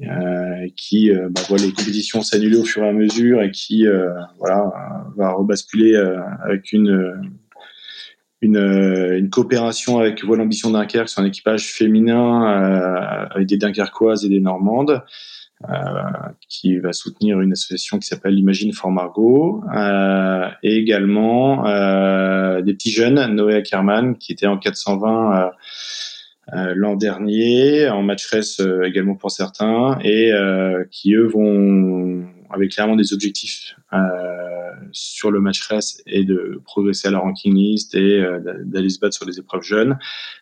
euh, 0.03 0.67
qui 0.75 1.09
euh, 1.09 1.29
bah, 1.31 1.39
voit 1.47 1.57
les 1.57 1.71
compétitions 1.71 2.21
s'annuler 2.21 2.57
au 2.57 2.65
fur 2.65 2.83
et 2.83 2.89
à 2.89 2.91
mesure 2.91 3.41
et 3.41 3.49
qui 3.49 3.87
euh, 3.87 4.09
voilà 4.39 4.69
va 5.15 5.31
rebasculer 5.31 5.95
avec 6.43 6.73
une 6.73 7.31
une, 8.41 8.57
une 8.57 9.29
coopération 9.29 9.97
avec 9.97 10.21
Voile 10.25 10.41
Ambition 10.41 10.69
Dunkerque 10.69 11.07
sur 11.07 11.21
un 11.21 11.25
équipage 11.25 11.71
féminin 11.71 12.43
avec 13.31 13.47
des 13.47 13.55
Dunkerquoises 13.55 14.25
et 14.25 14.29
des 14.29 14.41
Normandes 14.41 15.01
qui 16.49 16.77
va 16.77 16.91
soutenir 16.91 17.39
une 17.39 17.53
association 17.53 17.97
qui 17.97 18.07
s'appelle 18.07 18.37
Imagine 18.37 18.73
for 18.73 18.91
Margot, 18.91 19.63
et 20.61 20.75
également 20.75 21.63
des 22.61 22.73
petits 22.73 22.91
jeunes, 22.91 23.33
Noé 23.33 23.55
Ackerman, 23.55 24.17
qui 24.17 24.33
était 24.33 24.47
en 24.47 24.57
420 24.57 25.51
l'an 26.51 26.95
dernier, 26.95 27.89
en 27.89 28.03
match 28.03 28.27
race 28.27 28.61
également 28.83 29.15
pour 29.15 29.31
certains, 29.31 29.97
et 30.03 30.31
qui 30.91 31.13
eux 31.13 31.27
vont 31.27 32.25
avec 32.55 32.71
clairement 32.71 32.95
des 32.95 33.13
objectifs 33.13 33.75
euh, 33.93 33.97
sur 34.91 35.31
le 35.31 35.39
match 35.39 35.61
race 35.67 36.01
et 36.05 36.23
de 36.23 36.61
progresser 36.63 37.07
à 37.07 37.11
la 37.11 37.19
ranking 37.19 37.53
list 37.53 37.95
et 37.95 38.21
euh, 38.21 38.39
d'aller 38.63 38.89
se 38.89 38.99
battre 38.99 39.15
sur 39.15 39.25
les 39.25 39.39
épreuves 39.39 39.63
jeunes. 39.63 39.97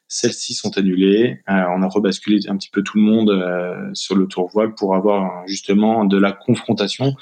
Celles-ci 0.08 0.54
sont 0.54 0.78
annulées. 0.78 1.42
Euh, 1.50 1.64
on 1.76 1.82
a 1.82 1.88
rebasculé 1.88 2.40
un 2.48 2.58
petit 2.58 2.70
peu 2.70 2.84
tout 2.84 2.98
le 2.98 3.04
monde 3.04 3.30
euh, 3.30 3.90
sur 3.94 4.16
le 4.16 4.28
tour 4.28 4.50
voile 4.50 4.74
pour 4.76 4.96
avoir 4.96 5.48
justement 5.48 6.06
de 6.06 6.18
la 6.18 6.32
confrontation. 6.32 7.16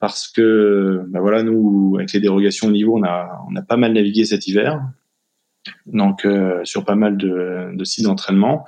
Parce 0.00 0.28
que, 0.28 1.02
ben 1.08 1.20
voilà, 1.20 1.42
nous, 1.42 1.96
avec 1.98 2.12
les 2.12 2.20
dérogations 2.20 2.68
au 2.68 2.70
niveau, 2.70 2.96
on 2.96 3.02
a, 3.02 3.44
on 3.50 3.56
a 3.56 3.62
pas 3.62 3.76
mal 3.76 3.92
navigué 3.92 4.24
cet 4.24 4.46
hiver. 4.46 4.80
Donc, 5.86 6.24
euh, 6.24 6.60
sur 6.64 6.84
pas 6.84 6.94
mal 6.94 7.16
de, 7.16 7.70
de 7.74 7.84
sites 7.84 8.04
d'entraînement 8.04 8.66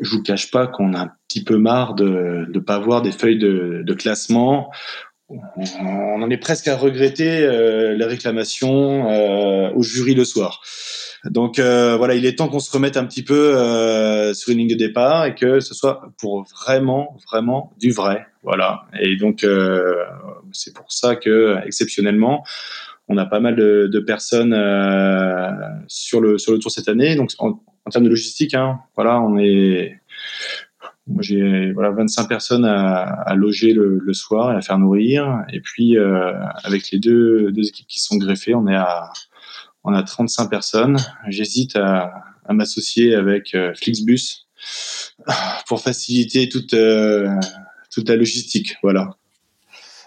je 0.00 0.10
vous 0.10 0.22
cache 0.22 0.50
pas 0.50 0.66
qu'on 0.66 0.94
a 0.94 1.00
un 1.00 1.12
petit 1.28 1.42
peu 1.44 1.56
marre 1.58 1.94
de 1.94 2.46
ne 2.52 2.58
pas 2.58 2.78
voir 2.78 3.02
des 3.02 3.12
feuilles 3.12 3.38
de, 3.38 3.94
classement. 3.94 4.70
On 5.28 6.22
en 6.22 6.30
est 6.30 6.36
presque 6.36 6.68
à 6.68 6.76
regretter 6.76 7.44
euh, 7.44 7.94
les 7.94 8.04
réclamations 8.04 9.10
euh, 9.10 9.70
au 9.74 9.82
jury 9.82 10.14
le 10.14 10.24
soir. 10.24 10.60
Donc 11.24 11.58
euh, 11.58 11.96
voilà, 11.96 12.14
il 12.14 12.24
est 12.26 12.36
temps 12.36 12.48
qu'on 12.48 12.60
se 12.60 12.70
remette 12.70 12.96
un 12.96 13.04
petit 13.04 13.24
peu 13.24 13.54
sur 14.34 14.52
une 14.52 14.58
ligne 14.58 14.68
de 14.68 14.76
départ 14.76 15.24
et 15.24 15.34
que 15.34 15.58
ce 15.60 15.74
soit 15.74 16.12
pour 16.18 16.44
vraiment, 16.44 17.16
vraiment 17.26 17.72
du 17.78 17.90
vrai. 17.90 18.26
Voilà. 18.42 18.84
Et 19.00 19.16
donc 19.16 19.44
c'est 20.52 20.74
pour 20.74 20.92
ça 20.92 21.16
que 21.16 21.56
exceptionnellement, 21.64 22.44
on 23.08 23.16
a 23.16 23.26
pas 23.26 23.40
mal 23.40 23.56
de, 23.56 23.88
de 23.92 24.00
personnes 24.00 24.52
sur 25.86 26.20
le 26.20 26.38
sur 26.38 26.52
le 26.52 26.58
tour 26.58 26.70
cette 26.70 26.88
année. 26.88 27.14
Donc 27.16 27.30
en, 27.38 27.60
en 27.86 27.90
termes 27.90 28.04
de 28.04 28.10
logistique, 28.10 28.54
hein, 28.54 28.80
voilà, 28.96 29.20
on 29.20 29.38
est, 29.38 30.00
j'ai 31.20 31.72
voilà 31.72 31.90
25 31.92 32.28
personnes 32.28 32.64
à, 32.64 33.02
à 33.02 33.34
loger 33.36 33.72
le, 33.72 33.98
le, 33.98 34.12
soir 34.12 34.52
et 34.52 34.56
à 34.56 34.60
faire 34.60 34.78
nourrir, 34.78 35.44
et 35.52 35.60
puis 35.60 35.96
euh, 35.96 36.32
avec 36.64 36.90
les 36.90 36.98
deux, 36.98 37.52
deux 37.52 37.68
équipes 37.68 37.86
qui 37.86 38.00
sont 38.00 38.16
greffées, 38.16 38.54
on 38.54 38.66
est 38.66 38.74
à 38.74 39.12
on 39.84 39.94
a 39.94 40.02
35 40.02 40.50
personnes. 40.50 40.96
J'hésite 41.28 41.76
à, 41.76 42.12
à 42.44 42.52
m'associer 42.52 43.14
avec 43.14 43.54
euh, 43.54 43.72
Flixbus 43.74 44.48
pour 45.68 45.80
faciliter 45.80 46.48
toute 46.48 46.74
euh, 46.74 47.28
toute 47.92 48.08
la 48.08 48.16
logistique, 48.16 48.76
voilà. 48.82 49.10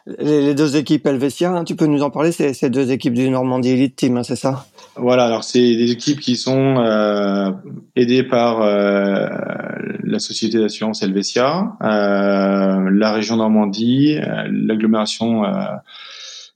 Les, 0.05 0.53
deux 0.55 0.77
équipes 0.77 1.05
Helvetia, 1.05 1.51
hein, 1.51 1.63
tu 1.63 1.75
peux 1.75 1.85
nous 1.85 2.01
en 2.01 2.09
parler 2.09 2.31
C'est 2.31 2.53
ces 2.53 2.69
deux 2.69 2.91
équipes 2.91 3.13
du 3.13 3.29
Normandie 3.29 3.71
Elite 3.71 3.95
Team, 3.95 4.17
hein, 4.17 4.23
c'est 4.23 4.35
ça? 4.35 4.65
Voilà, 4.95 5.25
alors 5.25 5.43
c'est 5.43 5.75
des 5.75 5.91
équipes 5.91 6.19
qui 6.19 6.35
sont 6.35 6.77
euh, 6.77 7.51
aidées 7.95 8.23
par 8.23 8.61
euh, 8.61 9.27
la 10.03 10.19
société 10.19 10.59
d'assurance 10.59 11.03
Helvetia, 11.03 11.73
euh, 11.81 12.89
la 12.91 13.11
région 13.11 13.37
Normandie, 13.37 14.17
l'agglomération 14.49 15.43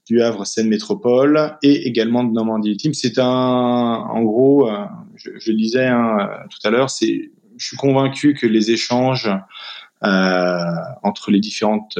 du 0.06 0.20
Havre 0.20 0.46
Seine 0.46 0.68
Métropole 0.68 1.56
et 1.62 1.86
également 1.86 2.24
de 2.24 2.32
Normandie 2.32 2.76
Team. 2.76 2.92
C'est 2.92 3.18
un, 3.18 3.24
en 3.24 4.22
gros, 4.22 4.68
je, 5.14 5.30
je 5.38 5.50
le 5.50 5.56
disais 5.56 5.86
hein, 5.86 6.28
tout 6.50 6.66
à 6.66 6.70
l'heure, 6.70 6.90
c'est, 6.90 7.30
je 7.56 7.66
suis 7.66 7.76
convaincu 7.76 8.34
que 8.34 8.46
les 8.46 8.70
échanges 8.70 9.30
entre 10.02 11.30
les 11.30 11.40
différentes 11.40 11.98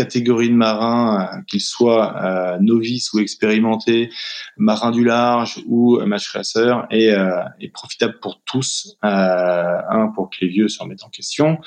catégorie 0.00 0.48
de 0.48 0.54
marins, 0.54 1.04
euh, 1.20 1.42
qu'ils 1.46 1.60
soient 1.60 2.08
euh, 2.24 2.58
novices 2.60 3.12
ou 3.12 3.18
expérimentés, 3.18 4.10
marins 4.56 4.92
du 4.92 5.04
large 5.04 5.62
ou 5.66 6.00
match 6.06 6.28
racer, 6.30 6.86
est, 6.90 7.10
euh, 7.10 7.42
profitable 7.74 8.16
pour 8.20 8.40
tous. 8.44 8.96
un, 9.02 10.12
pour 10.14 10.30
que 10.30 10.38
les 10.40 10.48
vieux 10.48 10.68
se 10.68 10.82
remettent 10.82 11.04
en 11.04 11.08
question, 11.08 11.58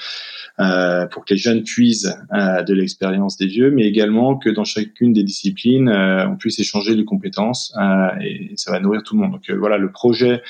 pour 0.57 1.25
que 1.25 1.33
les 1.33 1.37
jeunes 1.37 1.63
puisent 1.63 2.15
de 2.31 2.73
l'expérience 2.73 3.37
des 3.37 3.47
vieux, 3.47 3.71
mais 3.71 3.83
également 3.83 4.37
que 4.37 4.49
dans 4.49 4.63
chacune 4.63 5.13
des 5.13 5.23
disciplines, 5.23 5.89
on 5.89 6.35
puisse 6.35 6.59
échanger 6.59 6.95
les 6.95 7.05
compétences 7.05 7.73
et 8.21 8.51
ça 8.55 8.71
va 8.71 8.79
nourrir 8.79 9.03
tout 9.03 9.15
le 9.15 9.21
monde. 9.21 9.31
Donc 9.31 9.49
voilà, 9.51 9.77
le 9.77 9.91
projet 9.91 10.41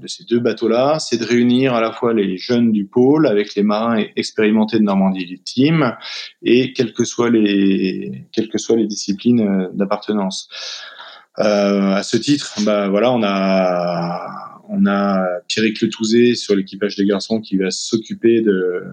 de 0.00 0.06
ces 0.06 0.24
deux 0.24 0.40
bateaux-là, 0.40 0.98
c'est 0.98 1.18
de 1.18 1.24
réunir 1.24 1.74
à 1.74 1.80
la 1.80 1.92
fois 1.92 2.14
les 2.14 2.36
jeunes 2.38 2.72
du 2.72 2.86
pôle 2.86 3.26
avec 3.26 3.54
les 3.54 3.62
marins 3.62 4.02
expérimentés 4.16 4.78
de 4.78 4.84
Normandie 4.84 5.40
Team 5.44 5.96
et 6.42 6.72
quelles 6.72 6.92
que 6.92 7.04
soient 7.04 7.30
les 7.30 8.26
quelles 8.32 8.48
que 8.48 8.58
soient 8.58 8.76
les 8.76 8.86
disciplines 8.86 9.40
euh, 9.40 9.68
d'appartenance. 9.72 10.48
Euh, 11.38 11.92
à 11.92 12.02
ce 12.02 12.16
titre, 12.16 12.54
bah 12.64 12.88
voilà, 12.88 13.12
on 13.12 13.22
a 13.22 14.49
on 14.70 14.86
a 14.86 15.26
Pierrick 15.48 15.80
Letouzé 15.80 16.34
sur 16.34 16.54
l'équipage 16.54 16.96
des 16.96 17.04
garçons 17.04 17.40
qui 17.40 17.56
va 17.56 17.70
s'occuper 17.70 18.40
de, 18.40 18.84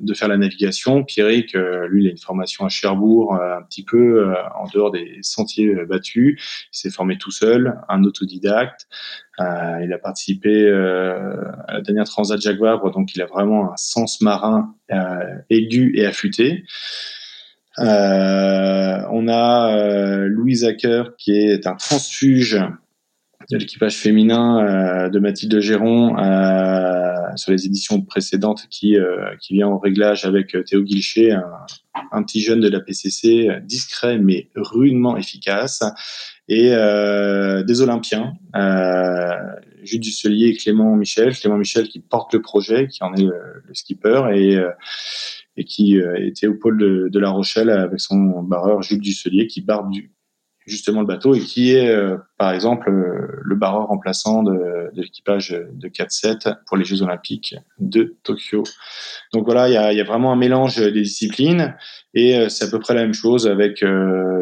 de 0.00 0.14
faire 0.14 0.28
la 0.28 0.36
navigation. 0.36 1.04
Pierrick, 1.04 1.54
euh, 1.54 1.88
lui, 1.88 2.04
il 2.04 2.08
a 2.08 2.10
une 2.10 2.18
formation 2.18 2.64
à 2.64 2.68
Cherbourg, 2.68 3.34
euh, 3.34 3.58
un 3.58 3.62
petit 3.62 3.84
peu 3.84 4.32
en 4.54 4.68
dehors 4.72 4.90
des 4.90 5.18
sentiers 5.22 5.74
battus. 5.86 6.40
Il 6.72 6.78
s'est 6.78 6.90
formé 6.90 7.18
tout 7.18 7.32
seul, 7.32 7.74
un 7.88 8.04
autodidacte. 8.04 8.86
Euh, 9.40 9.84
il 9.84 9.92
a 9.92 9.98
participé 9.98 10.68
à 10.68 11.72
la 11.72 11.80
dernière 11.80 12.04
Transat 12.04 12.40
Jacques 12.40 12.60
Vabre, 12.60 12.90
donc 12.92 13.14
il 13.14 13.22
a 13.22 13.26
vraiment 13.26 13.72
un 13.72 13.76
sens 13.76 14.20
marin 14.20 14.74
aigu 15.50 15.92
et 15.96 16.06
affûté. 16.06 16.64
Euh, 17.80 19.02
on 19.12 19.28
a 19.28 19.76
euh, 19.76 20.26
Louise 20.28 20.64
Acker 20.64 21.04
qui 21.16 21.32
est 21.32 21.66
un 21.66 21.74
transfuge 21.76 22.58
l'équipage 23.56 23.96
féminin 23.96 24.58
euh, 24.58 25.08
de 25.08 25.18
Mathilde 25.18 25.60
Géron 25.60 26.18
euh, 26.18 27.04
sur 27.36 27.52
les 27.52 27.64
éditions 27.64 28.02
précédentes 28.02 28.66
qui, 28.70 28.96
euh, 28.96 29.34
qui 29.40 29.54
vient 29.54 29.68
au 29.68 29.78
réglage 29.78 30.24
avec 30.26 30.56
Théo 30.66 30.82
Guilcher, 30.82 31.32
un, 31.32 31.44
un, 32.12 32.22
petit 32.22 32.40
jeune 32.40 32.60
de 32.60 32.68
la 32.68 32.80
PCC, 32.80 33.48
discret 33.62 34.18
mais 34.18 34.50
rudement 34.54 35.16
efficace, 35.16 35.82
et 36.50 36.70
des 36.70 37.80
Olympiens, 37.82 38.32
Jules 39.82 40.00
Dusselier 40.00 40.48
et 40.48 40.56
Clément 40.56 40.96
Michel. 40.96 41.36
Clément 41.36 41.58
Michel 41.58 41.88
qui 41.88 42.00
porte 42.00 42.32
le 42.32 42.40
projet, 42.40 42.88
qui 42.88 43.04
en 43.04 43.12
est 43.14 43.22
le, 43.22 43.62
le 43.66 43.74
skipper, 43.74 44.22
et 44.34 44.58
et 45.58 45.64
qui 45.64 45.98
était 46.18 46.46
au 46.46 46.54
pôle 46.54 46.78
de, 46.78 47.08
de, 47.10 47.18
La 47.18 47.30
Rochelle 47.30 47.68
avec 47.68 48.00
son 48.00 48.42
barreur 48.42 48.80
Jules 48.82 49.00
Dusselier 49.00 49.48
qui 49.48 49.60
barre 49.60 49.88
du, 49.88 50.12
justement 50.68 51.00
le 51.00 51.06
bateau 51.06 51.34
et 51.34 51.40
qui 51.40 51.72
est 51.72 51.88
euh, 51.88 52.16
par 52.36 52.52
exemple 52.52 52.90
euh, 52.90 53.40
le 53.42 53.56
barreur 53.56 53.88
remplaçant 53.88 54.42
de, 54.42 54.90
de 54.92 55.02
l'équipage 55.02 55.50
de 55.50 55.88
4-7 55.88 56.58
pour 56.66 56.76
les 56.76 56.84
Jeux 56.84 57.02
Olympiques 57.02 57.56
de 57.78 58.16
Tokyo. 58.22 58.64
Donc 59.32 59.44
voilà, 59.44 59.68
il 59.68 59.74
y 59.74 59.76
a, 59.76 59.92
y 59.92 60.00
a, 60.00 60.04
vraiment 60.04 60.32
un 60.32 60.36
mélange 60.36 60.76
des 60.76 61.02
disciplines 61.02 61.74
et 62.14 62.38
euh, 62.38 62.48
c'est 62.48 62.66
à 62.66 62.70
peu 62.70 62.78
près 62.78 62.94
la 62.94 63.02
même 63.02 63.14
chose 63.14 63.46
avec 63.46 63.84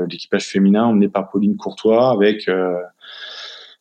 l'équipage 0.09 0.47
féminin 0.47 0.85
emmené 0.85 1.09
par 1.09 1.31
Pauline 1.31 1.57
Courtois 1.57 2.11
avec 2.11 2.49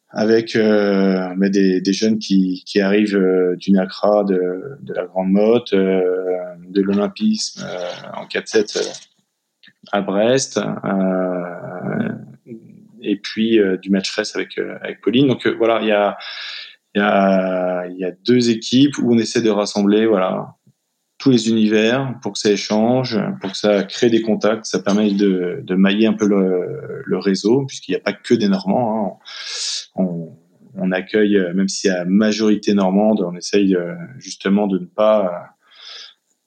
avec 0.09 0.55
euh, 0.55 1.27
des, 1.37 1.81
des, 1.81 1.93
jeunes 1.93 2.19
qui, 2.19 2.63
qui 2.65 2.79
arrivent 2.79 3.19
du 3.57 3.71
NACRA, 3.71 4.23
de, 4.23 4.77
de 4.81 4.93
la 4.93 5.05
Grande 5.05 5.29
Motte, 5.29 5.73
de 5.73 6.81
l'Olympisme 6.81 7.65
en 8.13 8.25
4-7 8.25 9.11
à 9.91 10.01
Brest 10.01 10.59
et 13.05 13.15
puis 13.15 13.59
euh, 13.59 13.77
du 13.77 13.89
match 13.89 14.13
avec 14.35 14.57
euh, 14.57 14.77
avec 14.81 15.01
Pauline. 15.01 15.27
Donc 15.27 15.45
euh, 15.47 15.55
voilà, 15.57 15.79
il 15.81 15.87
y 15.87 15.91
a 15.91 16.17
il 16.95 16.99
y 16.99 17.03
a 17.03 17.87
y 17.87 18.03
a 18.03 18.11
deux 18.25 18.49
équipes 18.49 18.97
où 18.97 19.13
on 19.13 19.17
essaie 19.17 19.41
de 19.41 19.49
rassembler 19.49 20.05
voilà 20.05 20.55
tous 21.17 21.29
les 21.29 21.49
univers 21.49 22.15
pour 22.21 22.33
que 22.33 22.39
ça 22.39 22.51
échange, 22.51 23.17
pour 23.39 23.51
que 23.51 23.57
ça 23.57 23.83
crée 23.83 24.09
des 24.09 24.21
contacts, 24.21 24.65
ça 24.65 24.79
permet 24.79 25.13
de, 25.13 25.61
de 25.63 25.75
mailler 25.75 26.07
un 26.07 26.13
peu 26.13 26.27
le, 26.27 27.17
réseau, 27.17 27.65
puisqu'il 27.65 27.91
n'y 27.91 27.95
a 27.95 28.01
pas 28.01 28.11
que 28.11 28.33
des 28.33 28.49
Normands. 28.49 29.21
Hein. 29.95 30.05
On, 30.77 30.91
accueille, 30.91 31.39
même 31.55 31.69
si 31.69 31.87
c'est 31.87 31.87
la 31.87 32.03
majorité 32.03 32.73
normande, 32.73 33.21
on 33.21 33.33
essaye 33.35 33.77
justement 34.17 34.67
de 34.67 34.77
ne 34.77 34.85
pas 34.85 35.55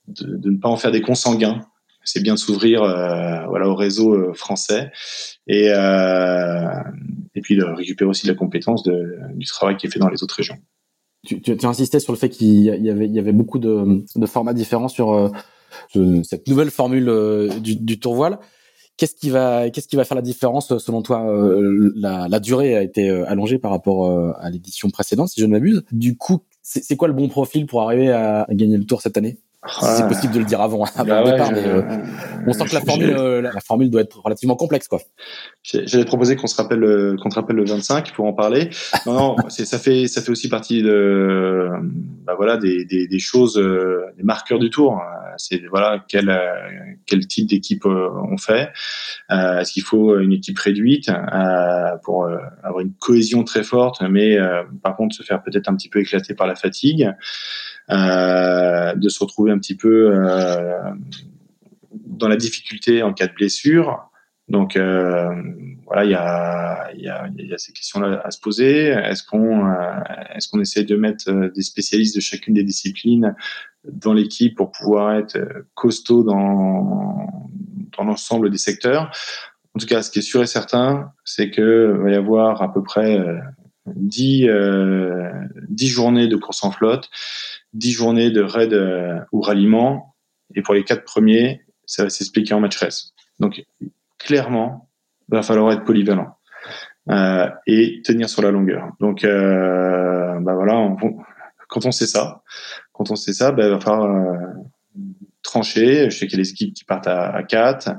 de, 0.07 0.37
de, 0.37 0.51
ne 0.51 0.59
pas 0.59 0.69
en 0.69 0.77
faire 0.77 0.93
des 0.93 1.01
consanguins 1.01 1.63
c'est 2.09 2.21
bien 2.21 2.35
de 2.35 2.39
s'ouvrir 2.39 2.83
euh, 2.83 3.47
voilà 3.49 3.69
au 3.69 3.75
réseau 3.75 4.15
euh, 4.15 4.33
français 4.33 4.91
et 5.47 5.71
euh, 5.71 6.67
et 7.35 7.41
puis 7.43 7.57
de 7.57 7.65
récupérer 7.65 8.09
aussi 8.09 8.27
la 8.27 8.35
compétence 8.35 8.83
de, 8.83 9.19
du 9.35 9.47
travail 9.47 9.77
qui 9.77 9.87
est 9.87 9.91
fait 9.91 9.99
dans 9.99 10.09
les 10.09 10.23
autres 10.23 10.35
régions. 10.35 10.57
Tu, 11.27 11.41
insistais 11.65 12.01
sur 12.01 12.13
le 12.13 12.19
fait 12.19 12.31
qu'il 12.31 12.63
y 12.63 13.19
avait 13.19 13.33
beaucoup 13.33 13.59
de, 13.59 14.05
de 14.15 14.27
formats 14.27 14.55
différents 14.55 14.89
sur 14.89 15.33
cette 16.23 16.47
nouvelle 16.47 16.71
formule 16.71 17.13
du, 17.61 17.77
du 17.77 17.99
tour 17.99 18.15
voile. 18.15 18.39
Qu'est-ce 18.97 19.17
qui 19.17 19.29
va 19.29 19.71
faire 20.05 20.15
la 20.15 20.23
différence 20.23 20.79
selon 20.79 21.03
toi 21.03 21.27
la, 21.97 22.41
durée 22.41 22.77
a 22.77 22.83
été 22.83 23.11
allongée 23.11 23.59
par 23.59 23.73
rapport 23.73 24.09
à 24.39 24.49
l'édition 24.49 24.91
précédente 24.91 25.29
si 25.29 25.41
je 25.41 25.47
ne 25.47 25.51
m'abuse. 25.51 25.83
Du 25.91 26.17
coup, 26.17 26.45
c'est 26.63 26.97
quoi 26.97 27.09
le 27.09 27.15
bon 27.15 27.29
profil 27.29 27.67
pour 27.67 27.83
arriver 27.83 28.11
à 28.13 28.47
gagner 28.51 28.79
le 28.79 28.85
tour 28.85 29.03
cette 29.03 29.17
année? 29.17 29.39
C'est 29.69 30.09
possible 30.09 30.35
de 30.35 30.39
le 30.41 30.45
dire 30.45 30.61
avant, 30.61 30.85
avant 30.85 31.05
bah 31.05 31.23
le 31.25 31.31
départ, 31.31 31.53
mais 31.53 31.67
euh, 31.67 31.83
on 32.47 32.53
sent 32.53 32.65
que 32.67 32.75
la 32.75 32.81
formule, 32.81 33.17
euh, 33.17 33.41
la, 33.41 33.61
formule 33.61 33.91
doit 33.91 34.01
être 34.01 34.21
relativement 34.23 34.57
complexe, 34.57 34.89
quoi. 34.89 35.01
J'allais 35.63 36.05
proposé 36.05 36.37
qu'on 36.37 36.47
se 36.47 36.57
rappelle, 36.57 37.17
qu'on 37.23 37.29
te 37.29 37.35
rappelle 37.35 37.57
le 37.57 37.65
25 37.65 38.13
pour 38.13 38.27
en 38.27 38.33
parler. 38.33 38.71
Non, 39.07 39.13
non, 39.13 39.37
ça 39.49 39.79
fait, 39.79 40.07
ça 40.07 40.23
fait 40.23 40.31
aussi 40.31 40.49
partie 40.49 40.83
de, 40.83 41.69
bah 42.25 42.35
voilà, 42.37 42.57
des, 42.57 42.85
des, 42.85 43.07
des 43.07 43.19
choses, 43.19 43.57
des 43.57 44.23
marqueurs 44.23 44.59
du 44.59 44.71
tour. 44.71 45.01
C'est 45.37 45.63
voilà 45.71 46.05
quel, 46.09 46.37
quel 47.07 47.27
type 47.27 47.49
d'équipe 47.49 47.85
on 47.87 48.37
fait. 48.39 48.71
Est-ce 49.31 49.73
qu'il 49.73 49.85
faut 49.85 50.19
une 50.19 50.33
équipe 50.33 50.59
réduite 50.59 51.11
pour 52.03 52.29
avoir 52.63 52.81
une 52.81 52.93
cohésion 52.95 53.45
très 53.45 53.63
forte, 53.63 54.03
mais 54.03 54.37
par 54.83 54.97
contre 54.97 55.15
se 55.15 55.23
faire 55.23 55.43
peut-être 55.43 55.69
un 55.69 55.77
petit 55.77 55.89
peu 55.89 56.01
éclater 56.01 56.35
par 56.35 56.47
la 56.47 56.55
fatigue? 56.55 57.11
Euh, 57.91 58.95
de 58.97 59.09
se 59.09 59.19
retrouver 59.25 59.51
un 59.51 59.59
petit 59.59 59.75
peu 59.75 60.11
euh, 60.13 60.93
dans 61.91 62.29
la 62.29 62.37
difficulté 62.37 63.03
en 63.03 63.15
cas 63.15 63.27
de 63.27 63.33
blessure. 63.33 64.11
Donc 64.49 64.77
euh, 64.77 65.31
voilà, 65.87 66.05
il 66.05 66.11
y 66.11 66.15
a, 66.15 66.91
y, 66.95 67.09
a, 67.09 67.29
y 67.39 67.55
a 67.55 67.57
ces 67.59 67.73
questions-là 67.73 68.21
à 68.23 68.31
se 68.31 68.41
poser. 68.41 68.89
Est-ce 68.89 69.23
qu'on 69.23 69.73
est-ce 70.35 70.51
qu'on 70.51 70.61
essaie 70.61 70.85
de 70.85 70.97
mettre 70.97 71.51
des 71.55 71.63
spécialistes 71.63 72.15
de 72.15 72.21
chacune 72.21 72.55
des 72.55 72.63
disciplines 72.63 73.35
dans 73.85 74.13
l'équipe 74.13 74.55
pour 74.55 74.71
pouvoir 74.71 75.15
être 75.15 75.39
costaud 75.75 76.25
dans 76.25 77.27
dans 77.97 78.05
l'ensemble 78.05 78.51
des 78.51 78.59
secteurs? 78.59 79.11
En 79.75 79.79
tout 79.79 79.87
cas, 79.87 80.03
ce 80.03 80.11
qui 80.11 80.19
est 80.19 80.23
sûr 80.23 80.43
et 80.43 80.47
certain, 80.47 81.13
c'est 81.25 81.51
que 81.51 81.99
va 82.03 82.11
y 82.11 82.15
avoir 82.15 82.61
à 82.61 82.73
peu 82.73 82.83
près 82.83 83.19
10, 83.97 84.49
euh, 84.49 85.31
10 85.69 85.89
journées 85.89 86.29
de 86.29 86.37
course 86.37 86.65
en 86.65 86.71
flotte 86.71 87.11
10 87.75 87.93
journées 87.93 88.31
de 88.31 88.43
raid 88.43 88.73
euh, 88.73 89.19
ou 89.33 89.41
ralliement. 89.41 90.15
Et 90.55 90.63
pour 90.63 90.75
les 90.75 90.85
quatre 90.85 91.05
premiers, 91.05 91.63
ça 91.85 92.05
va 92.05 92.11
s'expliquer 92.11 92.55
en 92.55 92.61
match 92.61 92.77
race. 92.79 93.13
Donc, 93.39 93.65
clairement, 94.19 94.89
il 95.29 95.37
va 95.37 95.43
falloir 95.43 95.73
être 95.73 95.85
polyvalent 95.85 96.37
euh, 97.11 97.49
et 97.67 98.03
tenir 98.03 98.29
sur 98.29 98.43
la 98.43 98.51
longueur. 98.51 98.91
Donc, 99.01 99.25
euh, 99.25 100.39
bah 100.41 100.55
voilà, 100.55 100.97
quand 101.69 101.85
on 101.85 101.93
sait 101.93 102.07
ça, 102.07 102.43
quand 102.93 103.11
on 103.11 103.17
sait 103.17 103.33
ça, 103.33 103.53
bah, 103.53 103.67
il 103.67 103.71
va 103.71 103.81
falloir 103.81 104.37
euh, 105.49 105.59
tranché. 105.59 106.11
Je 106.11 106.17
sais 106.17 106.27
qu'il 106.27 106.39
y 106.39 106.41
a 106.41 106.45
des 106.45 106.51
équipes 106.51 106.75
qui 106.75 106.85
partent 106.85 107.07
à, 107.07 107.35
à 107.35 107.43
4. 107.43 107.91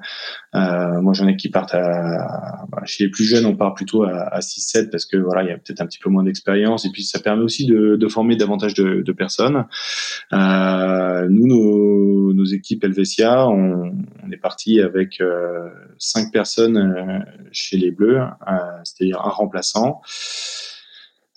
Euh, 0.56 1.02
moi, 1.02 1.14
j'en 1.14 1.28
ai 1.28 1.36
qui 1.36 1.50
partent 1.50 1.76
à, 1.76 2.66
bah, 2.70 2.82
chez 2.86 3.06
les 3.06 3.10
plus 3.10 3.24
jeunes, 3.24 3.46
on 3.46 3.56
part 3.56 3.74
plutôt 3.74 4.04
à, 4.04 4.34
à 4.34 4.40
6-7 4.40 4.90
parce 4.90 5.06
que 5.06 5.18
voilà, 5.18 5.44
il 5.44 5.50
y 5.50 5.52
a 5.52 5.58
peut-être 5.58 5.82
un 5.82 5.86
petit 5.86 6.00
peu 6.00 6.10
moins 6.10 6.24
d'expérience 6.24 6.86
et 6.86 6.90
puis 6.92 7.04
ça 7.04 7.20
permet 7.20 7.44
aussi 7.44 7.66
de, 7.66 7.96
de 7.96 8.08
former 8.08 8.36
davantage 8.36 8.74
de, 8.74 9.02
de 9.02 9.12
personnes. 9.12 9.66
Euh, 10.34 11.28
nous, 11.30 11.48
nos, 11.48 12.34
nos, 12.34 12.46
équipes 12.46 12.84
Helvetia, 12.84 13.48
on, 13.48 13.94
on 14.24 14.32
est 14.32 14.38
parti 14.38 14.82
avec 14.82 15.22
euh, 15.22 15.70
5 15.98 16.32
personnes 16.32 16.78
euh, 16.78 17.20
chez 17.52 17.78
les 17.78 17.92
Bleus, 17.92 18.18
euh, 18.20 18.56
c'est-à-dire 18.84 19.22
un 19.24 19.30
remplaçant. 19.30 20.02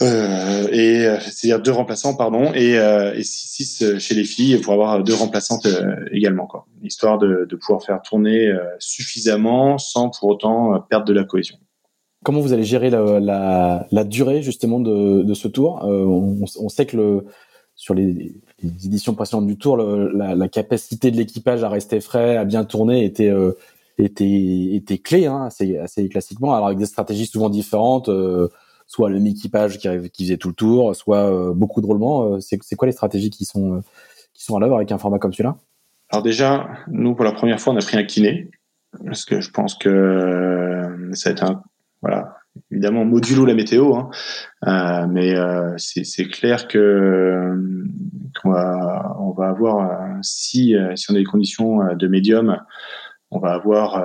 Euh, 0.03 0.69
et 0.73 1.07
euh, 1.07 1.19
c'est-à-dire 1.21 1.63
deux 1.63 1.71
remplaçants 1.71 2.15
pardon 2.15 2.53
et, 2.55 2.79
euh, 2.79 3.15
six, 3.23 3.99
chez 3.99 4.15
les 4.15 4.25
filles 4.25 4.59
pour 4.59 4.73
avoir 4.73 5.03
deux 5.03 5.15
remplaçantes 5.15 5.67
également 6.11 6.47
quoi. 6.47 6.67
Histoire 6.83 7.19
de, 7.19 7.47
pouvoir 7.61 7.83
faire 7.85 8.03
tourner 8.03 8.53
suffisamment 8.79 9.79
sans 9.79 10.11
pour 10.11 10.31
autant 10.31 10.81
perdre 10.89 11.07
de 11.07 11.13
la 11.13 11.25
cohésion. 11.25 11.57
Comment 12.25 12.41
vous 12.41 12.53
allez 12.53 12.65
gérer 12.65 12.91
la, 12.91 14.05
durée 14.05 14.43
justement 14.43 14.81
de, 14.81 15.35
ce 15.35 15.49
tour? 15.49 15.81
On, 15.85 16.69
sait 16.69 16.87
que 16.87 16.97
le 16.97 17.27
sur 17.75 17.95
les, 17.95 18.35
éditions 18.63 19.15
précédentes 19.15 19.47
du 19.47 19.57
tour 19.57 19.77
la, 19.77 20.49
capacité 20.49 21.11
de 21.11 21.17
l'équipage 21.17 21.63
à 21.63 21.69
rester 21.69 22.01
frais 22.01 22.37
à 22.37 22.45
bien 22.45 22.65
tourner 22.65 23.05
était 23.05 23.33
était 23.99 24.99
clé 24.99 25.27
hein, 25.27 25.49
assez 25.49 26.09
classiquement. 26.09 26.55
Alors 26.55 26.67
avec 26.67 26.79
des 26.79 26.87
stratégies 26.87 27.27
souvent 27.27 27.51
différentes 27.51 28.11
soit 28.93 29.09
le 29.09 29.18
mi-équipage 29.20 29.78
qui, 29.78 29.88
qui 30.11 30.24
faisait 30.24 30.36
tout 30.36 30.49
le 30.49 30.55
tour, 30.55 30.95
soit 30.95 31.32
euh, 31.32 31.55
beaucoup 31.55 31.80
de 31.80 31.86
roulements. 31.86 32.34
Euh, 32.34 32.40
c'est 32.40 32.76
quoi 32.76 32.84
les 32.84 32.93
stratégies 32.93 33.30
qui 33.30 33.47
sont, 33.47 33.76
euh, 33.76 33.80
qui 34.34 34.45
sont 34.45 34.55
à 34.57 34.61
l'œuvre 34.61 34.76
avec 34.76 34.93
un 34.93 34.99
format 34.99 35.18
comme 35.18 35.32
celui-là? 35.32 35.57
Alors 36.11 36.22
déjà, 36.22 36.68
nous, 36.88 37.14
pour 37.14 37.24
la 37.24 37.32
première 37.32 37.59
fois, 37.59 37.72
on 37.72 37.76
a 37.76 37.80
pris 37.80 37.97
un 37.97 38.05
kiné, 38.05 38.51
parce 39.07 39.24
que 39.24 39.40
je 39.40 39.51
pense 39.51 39.76
que 39.76 41.11
ça 41.14 41.30
va 41.30 41.32
être 41.32 41.45
un... 41.45 41.62
Voilà, 42.03 42.36
évidemment 42.70 43.07
modulo 43.07 43.47
la 43.47 43.55
météo, 43.55 43.95
hein, 43.95 45.07
mais 45.07 45.36
c'est 45.78 46.26
clair 46.26 46.66
que 46.66 47.57
va, 48.45 49.16
on 49.20 49.30
va 49.30 49.49
avoir 49.49 50.18
si 50.22 50.74
si 50.97 51.11
on 51.11 51.14
a 51.14 51.18
des 51.18 51.24
conditions 51.24 51.95
de 51.95 52.09
médium, 52.09 52.59
on 53.30 53.38
va 53.38 53.53
avoir 53.53 54.05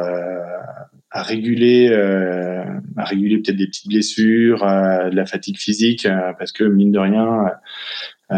à 1.11 1.23
réguler, 1.23 1.89
euh, 1.89 2.63
à 2.97 3.05
réguler 3.05 3.37
peut-être 3.37 3.57
des 3.57 3.67
petites 3.67 3.87
blessures, 3.87 4.59
de 4.59 5.15
la 5.15 5.25
fatigue 5.25 5.57
physique, 5.57 6.05
euh, 6.05 6.33
parce 6.37 6.51
que 6.51 6.65
mine 6.65 6.91
de 6.91 6.99
rien, 6.99 7.45
euh, 8.31 8.35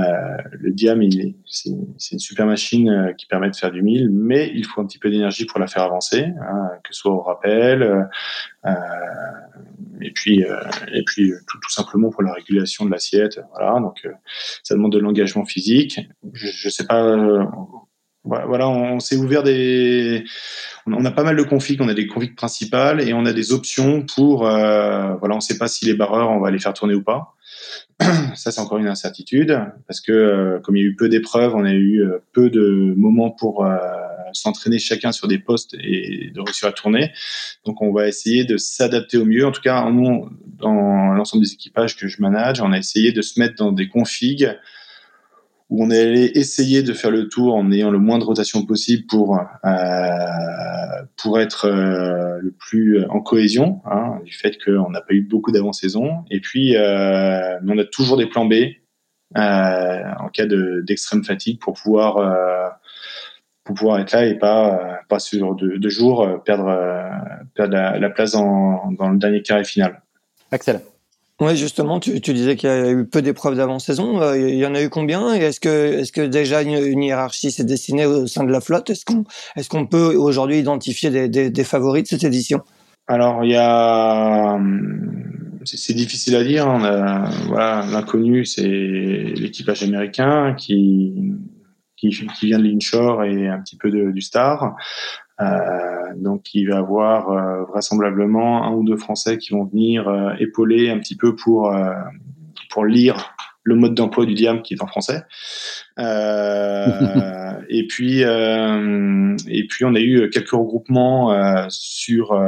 le 0.52 0.72
diam, 0.72 1.02
c'est 1.48 1.72
une 2.12 2.20
super 2.20 2.46
machine 2.46 3.14
qui 3.18 3.26
permet 3.26 3.50
de 3.50 3.56
faire 3.56 3.72
du 3.72 3.82
mille, 3.82 4.10
mais 4.12 4.52
il 4.54 4.66
faut 4.66 4.82
un 4.82 4.86
petit 4.86 5.00
peu 5.00 5.10
d'énergie 5.10 5.46
pour 5.46 5.60
la 5.60 5.66
faire 5.66 5.82
avancer, 5.82 6.26
hein, 6.42 6.70
que 6.84 6.94
ce 6.94 7.02
soit 7.02 7.12
au 7.12 7.22
rappel, 7.22 8.08
et 10.02 10.12
puis 10.12 10.44
et 10.94 11.04
puis 11.08 11.32
tout, 11.48 11.60
tout, 11.60 11.72
simplement 11.72 12.12
pour 12.12 12.22
la 12.22 12.34
régulation 12.34 12.86
de 12.86 12.92
l'assiette. 12.92 13.42
Voilà, 13.52 13.80
donc 13.80 14.08
ça 14.62 14.76
demande 14.76 14.92
de 14.92 15.00
l'engagement 15.00 15.44
physique. 15.44 16.00
Je, 16.34 16.48
je 16.48 16.70
sais 16.70 16.86
pas 16.86 17.50
voilà, 18.26 18.68
on, 18.70 19.00
s'est 19.00 19.16
ouvert 19.16 19.44
des, 19.44 20.26
on 20.86 21.06
a 21.06 21.12
pas 21.12 21.24
mal 21.24 21.38
de 21.38 21.44
configs, 21.44 21.82
on 21.82 21.88
a 21.88 21.94
des 21.94 22.06
configs 22.06 22.36
principales 22.36 23.02
et 23.02 23.14
on 23.14 23.26
a 23.26 23.32
des 23.32 23.54
options 23.54 24.06
pour, 24.06 24.46
euh, 24.46 25.16
voilà, 25.16 25.36
on 25.36 25.40
sait 25.40 25.58
pas 25.58 25.68
si 25.68 25.86
les 25.86 25.94
barreurs 25.94 26.30
on 26.30 26.40
va 26.40 26.52
les 26.52 26.60
faire 26.60 26.74
tourner 26.74 26.96
ou 26.96 27.04
pas. 27.04 27.36
Ça 28.36 28.52
c'est 28.52 28.60
encore 28.60 28.78
une 28.78 28.88
incertitude 28.88 29.60
parce 29.88 30.02
que 30.02 30.12
euh, 30.12 30.60
comme 30.60 30.76
il 30.76 30.84
y 30.84 30.86
a 30.86 30.88
eu 30.88 30.96
peu 30.96 31.08
d'épreuves, 31.08 31.56
on 31.56 31.64
a 31.64 31.72
eu 31.72 32.02
euh, 32.02 32.20
peu 32.34 32.50
de 32.50 32.94
moments 32.98 33.32
pour 33.32 33.66
s'entraîner 34.34 34.78
chacun 34.78 35.12
sur 35.12 35.28
des 35.28 35.40
postes 35.40 35.76
et 35.80 36.32
de 36.34 36.42
réussir 36.42 36.68
à 36.68 36.72
tourner. 36.72 37.12
Donc 37.66 37.82
on 37.82 37.92
va 37.92 38.08
essayer 38.08 38.44
de 38.44 38.58
s'adapter 38.58 39.18
au 39.18 39.26
mieux. 39.26 39.46
En 39.46 39.52
tout 39.52 39.62
cas, 39.62 39.90
nous, 39.90 40.30
dans 40.46 41.14
l'ensemble 41.14 41.44
des 41.44 41.54
équipages 41.54 41.96
que 41.96 42.08
je 42.08 42.22
manage, 42.22 42.62
on 42.62 42.72
a 42.72 42.78
essayé 42.78 43.12
de 43.12 43.22
se 43.22 43.40
mettre 43.40 43.56
dans 43.56 43.72
des 43.72 43.88
configs 43.88 44.56
où 45.70 45.84
on 45.84 45.92
est 45.92 46.02
allé 46.02 46.32
essayer 46.34 46.82
de 46.82 46.94
faire 46.94 47.12
le 47.12 47.28
tour 47.28 47.56
en 47.56 47.72
ayant 47.72 47.92
le 47.92 48.00
moins 48.00 48.18
de 48.18 48.24
rotation 48.24 48.66
possible 48.66 49.06
pour 49.08 49.40
euh, 49.40 51.04
pour 51.16 51.40
être 51.40 51.66
euh, 51.66 52.40
le 52.42 52.52
plus 52.52 53.06
en 53.06 53.22
cohésion 53.22 53.82
hein, 53.86 54.20
du 54.26 54.34
fait 54.34 54.58
qu'on 54.64 54.90
n'a 54.90 55.02
pas 55.02 55.14
eu 55.14 55.22
beaucoup 55.22 55.52
d'avant-saison 55.52 56.24
et 56.32 56.40
puis 56.40 56.76
euh, 56.76 57.60
on 57.68 57.78
a 57.78 57.86
toujours 57.86 58.18
des 58.18 58.26
plans 58.26 58.46
B 58.46 58.54
euh, 59.38 60.04
en 60.20 60.30
cas 60.30 60.48
de 60.48 60.84
d'extrême 60.86 61.24
fatigue 61.24 61.60
pour 61.60 61.74
pouvoir 61.74 62.18
euh, 62.18 62.70
pour 63.64 63.76
pouvoir 63.76 64.00
être 64.00 64.12
là 64.14 64.26
et 64.26 64.36
pas 64.36 65.02
pas 65.08 65.20
sur 65.20 65.56
deux, 65.56 65.90
jours 65.90 66.44
perdre 66.44 66.76
perdre 67.54 67.74
la, 67.74 68.00
la 68.00 68.10
place 68.10 68.32
dans, 68.32 68.92
dans 68.92 69.10
le 69.10 69.18
dernier 69.18 69.44
carré 69.44 69.64
final. 69.64 70.02
Axel. 70.52 70.82
Oui, 71.42 71.56
justement, 71.56 72.02
tu, 72.02 72.20
disais 72.20 72.58
qu'il 72.58 72.70
y 72.70 72.72
a 72.72 72.92
eu 72.92 73.06
peu 73.06 73.22
d'épreuves 73.22 73.56
d'avant-saison. 73.56 74.22
Euh, 74.22 74.38
il 74.38 74.56
y 74.56 74.66
en 74.66 74.76
a 74.76 74.84
eu 74.84 74.90
combien? 74.90 75.34
Est-ce 75.34 75.62
que, 75.62 76.00
est-ce 76.00 76.12
que 76.12 76.22
déjà 76.22 76.62
une, 76.64 77.02
hiérarchie 77.02 77.52
s'est 77.52 77.64
dessinée 77.64 78.06
au 78.06 78.28
sein 78.28 78.44
de 78.44 78.52
la 78.52 78.60
flotte? 78.60 78.90
Est-ce 78.90 79.06
qu'on, 79.06 79.24
est-ce 79.56 79.70
qu'on 79.70 79.86
peut 79.86 80.16
aujourd'hui 80.18 80.60
identifier 80.60 81.30
des, 81.30 81.64
favoris 81.64 82.04
de 82.04 82.08
cette 82.10 82.26
édition? 82.26 82.62
Alors, 83.08 83.46
il 83.46 83.52
y 83.52 83.56
a, 83.56 84.60
c'est, 85.64 85.94
difficile 85.94 86.36
à 86.36 86.44
dire. 86.44 86.68
On 86.68 86.84
a, 86.84 87.30
voilà, 87.48 87.86
l'inconnu, 87.90 88.44
c'est 88.44 88.68
l'équipage 88.68 89.82
américain 89.82 90.56
qui, 90.58 91.14
qui, 91.96 92.10
vient 92.44 92.60
de 92.60 92.66
l'inshore 92.66 93.24
et 93.24 93.48
un 93.48 93.62
petit 93.62 93.78
peu 93.78 93.90
du 93.90 94.22
star. 94.22 94.76
Euh, 95.42 96.14
donc 96.16 96.54
il 96.54 96.70
va 96.70 96.76
y 96.76 96.78
avoir 96.78 97.32
euh, 97.32 97.64
vraisemblablement 97.66 98.66
un 98.66 98.74
ou 98.74 98.84
deux 98.84 98.98
Français 98.98 99.38
qui 99.38 99.54
vont 99.54 99.66
venir 99.66 100.08
euh, 100.08 100.34
épauler 100.40 100.90
un 100.90 101.00
petit 101.00 101.16
peu 101.16 101.36
pour 101.36 101.74
pour 102.70 102.86
lire 102.86 103.34
le 103.64 103.76
mode 103.76 103.94
d'emploi 103.94 104.26
du 104.26 104.34
diam 104.34 104.62
qui 104.62 104.74
est 104.74 104.82
en 104.82 104.88
français. 104.88 105.24
Euh, 106.00 107.54
et 107.70 107.88
puis 107.88 108.24
euh, 108.24 109.36
et 109.48 109.68
puis 109.68 109.86
on 109.86 109.96
a 109.96 110.00
eu 110.00 110.30
quelques 110.30 110.52
regroupements 110.52 111.32
euh, 111.32 111.66
sur 111.70 112.40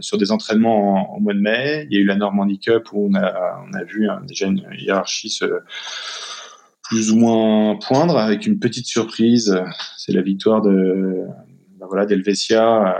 sur 0.00 0.18
des 0.18 0.32
entraînements 0.32 1.14
en, 1.14 1.20
mois 1.20 1.34
de 1.34 1.40
mai. 1.40 1.86
Il 1.90 1.96
y 1.96 2.00
a 2.00 2.02
eu 2.02 2.06
la 2.06 2.16
Normandie 2.16 2.58
Cup 2.58 2.88
où 2.92 3.08
on 3.10 3.14
a 3.14 3.64
on 3.68 3.74
a 3.74 3.84
vu 3.84 4.08
hein, 4.08 4.22
déjà 4.26 4.46
une 4.46 4.64
hiérarchie 4.78 5.30
se 5.30 5.44
plus 6.82 7.12
ou 7.12 7.16
moins 7.16 7.76
poindre 7.76 8.18
avec 8.18 8.46
une 8.46 8.58
petite 8.58 8.86
surprise. 8.86 9.58
C'est 9.96 10.12
la 10.12 10.22
victoire 10.22 10.62
de 10.62 11.24
ben 11.84 11.88
voilà, 11.88 12.06
d'Helvetia, 12.06 12.96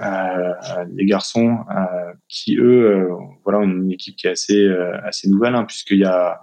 euh, 0.00 0.02
euh, 0.02 0.84
les 0.92 1.04
garçons 1.04 1.58
euh, 1.70 2.12
qui 2.28 2.56
eux, 2.56 3.08
voilà, 3.44 3.60
ont 3.60 3.62
une 3.62 3.92
équipe 3.92 4.16
qui 4.16 4.26
est 4.26 4.30
assez 4.30 4.68
assez 5.04 5.28
nouvelle, 5.28 5.54
hein, 5.54 5.64
puisqu'il 5.64 5.98
y 5.98 6.04
a 6.04 6.40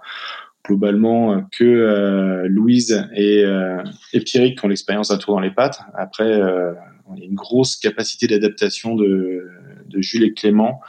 globalement 0.66 1.42
que 1.50 1.64
euh, 1.64 2.46
Louise 2.48 3.08
et, 3.14 3.44
euh, 3.44 3.82
et 4.12 4.20
Pierrick 4.20 4.58
qui 4.58 4.64
ont 4.64 4.68
l'expérience 4.68 5.10
à 5.10 5.18
tout 5.18 5.32
dans 5.32 5.40
les 5.40 5.50
pattes. 5.50 5.80
Après, 5.94 6.40
euh, 6.40 6.72
y 7.16 7.22
a 7.22 7.24
une 7.24 7.34
grosse 7.34 7.76
capacité 7.76 8.26
d'adaptation 8.26 8.94
de, 8.94 9.50
de 9.86 10.00
Jules 10.00 10.24
et 10.24 10.32
Clément 10.32 10.80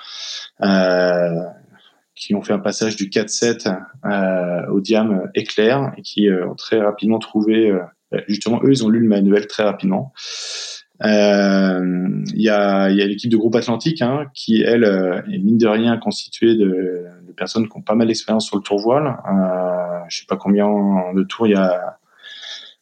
euh, 0.61 1.41
qui 2.15 2.35
ont 2.35 2.41
fait 2.41 2.53
un 2.53 2.59
passage 2.59 2.95
du 2.95 3.09
4-7 3.09 3.75
euh, 4.05 4.71
au 4.71 4.81
diam 4.81 5.31
éclair 5.33 5.93
et 5.97 6.01
qui 6.01 6.29
ont 6.29 6.55
très 6.55 6.79
rapidement 6.79 7.19
trouvé, 7.19 7.73
justement, 8.27 8.59
eux, 8.63 8.71
ils 8.71 8.85
ont 8.85 8.89
lu 8.89 8.99
le 8.99 9.07
manuel 9.07 9.47
très 9.47 9.63
rapidement. 9.63 10.13
Il 11.03 11.09
y 12.35 12.49
a, 12.49 12.89
y 12.89 13.01
a 13.01 13.05
l'équipe 13.07 13.31
de 13.31 13.37
groupe 13.37 13.55
Atlantique 13.55 14.01
hein, 14.01 14.25
qui, 14.33 14.61
elle, 14.61 14.83
est 15.31 15.39
mine 15.39 15.57
de 15.57 15.67
rien 15.67 15.97
constituée 15.97 16.55
de, 16.55 17.05
personnes 17.35 17.67
qui 17.67 17.77
ont 17.77 17.81
pas 17.81 17.95
mal 17.95 18.07
d'expérience 18.07 18.45
sur 18.45 18.57
le 18.57 18.61
tour 18.61 18.79
voile. 18.79 19.07
Euh, 19.07 19.99
je 20.09 20.19
sais 20.19 20.25
pas 20.27 20.37
combien 20.37 20.67
de 21.15 21.23
tours 21.23 21.47
il 21.47 21.51
y 21.51 21.55
a 21.55 21.97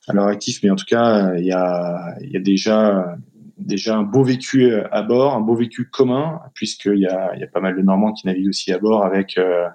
à 0.07 0.13
l'heure 0.13 0.27
actif, 0.27 0.61
mais 0.63 0.69
en 0.69 0.75
tout 0.75 0.86
cas, 0.86 1.36
il 1.36 1.45
y 1.45 1.51
a, 1.51 2.15
il 2.21 2.32
y 2.32 2.38
a 2.38 2.39
déjà 2.39 3.15
déjà 3.60 3.95
un 3.95 4.03
beau 4.03 4.24
vécu 4.24 4.74
à 4.91 5.01
bord, 5.01 5.34
un 5.34 5.41
beau 5.41 5.55
vécu 5.55 5.89
commun, 5.89 6.39
puisqu'il 6.53 6.99
y 6.99 7.07
a, 7.07 7.32
il 7.36 7.41
y 7.41 7.43
a 7.43 7.47
pas 7.47 7.60
mal 7.60 7.76
de 7.76 7.82
Normands 7.82 8.14
qui 8.14 8.28
naviguent 8.28 8.49
aussi 8.49 8.72
à 8.72 8.80
bord 8.80 9.03
avec 9.03 9.38
euh, 9.38 9.68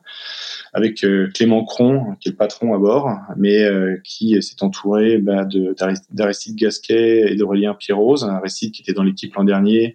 avec 0.72 1.04
euh, 1.04 1.30
Clément 1.34 1.64
Cron, 1.64 2.16
qui 2.20 2.28
est 2.28 2.32
le 2.32 2.36
patron 2.36 2.74
à 2.74 2.78
bord, 2.78 3.10
mais 3.36 3.62
euh, 3.62 4.00
qui 4.04 4.40
s'est 4.42 4.62
entouré 4.62 5.18
bah, 5.18 5.46
d'Aristide 6.10 6.56
Gasquet 6.56 7.32
et 7.32 7.36
d'Aurélien 7.36 7.74
Pierrose, 7.74 8.24
Aristide 8.24 8.72
qui 8.72 8.82
était 8.82 8.92
dans 8.92 9.04
l'équipe 9.04 9.34
l'an 9.34 9.44
dernier 9.44 9.94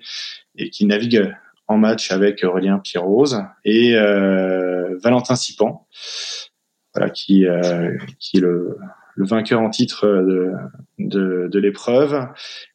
et 0.55 0.69
qui 0.69 0.85
navigue 0.85 1.33
en 1.69 1.77
match 1.77 2.11
avec 2.11 2.43
Aurélien 2.43 2.79
Pierrose 2.79 3.43
et 3.63 3.95
euh, 3.95 4.97
Valentin 5.01 5.35
Sipan, 5.35 5.87
voilà, 6.95 7.11
qui, 7.11 7.45
euh, 7.45 7.95
qui 8.19 8.37
est 8.37 8.41
le, 8.41 8.77
le, 9.19 9.25
vainqueur 9.25 9.61
en 9.61 9.69
titre 9.69 10.07
de, 10.07 10.51
de, 10.97 11.49
de 11.51 11.59
l'épreuve 11.59 12.27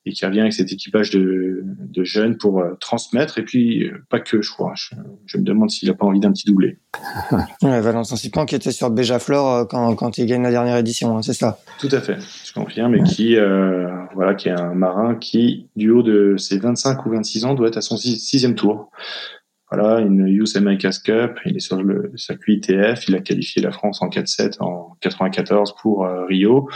et 0.07 0.13
qui 0.13 0.25
revient 0.27 0.41
avec 0.41 0.53
cet 0.53 0.73
équipage 0.73 1.11
de, 1.11 1.63
de 1.65 2.05
jeunes 2.05 2.37
pour 2.37 2.61
euh, 2.61 2.75
transmettre. 2.81 3.39
Et 3.39 3.43
puis, 3.43 3.85
euh, 3.85 4.03
pas 4.11 4.21
que, 4.21 4.43
je 4.43 4.51
crois. 4.51 4.73
Je, 4.77 4.95
je 5.27 5.39
me 5.39 5.43
demande 5.43 5.71
s'il 5.71 5.89
n'a 5.89 5.95
pas 5.95 6.05
envie 6.05 6.21
d'un 6.21 6.33
petit 6.33 6.47
doublé. 6.47 6.79
ouais, 7.63 7.81
Valentin 7.81 8.17
Sipan 8.17 8.45
qui 8.45 8.55
était 8.55 8.73
sur 8.73 8.91
Béjaflor 8.91 9.51
euh, 9.53 9.65
quand, 9.65 9.95
quand 9.95 10.19
il 10.19 10.27
gagne 10.27 10.43
la 10.43 10.51
dernière 10.51 10.77
édition, 10.77 11.17
hein, 11.17 11.23
c'est 11.23 11.33
ça 11.33 11.59
Tout 11.79 11.89
à 11.91 12.01
fait, 12.01 12.19
je 12.45 12.53
confirme. 12.53 12.95
Et 12.95 13.03
qui, 13.03 13.37
euh, 13.37 13.89
voilà, 14.15 14.35
qui 14.35 14.49
est 14.49 14.53
un 14.53 14.75
marin 14.75 15.15
qui, 15.15 15.69
du 15.77 15.91
haut 15.91 16.03
de 16.03 16.37
ses 16.37 16.59
25 16.59 17.07
ou 17.07 17.11
26 17.11 17.45
ans, 17.45 17.55
doit 17.55 17.69
être 17.69 17.79
à 17.79 17.83
son 17.83 17.97
sixième 17.97 18.55
tour. 18.55 18.91
Voilà, 19.75 20.01
une 20.01 20.27
US 20.29 20.57
America's 20.57 20.99
Cup, 20.99 21.39
il 21.47 21.57
est 21.57 21.61
sur 21.61 21.83
le 21.83 22.13
circuit 22.17 22.57
ITF, 22.57 23.09
il 23.09 23.15
a 23.17 23.21
qualifié 23.21 23.63
la 23.63 23.71
France 23.71 24.03
en 24.03 24.09
4-7 24.09 24.57
en 24.61 24.97
94 25.01 25.75
pour 25.81 26.05
euh, 26.05 26.25
Rio. 26.27 26.69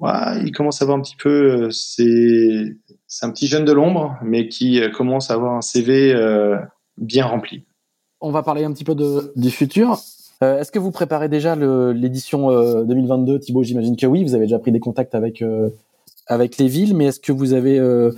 Il 0.00 0.52
commence 0.52 0.82
à 0.82 0.84
avoir 0.84 0.98
un 0.98 1.02
petit 1.02 1.16
peu, 1.16 1.68
c'est 1.70 2.76
c'est 3.06 3.24
un 3.24 3.30
petit 3.30 3.46
jeune 3.46 3.64
de 3.64 3.72
l'ombre, 3.72 4.18
mais 4.22 4.48
qui 4.48 4.80
commence 4.92 5.30
à 5.30 5.34
avoir 5.34 5.54
un 5.54 5.62
CV 5.62 6.12
euh, 6.14 6.58
bien 6.98 7.24
rempli 7.24 7.64
on 8.24 8.30
va 8.30 8.42
parler 8.42 8.64
un 8.64 8.72
petit 8.72 8.84
peu 8.84 8.96
du 9.36 9.50
futur. 9.50 9.98
Euh, 10.42 10.58
Est-ce 10.58 10.72
que 10.72 10.78
vous 10.78 10.90
préparez 10.90 11.28
déjà 11.28 11.54
l'édition 11.54 12.50
euh, 12.50 12.82
2022 12.84 13.38
Thibaut, 13.38 13.62
j'imagine 13.62 13.96
que 13.96 14.06
oui. 14.06 14.24
Vous 14.24 14.34
avez 14.34 14.46
déjà 14.46 14.58
pris 14.58 14.72
des 14.72 14.80
contacts 14.80 15.14
avec 15.14 15.42
euh, 15.42 15.68
avec 16.26 16.56
les 16.56 16.66
villes, 16.66 16.96
mais 16.96 17.06
est-ce 17.06 17.20
que 17.20 17.32
vous 17.32 17.52
avez 17.52 17.78
euh, 17.78 18.12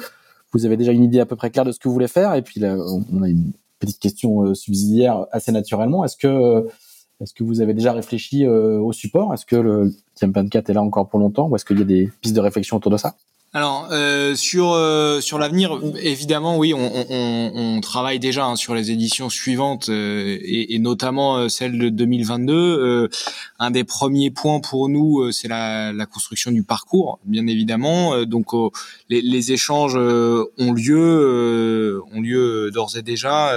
vous 0.53 0.65
avez 0.65 0.77
déjà 0.77 0.93
une 0.93 1.03
idée 1.03 1.19
à 1.19 1.27
peu 1.27 1.35
près 1.35 1.51
claire 1.51 1.65
de 1.65 1.73
ce 1.73 1.81
que 1.81 1.89
vous 1.89 1.95
voulez 1.95 2.07
faire? 2.07 2.35
Et 2.35 2.43
puis 2.43 2.61
là, 2.61 2.77
on 3.13 3.23
a 3.23 3.29
une 3.29 3.51
petite 3.79 4.01
question 4.01 4.43
euh, 4.43 4.55
subsidiaire 4.55 5.27
assez 5.33 5.53
naturellement. 5.53 6.05
Est-ce 6.05 6.17
que 6.17 6.69
est-ce 7.21 7.33
que 7.33 7.45
vous 7.45 7.63
avez 7.63 7.73
déjà 7.73 7.95
réfléchi 7.95 8.47
au 8.47 8.93
support? 8.93 9.33
Est-ce 9.33 9.47
que 9.47 9.57
le 9.57 9.95
TM24 10.21 10.71
est 10.71 10.75
là 10.75 10.83
encore 10.83 11.09
pour 11.09 11.19
longtemps? 11.19 11.49
Ou 11.49 11.57
est-ce 11.57 11.65
qu'il 11.65 11.79
y 11.79 11.83
a 11.83 11.87
des 11.87 12.11
pistes 12.21 12.37
de 12.37 12.43
réflexion 12.43 12.77
autour 12.77 12.93
de 12.93 12.99
ça? 12.99 13.17
Alors 13.57 13.89
euh, 13.91 14.35
sur 14.35 14.73
euh, 14.73 15.23
sur 15.23 15.39
l'avenir, 15.39 15.81
évidemment, 16.03 16.59
oui, 16.59 16.75
on, 16.75 17.07
on, 17.09 17.53
on 17.55 17.81
travaille 17.81 18.19
déjà 18.19 18.45
hein, 18.45 18.55
sur 18.55 18.75
les 18.75 18.91
éditions 18.91 19.31
suivantes 19.31 19.89
euh, 19.89 20.37
et, 20.43 20.75
et, 20.75 20.79
notamment 20.79 21.39
euh, 21.39 21.49
celle 21.49 21.79
de 21.79 21.89
2022. 21.89 22.53
Euh, 22.53 23.09
un 23.59 23.71
des 23.71 23.83
premiers 23.83 24.31
points 24.31 24.61
pour 24.61 24.91
nous, 24.91 25.33
c'est 25.33 25.49
la, 25.49 25.91
la, 25.95 26.05
construction 26.05 26.51
du 26.51 26.65
parcours, 26.65 27.19
bien 27.25 27.47
évidemment. 27.47 28.27
donc 28.27 28.49
les, 29.09 29.23
les, 29.23 29.53
échanges 29.53 29.97
ont 29.97 30.73
lieu, 30.75 32.03
ont 32.13 32.21
lieu 32.21 32.71
d'ores 32.71 32.99
et 32.99 33.03
déjà. 33.03 33.55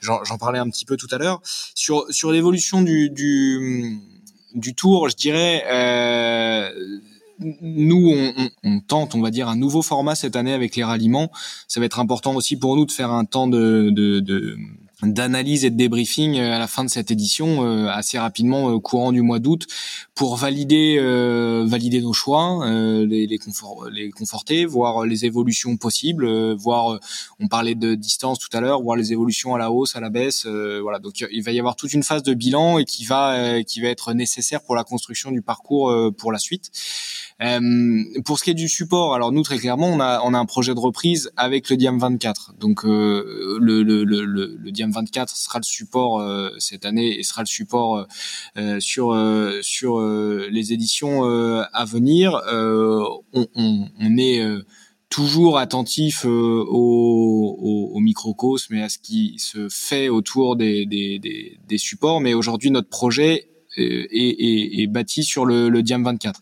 J'en 0.00 0.38
parlais 0.38 0.60
un 0.60 0.70
petit 0.70 0.84
peu 0.84 0.96
tout 0.96 1.08
à 1.10 1.18
l'heure 1.18 1.40
sur 1.74 2.06
sur 2.10 2.30
l'évolution 2.30 2.80
du, 2.80 3.10
du 3.10 3.98
du 4.54 4.74
tour, 4.76 5.08
je 5.08 5.16
dirais 5.16 5.64
nous, 7.60 8.12
on, 8.14 8.48
on, 8.64 8.80
tente, 8.80 9.14
on 9.14 9.20
va 9.20 9.30
dire, 9.30 9.48
un 9.48 9.56
nouveau 9.56 9.82
format 9.82 10.14
cette 10.14 10.36
année 10.36 10.52
avec 10.52 10.76
les 10.76 10.84
ralliements. 10.84 11.30
Ça 11.68 11.80
va 11.80 11.86
être 11.86 12.00
important 12.00 12.34
aussi 12.34 12.56
pour 12.56 12.76
nous 12.76 12.86
de 12.86 12.92
faire 12.92 13.10
un 13.10 13.24
temps 13.24 13.48
de, 13.48 13.90
de, 13.90 14.20
de 14.20 14.56
d'analyse 15.02 15.64
et 15.64 15.70
de 15.70 15.76
débriefing 15.76 16.38
euh, 16.38 16.54
à 16.54 16.58
la 16.58 16.66
fin 16.66 16.84
de 16.84 16.90
cette 16.90 17.10
édition 17.10 17.64
euh, 17.64 17.88
assez 17.88 18.18
rapidement 18.18 18.70
euh, 18.70 18.78
courant 18.78 19.12
du 19.12 19.22
mois 19.22 19.40
d'août 19.40 19.66
pour 20.14 20.36
valider 20.36 20.98
valider 21.66 22.00
nos 22.00 22.12
choix 22.12 22.64
les 22.66 23.26
les, 23.26 23.38
confort, 23.38 23.88
les 23.90 24.10
conforter 24.10 24.64
voir 24.64 25.04
les 25.04 25.24
évolutions 25.24 25.76
possibles 25.76 26.52
voir 26.54 27.00
on 27.40 27.48
parlait 27.48 27.74
de 27.74 27.94
distance 27.94 28.38
tout 28.38 28.54
à 28.56 28.60
l'heure 28.60 28.82
voir 28.82 28.96
les 28.96 29.12
évolutions 29.12 29.54
à 29.54 29.58
la 29.58 29.72
hausse 29.72 29.96
à 29.96 30.00
la 30.00 30.10
baisse 30.10 30.46
voilà. 30.46 30.98
Donc 30.98 31.24
il 31.30 31.42
va 31.42 31.52
y 31.52 31.58
avoir 31.58 31.76
toute 31.76 31.92
une 31.92 32.02
phase 32.02 32.22
de 32.22 32.34
bilan 32.34 32.78
et 32.78 32.84
qui 32.84 33.04
va 33.04 33.62
qui 33.64 33.80
va 33.80 33.88
être 33.88 34.12
nécessaire 34.12 34.62
pour 34.62 34.76
la 34.76 34.84
construction 34.84 35.30
du 35.30 35.42
parcours 35.42 35.92
pour 36.16 36.30
la 36.30 36.38
suite. 36.38 36.70
Pour 38.24 38.38
ce 38.38 38.44
qui 38.44 38.50
est 38.50 38.54
du 38.54 38.68
support 38.68 39.14
alors 39.14 39.32
nous 39.32 39.42
très 39.42 39.58
clairement 39.58 39.88
on 39.88 39.98
a 39.98 40.20
on 40.22 40.34
a 40.34 40.38
un 40.38 40.46
projet 40.46 40.74
de 40.74 40.80
reprise 40.80 41.32
avec 41.36 41.70
le 41.70 41.76
Diam 41.76 41.98
24 41.98 42.54
donc 42.60 42.84
le 42.84 43.58
le, 43.58 44.04
le, 44.04 44.24
le 44.24 44.70
Diam 44.70 44.91
24 44.92 45.36
sera 45.36 45.58
le 45.58 45.64
support 45.64 46.20
euh, 46.20 46.50
cette 46.58 46.84
année 46.84 47.18
et 47.18 47.22
sera 47.22 47.42
le 47.42 47.46
support 47.46 47.96
euh, 47.96 48.04
euh, 48.56 48.80
sur 48.80 49.12
sur 49.62 50.00
les 50.00 50.72
éditions 50.72 51.24
à 51.24 51.84
venir. 51.84 52.40
On, 52.48 53.22
on, 53.32 53.88
on, 53.98 54.16
est 54.18 54.42
toujours 55.08 55.58
attentif 55.58 56.24
au, 56.24 56.28
au, 56.28 57.90
au, 57.94 58.00
microcosme 58.00 58.74
et 58.74 58.82
à 58.82 58.88
ce 58.88 58.98
qui 58.98 59.34
se 59.38 59.68
fait 59.70 60.08
autour 60.08 60.56
des, 60.56 60.86
des, 60.86 61.18
des, 61.18 61.58
des 61.66 61.78
supports. 61.78 62.20
Mais 62.20 62.34
aujourd'hui, 62.34 62.70
notre 62.70 62.88
projet 62.88 63.51
est, 63.76 64.82
est, 64.82 64.86
bâti 64.86 65.24
sur 65.24 65.44
le, 65.44 65.68
le 65.68 65.82
Diam 65.82 66.04
24. 66.04 66.40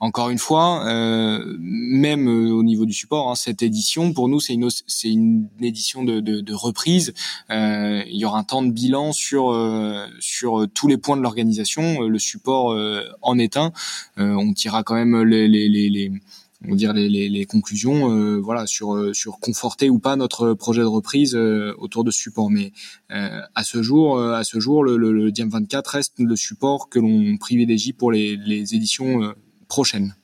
Encore 0.00 0.30
une 0.30 0.38
fois, 0.38 0.84
euh, 0.86 1.56
même 1.60 2.28
euh, 2.28 2.52
au 2.52 2.62
niveau 2.62 2.84
du 2.84 2.92
support, 2.92 3.30
hein, 3.30 3.34
cette 3.34 3.62
édition 3.62 4.12
pour 4.12 4.28
nous 4.28 4.40
c'est 4.40 4.54
une 4.54 4.68
c'est 4.86 5.10
une 5.10 5.48
édition 5.60 6.04
de, 6.04 6.20
de, 6.20 6.40
de 6.40 6.54
reprise. 6.54 7.14
Euh, 7.50 8.02
il 8.08 8.16
y 8.16 8.24
aura 8.24 8.38
un 8.38 8.44
temps 8.44 8.62
de 8.62 8.70
bilan 8.70 9.12
sur 9.12 9.50
euh, 9.50 10.06
sur 10.20 10.66
tous 10.74 10.88
les 10.88 10.96
points 10.96 11.16
de 11.16 11.22
l'organisation. 11.22 12.02
Le 12.02 12.18
support 12.18 12.76
en 13.22 13.38
est 13.38 13.56
un. 13.56 13.72
on 14.16 14.52
tirera 14.52 14.82
quand 14.82 14.94
même 14.94 15.22
les, 15.22 15.48
les, 15.48 15.68
les, 15.68 15.90
les 15.90 16.12
on 16.68 16.74
dire 16.74 16.92
les, 16.92 17.08
les, 17.08 17.28
les 17.28 17.44
conclusions 17.44 18.10
euh, 18.10 18.38
voilà 18.38 18.66
sur 18.66 18.94
euh, 18.94 19.12
sur 19.12 19.38
conforter 19.38 19.90
ou 19.90 19.98
pas 19.98 20.16
notre 20.16 20.54
projet 20.54 20.82
de 20.82 20.86
reprise 20.86 21.34
euh, 21.34 21.74
autour 21.78 22.04
de 22.04 22.10
support. 22.10 22.50
Mais 22.50 22.72
à 23.10 23.64
ce 23.64 23.82
jour 23.82 24.20
à 24.20 24.44
ce 24.44 24.58
jour 24.58 24.82
le, 24.84 24.96
le, 24.96 25.12
le 25.12 25.30
Diam 25.30 25.48
24 25.48 25.86
reste 25.88 26.14
le 26.18 26.36
support 26.36 26.88
que 26.88 26.98
l'on 26.98 27.36
privilégie 27.36 27.92
pour 27.92 28.10
les, 28.10 28.36
les 28.36 28.74
éditions 28.74 29.32
prochaines. 29.68 30.14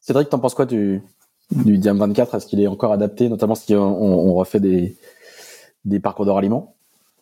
Cédric, 0.00 0.28
t'en 0.28 0.38
penses 0.38 0.54
quoi 0.54 0.66
du 0.66 1.02
du 1.50 1.78
Diam 1.78 1.98
24 1.98 2.34
Est-ce 2.34 2.46
qu'il 2.46 2.60
est 2.60 2.66
encore 2.66 2.92
adapté, 2.92 3.28
notamment 3.28 3.54
si 3.54 3.74
on, 3.74 4.28
on 4.28 4.34
refait 4.34 4.60
des 4.60 4.96
des 5.84 6.00
parcours 6.00 6.24
de 6.26 6.30
ralliement? 6.30 6.77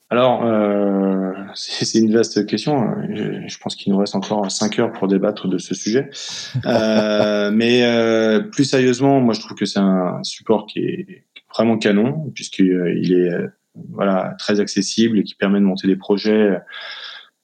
Alors, 0.08 0.44
euh, 0.44 1.32
c'est 1.54 1.98
une 1.98 2.12
vaste 2.12 2.46
question. 2.46 2.94
Je, 3.12 3.58
pense 3.58 3.74
qu'il 3.74 3.92
nous 3.92 3.98
reste 3.98 4.14
encore 4.14 4.50
cinq 4.50 4.78
heures 4.78 4.92
pour 4.92 5.08
débattre 5.08 5.48
de 5.48 5.58
ce 5.58 5.74
sujet. 5.74 6.10
Euh, 6.64 7.50
mais 7.54 7.84
euh, 7.84 8.40
plus 8.40 8.64
sérieusement, 8.64 9.20
moi, 9.20 9.34
je 9.34 9.40
trouve 9.40 9.56
que 9.56 9.64
c'est 9.64 9.80
un 9.80 10.22
support 10.22 10.66
qui 10.66 10.80
est 10.80 11.24
vraiment 11.52 11.78
canon, 11.78 12.30
puisqu'il 12.34 13.12
est 13.12 13.30
voilà 13.92 14.34
très 14.38 14.60
accessible 14.60 15.18
et 15.18 15.22
qui 15.22 15.34
permet 15.34 15.58
de 15.58 15.64
monter 15.64 15.86
des 15.86 15.96
projets 15.96 16.58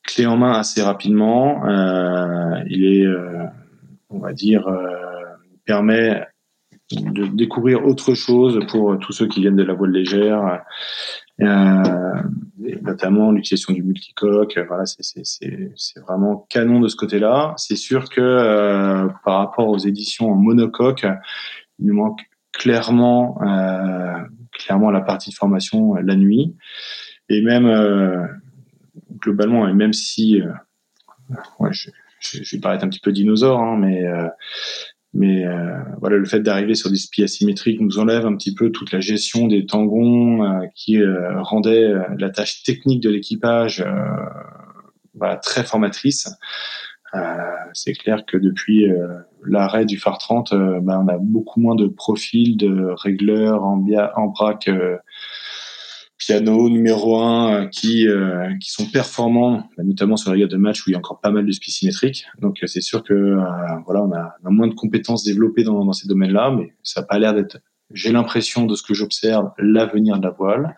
clés 0.02 0.26
en 0.26 0.36
main 0.36 0.52
assez 0.52 0.82
rapidement. 0.82 1.62
il 2.66 2.84
est, 2.84 3.06
on 4.10 4.18
va 4.18 4.32
dire, 4.32 4.66
permet 5.64 6.26
de 6.90 7.26
découvrir 7.26 7.86
autre 7.86 8.14
chose 8.14 8.60
pour 8.68 8.98
tous 8.98 9.12
ceux 9.12 9.26
qui 9.26 9.40
viennent 9.40 9.56
de 9.56 9.62
la 9.62 9.72
voile 9.72 9.92
légère 9.92 10.44
euh, 10.44 10.56
notamment 11.42 13.32
l'utilisation 13.32 13.72
du 13.72 13.82
multicoque. 13.82 14.58
Voilà, 14.66 14.84
c'est 14.86 16.00
vraiment 16.00 16.46
canon 16.48 16.80
de 16.80 16.88
ce 16.88 16.96
côté-là. 16.96 17.54
C'est 17.56 17.76
sûr 17.76 18.08
que 18.08 18.20
euh, 18.20 19.08
par 19.24 19.38
rapport 19.38 19.68
aux 19.68 19.78
éditions 19.78 20.30
en 20.30 20.36
monocoque, 20.36 21.06
il 21.78 21.86
nous 21.86 21.94
manque 21.94 22.20
clairement 22.52 23.40
euh, 23.42 24.18
clairement 24.52 24.90
la 24.90 25.00
partie 25.00 25.30
de 25.30 25.34
formation 25.34 25.94
la 25.94 26.14
nuit 26.14 26.54
et 27.30 27.40
même 27.40 28.28
globalement 29.18 29.66
et 29.66 29.72
même 29.72 29.94
si 29.94 30.42
je, 31.70 32.54
vais 32.54 32.60
paraître 32.60 32.84
un 32.84 32.88
petit 32.88 33.00
peu 33.00 33.12
dinosaure, 33.12 33.60
hein, 33.60 33.78
mais 33.78 34.04
mais 35.14 35.44
euh, 35.44 35.78
voilà, 36.00 36.16
le 36.16 36.24
fait 36.24 36.40
d'arriver 36.40 36.74
sur 36.74 36.90
des 36.90 36.96
spies 36.96 37.24
asymétriques 37.24 37.80
nous 37.80 37.98
enlève 37.98 38.24
un 38.24 38.34
petit 38.34 38.54
peu 38.54 38.70
toute 38.70 38.92
la 38.92 39.00
gestion 39.00 39.46
des 39.46 39.66
tangons 39.66 40.44
euh, 40.44 40.66
qui 40.74 41.00
euh, 41.00 41.42
rendait 41.42 41.92
la 42.18 42.30
tâche 42.30 42.62
technique 42.62 43.02
de 43.02 43.10
l'équipage 43.10 43.84
voilà, 45.14 45.36
très 45.36 45.64
formatrice. 45.64 46.28
c'est 47.74 47.92
clair 47.92 48.24
que 48.26 48.38
depuis 48.38 48.86
l'arrêt 49.44 49.84
du 49.84 49.98
phare 49.98 50.16
30, 50.16 50.54
ben, 50.54 51.04
on 51.04 51.08
a 51.08 51.18
beaucoup 51.18 51.60
moins 51.60 51.74
de 51.74 51.86
profils 51.86 52.56
de 52.56 52.94
régleurs 52.96 53.62
en, 53.62 53.84
en 54.16 54.26
braque 54.28 54.70
piano 56.24 56.68
numéro 56.68 57.18
un 57.18 57.52
euh, 57.52 57.66
qui 57.66 58.06
euh, 58.06 58.54
qui 58.60 58.70
sont 58.70 58.86
performants, 58.86 59.68
bah, 59.76 59.82
notamment 59.82 60.16
sur 60.16 60.30
la 60.30 60.38
gamme 60.38 60.48
de 60.48 60.56
match 60.56 60.86
où 60.86 60.90
il 60.90 60.92
y 60.92 60.94
a 60.94 60.98
encore 60.98 61.20
pas 61.20 61.30
mal 61.30 61.44
de 61.44 61.52
spies 61.52 61.72
symétriques. 61.72 62.26
Donc 62.40 62.62
euh, 62.62 62.66
c'est 62.66 62.80
sûr 62.80 63.02
que 63.02 63.36
voilà, 63.84 64.02
on 64.02 64.12
a, 64.12 64.36
moins 64.44 64.68
de 64.68 64.74
compétences 64.74 65.24
développées 65.24 65.64
dans, 65.64 65.84
dans 65.84 65.92
ces 65.92 66.06
domaines-là, 66.06 66.52
mais 66.56 66.74
ça 66.82 67.00
n'a 67.00 67.06
pas 67.06 67.18
l'air 67.18 67.34
d'être 67.34 67.58
j'ai 67.94 68.10
l'impression 68.10 68.64
de 68.64 68.74
ce 68.74 68.82
que 68.82 68.94
j'observe 68.94 69.50
l'avenir 69.58 70.18
de 70.18 70.24
la 70.24 70.30
voile. 70.30 70.76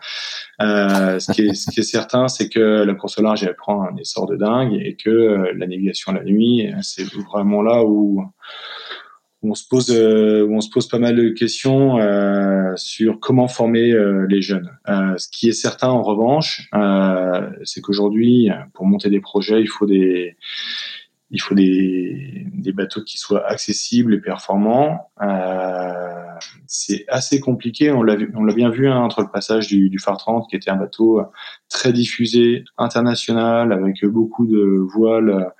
Euh, 0.61 1.17
ce, 1.17 1.31
qui 1.31 1.43
est, 1.43 1.53
ce 1.53 1.71
qui 1.71 1.79
est 1.79 1.83
certain, 1.83 2.27
c'est 2.27 2.49
que 2.49 2.59
la 2.59 2.93
course 2.93 3.17
au 3.19 3.21
large 3.21 3.41
elle 3.43 3.55
prend 3.55 3.83
un 3.83 3.95
essor 3.95 4.27
de 4.27 4.35
dingue 4.35 4.73
et 4.73 4.97
que 4.97 5.49
la 5.55 5.65
navigation 5.65 6.11
la 6.11 6.25
nuit, 6.25 6.69
c'est 6.81 7.05
vraiment 7.05 7.61
là 7.61 7.85
où 7.85 8.21
on 9.45 9.53
se 9.53 9.67
pose 9.67 9.91
euh, 9.91 10.47
on 10.49 10.61
se 10.61 10.69
pose 10.69 10.87
pas 10.87 10.99
mal 10.99 11.15
de 11.15 11.29
questions 11.29 11.99
euh, 11.99 12.73
sur 12.75 13.19
comment 13.19 13.47
former 13.47 13.91
euh, 13.91 14.25
les 14.27 14.41
jeunes. 14.41 14.71
ce 14.87 15.27
qui 15.29 15.49
est 15.49 15.53
certain 15.53 15.89
en 15.89 16.01
revanche, 16.01 16.69
c'est 17.63 17.81
qu'aujourd'hui, 17.81 18.49
pour 18.73 18.85
monter 18.85 19.09
des 19.09 19.21
projets, 19.21 19.61
il 19.61 19.67
faut 19.67 19.85
des 19.85 20.37
il 21.31 21.41
faut 21.41 21.55
des, 21.55 22.45
des 22.53 22.71
bateaux 22.71 23.03
qui 23.03 23.17
soient 23.17 23.45
accessibles 23.45 24.13
et 24.13 24.19
performants. 24.19 25.09
Euh, 25.21 26.14
c'est 26.67 27.05
assez 27.07 27.39
compliqué. 27.39 27.91
On 27.91 28.03
l'a 28.03 28.15
bien 28.53 28.69
vu 28.69 28.87
hein, 28.87 28.97
entre 28.97 29.21
le 29.21 29.29
passage 29.29 29.67
du, 29.67 29.89
du 29.89 29.99
phare 29.99 30.17
30, 30.17 30.49
qui 30.49 30.55
était 30.55 30.69
un 30.69 30.75
bateau 30.75 31.21
très 31.69 31.93
diffusé, 31.93 32.63
international, 32.77 33.71
avec 33.71 34.05
beaucoup 34.05 34.45
de 34.45 34.85
voiles 34.93 35.51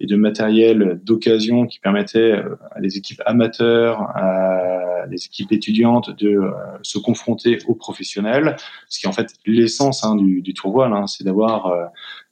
et 0.00 0.06
de 0.06 0.16
matériel 0.16 1.00
d'occasion 1.04 1.66
qui 1.66 1.80
permettait 1.80 2.32
euh, 2.32 2.56
à 2.72 2.80
des 2.80 2.96
équipes 2.96 3.22
amateurs, 3.26 4.02
à 4.16 5.06
des 5.08 5.24
équipes 5.24 5.52
étudiantes 5.52 6.16
de 6.18 6.28
euh, 6.28 6.50
se 6.82 6.98
confronter 6.98 7.58
aux 7.66 7.74
professionnels. 7.74 8.56
Ce 8.88 8.98
qui 8.98 9.06
est 9.06 9.08
en 9.08 9.12
fait 9.12 9.34
l'essence 9.46 10.04
hein, 10.04 10.16
du, 10.16 10.42
du 10.42 10.54
tour 10.54 10.72
voile, 10.72 10.92
hein, 10.92 11.06
c'est 11.06 11.24
d'avoir 11.24 11.66
euh, 11.66 11.84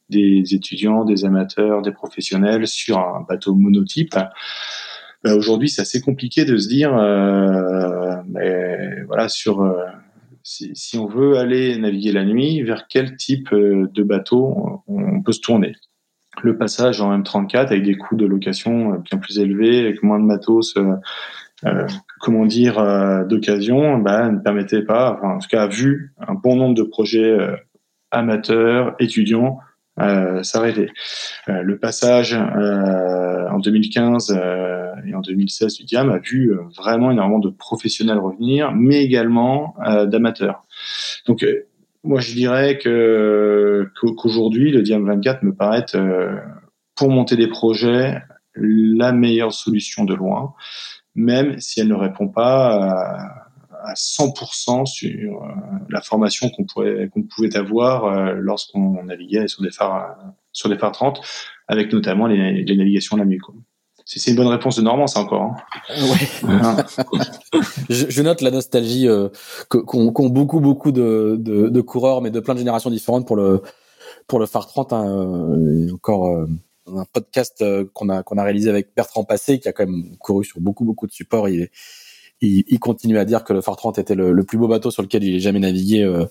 des 0.08 0.54
étudiants, 0.54 1.04
des 1.04 1.24
amateurs, 1.24 1.82
des 1.82 1.92
professionnels 1.92 2.66
sur 2.66 2.98
un 2.98 3.24
bateau 3.28 3.54
monotype. 3.54 4.16
Ben 5.26 5.32
aujourd'hui, 5.32 5.68
c'est 5.68 5.82
assez 5.82 6.00
compliqué 6.00 6.44
de 6.44 6.56
se 6.56 6.68
dire, 6.68 6.96
euh, 6.96 8.14
voilà, 9.08 9.28
sur 9.28 9.60
euh, 9.60 9.74
si, 10.44 10.96
on 10.96 11.06
veut 11.06 11.36
aller 11.36 11.76
naviguer 11.78 12.12
la 12.12 12.24
nuit, 12.24 12.62
vers 12.62 12.86
quel 12.86 13.16
type 13.16 13.52
euh, 13.52 13.88
de 13.92 14.04
bateau 14.04 14.84
on, 14.86 15.20
peut 15.22 15.32
se 15.32 15.40
tourner? 15.40 15.74
Le 16.44 16.56
passage 16.56 17.00
en 17.00 17.18
M34 17.18 17.56
avec 17.56 17.82
des 17.82 17.96
coûts 17.96 18.14
de 18.14 18.24
location 18.24 19.00
bien 19.00 19.18
plus 19.18 19.40
élevés, 19.40 19.80
avec 19.80 20.04
moins 20.04 20.20
de 20.20 20.24
matos, 20.24 20.76
comment 22.20 22.46
dire, 22.46 22.76
d'occasion, 23.26 23.98
ben, 23.98 24.30
ne 24.30 24.38
permettait 24.38 24.82
pas, 24.82 25.18
en 25.24 25.38
tout 25.38 25.48
cas, 25.48 25.66
vu 25.66 26.14
un 26.20 26.34
bon 26.34 26.54
nombre 26.54 26.76
de 26.76 26.84
projets 26.84 27.36
amateurs, 28.12 28.94
étudiants, 29.00 29.58
s'arrêter. 30.42 30.90
Le 31.48 31.78
passage 31.78 32.38
en 33.56 33.58
2015 33.58 34.30
euh, 34.30 34.75
et 35.06 35.14
en 35.14 35.20
2016 35.20 35.76
du 35.78 35.84
Diam 35.84 36.10
a 36.10 36.18
vu 36.18 36.52
euh, 36.52 36.62
vraiment 36.76 37.10
énormément 37.10 37.38
de 37.38 37.50
professionnels 37.50 38.18
revenir, 38.18 38.72
mais 38.72 39.02
également 39.02 39.74
d'amateurs. 40.06 40.64
Donc 41.26 41.44
moi 42.02 42.20
je 42.20 42.32
dirais 42.32 42.78
que 42.78 43.90
qu'aujourd'hui 44.16 44.70
le 44.70 44.82
Diam 44.82 45.06
24 45.06 45.42
me 45.42 45.54
paraît 45.54 45.84
pour 46.94 47.10
monter 47.10 47.36
des 47.36 47.48
projets 47.48 48.22
la 48.54 49.12
meilleure 49.12 49.52
solution 49.52 50.04
de 50.04 50.14
loin, 50.14 50.54
même 51.14 51.58
si 51.60 51.80
elle 51.80 51.88
ne 51.88 51.94
répond 51.94 52.28
pas 52.28 52.74
à 52.74 53.46
à 53.86 53.94
100% 53.94 54.86
sur 54.86 55.42
euh, 55.42 55.48
la 55.88 56.00
formation 56.00 56.50
qu'on 56.50 56.64
pouvait 56.64 57.56
avoir 57.56 58.04
euh, 58.04 58.34
lorsqu'on 58.36 59.02
naviguait 59.04 59.48
sur 59.48 59.62
des 59.62 59.70
phares 59.70 60.16
sur 60.52 60.68
des 60.68 60.78
phares 60.78 60.92
30 60.92 61.20
avec 61.68 61.92
notamment 61.92 62.26
les, 62.26 62.64
les 62.64 62.76
navigations 62.76 63.16
la 63.16 63.24
nuit 63.24 63.38
Si 64.06 64.18
c'est 64.18 64.30
une 64.30 64.36
bonne 64.36 64.46
réponse 64.46 64.76
de 64.76 64.82
Normand, 64.82 65.06
ça 65.06 65.20
encore. 65.20 65.42
Hein. 65.42 65.56
je, 67.90 68.06
je, 68.08 68.22
note 68.22 68.40
la 68.40 68.52
nostalgie 68.52 69.08
euh, 69.08 69.28
qu'ont 69.68 70.28
beaucoup 70.28 70.60
beaucoup 70.60 70.92
de, 70.92 71.36
de, 71.38 71.68
de, 71.68 71.80
coureurs, 71.80 72.22
mais 72.22 72.30
de 72.30 72.40
plein 72.40 72.54
de 72.54 72.60
générations 72.60 72.88
différentes 72.88 73.26
pour 73.26 73.36
le 73.36 73.62
pour 74.28 74.38
le 74.38 74.46
phare 74.46 74.68
30. 74.68 74.92
Hein, 74.92 75.88
encore 75.92 76.28
euh, 76.28 76.46
un 76.86 77.04
podcast 77.12 77.64
qu'on 77.92 78.08
a 78.08 78.22
qu'on 78.22 78.38
a 78.38 78.44
réalisé 78.44 78.70
avec 78.70 78.94
Bertrand 78.96 79.24
Passé, 79.24 79.58
qui 79.58 79.68
a 79.68 79.72
quand 79.72 79.86
même 79.86 80.16
couru 80.18 80.44
sur 80.44 80.60
beaucoup 80.60 80.84
beaucoup 80.84 81.08
de 81.08 81.12
supports. 81.12 81.48
Il 81.48 81.68
il, 82.40 82.64
il, 82.68 82.78
continue 82.78 83.18
à 83.18 83.24
dire 83.24 83.44
que 83.44 83.52
le 83.52 83.60
Phare 83.60 83.76
30 83.76 83.98
était 83.98 84.14
le, 84.14 84.32
le, 84.32 84.44
plus 84.44 84.58
beau 84.58 84.68
bateau 84.68 84.90
sur 84.90 85.02
lequel 85.02 85.24
il 85.24 85.36
ait 85.36 85.40
jamais 85.40 85.60
navigué 85.60 86.02
euh, 86.02 86.26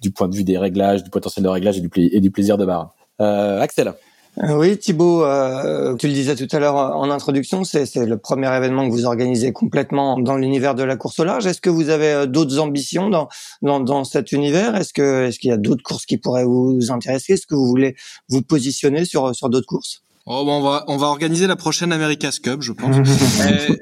du 0.00 0.10
point 0.10 0.28
de 0.28 0.34
vue 0.34 0.44
des 0.44 0.58
réglages, 0.58 1.02
du 1.02 1.10
potentiel 1.10 1.44
de 1.44 1.48
réglage 1.48 1.78
et 1.78 1.80
du, 1.80 1.90
et 1.96 2.20
du 2.20 2.30
plaisir 2.30 2.56
de 2.56 2.64
barre. 2.64 2.94
Euh, 3.20 3.60
Axel. 3.60 3.94
Euh, 4.38 4.56
oui, 4.56 4.78
Thibaut, 4.78 5.24
euh, 5.24 5.96
tu 5.96 6.06
le 6.06 6.12
disais 6.12 6.36
tout 6.36 6.48
à 6.54 6.60
l'heure 6.60 6.76
en 6.76 7.10
introduction, 7.10 7.64
c'est 7.64 7.94
le 7.96 8.16
premier 8.16 8.54
événement 8.56 8.88
que 8.88 8.92
vous 8.92 9.04
organisez 9.04 9.52
complètement 9.52 10.18
dans 10.18 10.36
l'univers 10.36 10.74
de 10.74 10.84
la 10.84 10.96
course 10.96 11.18
au 11.18 11.24
large. 11.24 11.46
Est-ce 11.46 11.60
que 11.60 11.68
vous 11.68 11.88
avez 11.90 12.12
euh, 12.12 12.26
d'autres 12.26 12.58
ambitions 12.58 13.10
dans, 13.10 13.28
dans, 13.60 13.80
dans, 13.80 14.04
cet 14.04 14.32
univers? 14.32 14.76
Est-ce 14.76 14.92
que 14.92 15.24
est-ce 15.26 15.38
qu'il 15.38 15.50
y 15.50 15.52
a 15.52 15.56
d'autres 15.56 15.82
courses 15.82 16.06
qui 16.06 16.16
pourraient 16.16 16.44
vous 16.44 16.90
intéresser? 16.90 17.34
Est-ce 17.34 17.46
que 17.46 17.54
vous 17.54 17.66
voulez 17.66 17.96
vous 18.28 18.42
positionner 18.42 19.04
sur 19.04 19.34
sur 19.34 19.50
d'autres 19.50 19.66
courses? 19.66 20.02
Oh, 20.26 20.44
bon, 20.44 20.58
on 20.58 20.62
va 20.62 20.84
on 20.86 20.96
va 20.96 21.08
organiser 21.08 21.48
la 21.48 21.56
prochaine 21.56 21.92
America's 21.92 22.38
Cup, 22.38 22.62
je 22.62 22.72
pense. 22.72 22.96
euh, 23.40 23.76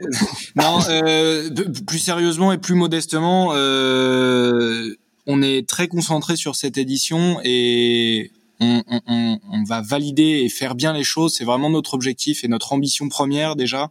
non, 0.57 0.79
euh, 0.89 1.51
plus 1.87 1.99
sérieusement 1.99 2.53
et 2.53 2.59
plus 2.59 2.75
modestement, 2.75 3.51
euh, 3.53 4.95
on 5.27 5.43
est 5.43 5.69
très 5.69 5.89
concentré 5.89 6.37
sur 6.37 6.57
cette 6.57 6.79
édition 6.79 7.39
et 7.45 8.31
on, 8.61 8.83
on, 8.89 9.39
on, 9.53 9.65
va 9.65 9.81
valider 9.81 10.43
et 10.45 10.49
faire 10.49 10.75
bien 10.75 10.93
les 10.93 11.05
choses. 11.05 11.35
C'est 11.35 11.45
vraiment 11.45 11.71
notre 11.71 11.95
objectif 11.95 12.45
et 12.45 12.49
notre 12.49 12.73
ambition 12.73 13.09
première 13.09 13.57
déjà, 13.57 13.91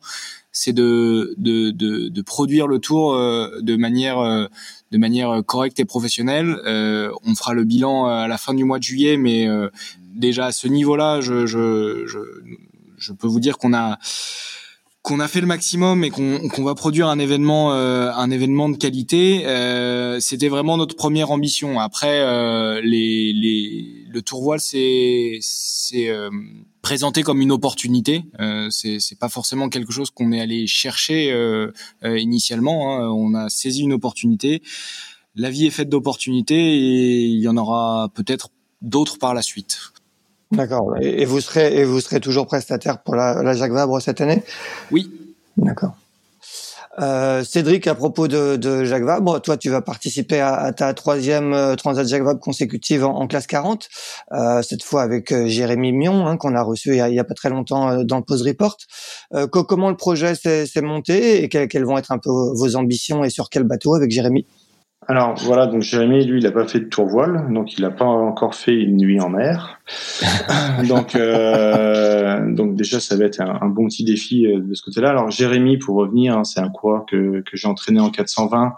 c'est 0.51 0.74
de, 0.74 1.36
de, 1.38 1.72
de, 1.72 2.09
de, 2.09 2.22
produire 2.22 2.68
le 2.68 2.80
tour 2.80 3.13
euh, 3.13 3.59
de 3.61 3.76
manière 3.76 4.20
euh, 4.20 4.47
de 4.91 4.97
manière 4.97 5.41
correcte 5.45 5.80
et 5.80 5.86
professionnelle. 5.86 6.57
Euh, 6.65 7.11
on 7.24 7.36
fera 7.36 7.53
le 7.53 7.63
bilan 7.63 8.07
à 8.07 8.28
la 8.28 8.38
fin 8.38 8.53
du 8.53 8.63
mois 8.63 8.80
de 8.80 8.84
juillet, 8.84 9.18
mais 9.18 9.47
déjà 10.15 10.47
à 10.47 10.51
ce 10.51 10.68
niveau-là, 10.68 11.22
je, 11.22 11.45
je, 11.45 12.05
je, 12.07 12.20
je 12.97 13.13
peux 13.13 13.28
vous 13.28 13.39
dire 13.39 13.57
qu'on 13.57 13.74
a 13.74 13.99
qu'on 15.07 15.22
a 15.22 15.30
fait 15.30 15.39
le 15.39 15.47
maximum 15.47 16.03
et 16.03 16.09
qu'on 16.09 16.63
va 16.65 16.76
produire 16.76 17.07
un 17.07 17.18
événement 17.18 17.72
euh, 17.72 18.11
un 18.11 18.30
événement 18.30 18.68
de 18.68 18.76
qualité 18.76 19.43
euh, 19.45 20.20
c'était 20.20 20.49
vraiment 20.49 20.76
notre 20.76 20.97
première 20.97 21.32
ambition 21.32 21.80
après 21.80 22.20
euh, 22.20 22.82
les, 22.84 23.32
les 23.32 23.97
le 24.10 24.22
tour 24.22 24.41
voile 24.41 24.60
c'est 24.60 25.38
c'est 25.41 26.10
euh, 26.10 26.30
présenté 26.82 27.24
comme 27.24 27.41
une 27.41 27.51
opportunité 27.51 28.26
euh, 28.39 28.70
c'est 28.70 28.99
c'est 28.99 29.18
pas 29.18 29.30
forcément 29.30 29.70
quelque 29.70 29.91
chose 29.91 30.12
qu'on 30.12 30.32
est 30.32 30.41
allé 30.41 30.68
chercher 30.68 31.32
euh, 31.32 31.72
initialement 32.03 32.97
hein. 32.97 33.10
on 33.10 33.34
a 33.34 33.49
saisi 33.49 33.84
une 33.84 33.93
opportunité 33.93 34.62
la 35.36 35.49
vie 35.49 35.68
est 35.68 35.72
faite 35.72 35.89
d'opportunités 35.89 36.55
et 36.55 37.26
il 37.26 37.39
y 37.39 37.47
en 37.47 37.58
aura 37.58 38.10
peut-être 38.14 38.49
d'autres 38.82 39.18
par 39.20 39.34
la 39.34 39.41
suite 39.41 39.80
D'accord. 40.49 40.95
Et, 41.01 41.26
vous 41.26 41.41
serez 41.41 41.76
et 41.76 41.84
vous 41.84 41.99
serez 41.99 42.22
toujours 42.22 42.47
prestataire 42.47 43.03
pour 43.03 43.16
la, 43.16 43.43
la 43.43 43.53
Jacques 43.53 43.74
Vabre 43.74 44.01
cette 44.01 44.22
année? 44.22 44.43
Oui. 44.91 45.12
D'accord. 45.58 45.97
Euh, 47.00 47.43
Cédric, 47.43 47.86
à 47.86 47.93
propos 47.93 48.28
de, 48.28 48.56
de, 48.56 48.84
Jacques 48.84 49.04
Vabre, 49.04 49.39
toi, 49.41 49.56
tu 49.56 49.70
vas 49.70 49.82
participer 49.82 50.39
à, 50.39 50.56
à 50.56 50.74
ta 50.74 50.93
troisième 50.95 51.54
euh, 51.54 51.76
Transat 51.76 52.08
Jacques 52.08 52.24
Vabre 52.24 52.39
consécutive 52.39 53.06
en, 53.06 53.28
classe 53.28 53.45
40, 53.45 53.88
euh, 54.32 54.64
cette 54.64 54.84
fois 54.84 55.04
avec 55.04 55.32
euh, 55.32 55.48
Jérémy 55.48 55.93
Mion, 55.93 56.26
hein, 56.26 56.38
qu'on 56.38 56.56
a 56.56 56.64
reçu 56.64 56.89
il 56.89 56.98
y 56.98 57.02
a, 57.02 57.10
il 57.10 57.16
y 57.16 57.20
a, 57.20 57.24
pas 57.24 57.36
très 57.36 57.50
longtemps 57.50 57.89
euh, 57.89 58.04
dans 58.04 58.18
le 58.18 58.24
Pose 58.24 58.41
Report. 58.41 58.78
comment 59.52 59.89
le 59.89 59.98
projet 59.98 60.34
s'est 60.34 60.82
monté 60.82 61.43
et 61.43 61.50
quelles, 61.50 61.86
vont 61.86 61.98
être 61.98 62.12
un 62.12 62.18
peu 62.18 62.30
vos 62.30 62.76
ambitions 62.76 63.24
et 63.24 63.30
sur 63.30 63.50
quel 63.50 63.64
bateau 63.64 63.93
avec 63.93 64.10
Jérémy? 64.10 64.48
Alors 65.10 65.36
voilà, 65.36 65.68
donc 65.68 65.84
Jérémy, 65.84 66.26
lui, 66.26 66.41
il 66.41 66.43
n'a 66.43 66.51
pas 66.51 66.68
fait 66.68 66.82
de 66.82 66.86
tour 66.86 67.05
voile, 67.05 67.47
donc 67.53 67.78
il 67.78 67.82
n'a 67.82 67.91
pas 67.91 68.03
encore 68.03 68.55
fait 68.55 68.76
une 68.76 68.97
nuit 68.97 69.22
en 69.22 69.30
mer. 69.30 69.80
donc, 70.89 71.16
euh, 71.16 72.51
donc 72.51 72.76
déjà, 72.76 72.99
ça 72.99 73.16
va 73.16 73.24
être 73.24 73.39
un, 73.39 73.70
bon 73.70 73.88
petit 73.88 74.03
défi 74.03 74.45
euh, 74.45 74.60
de 74.60 74.74
ce 74.74 74.84
côté-là. 74.84 75.10
Alors 75.12 75.32
Jérémy, 75.32 75.78
pour 75.78 75.95
revenir, 75.95 76.38
hein, 76.38 76.43
c'est 76.43 76.60
un 76.60 76.68
coureur 76.68 77.05
que, 77.05 77.39
que 77.39 77.55
j'ai 77.55 77.70
entraîné 77.70 78.01
en 78.01 78.10
420 78.10 78.74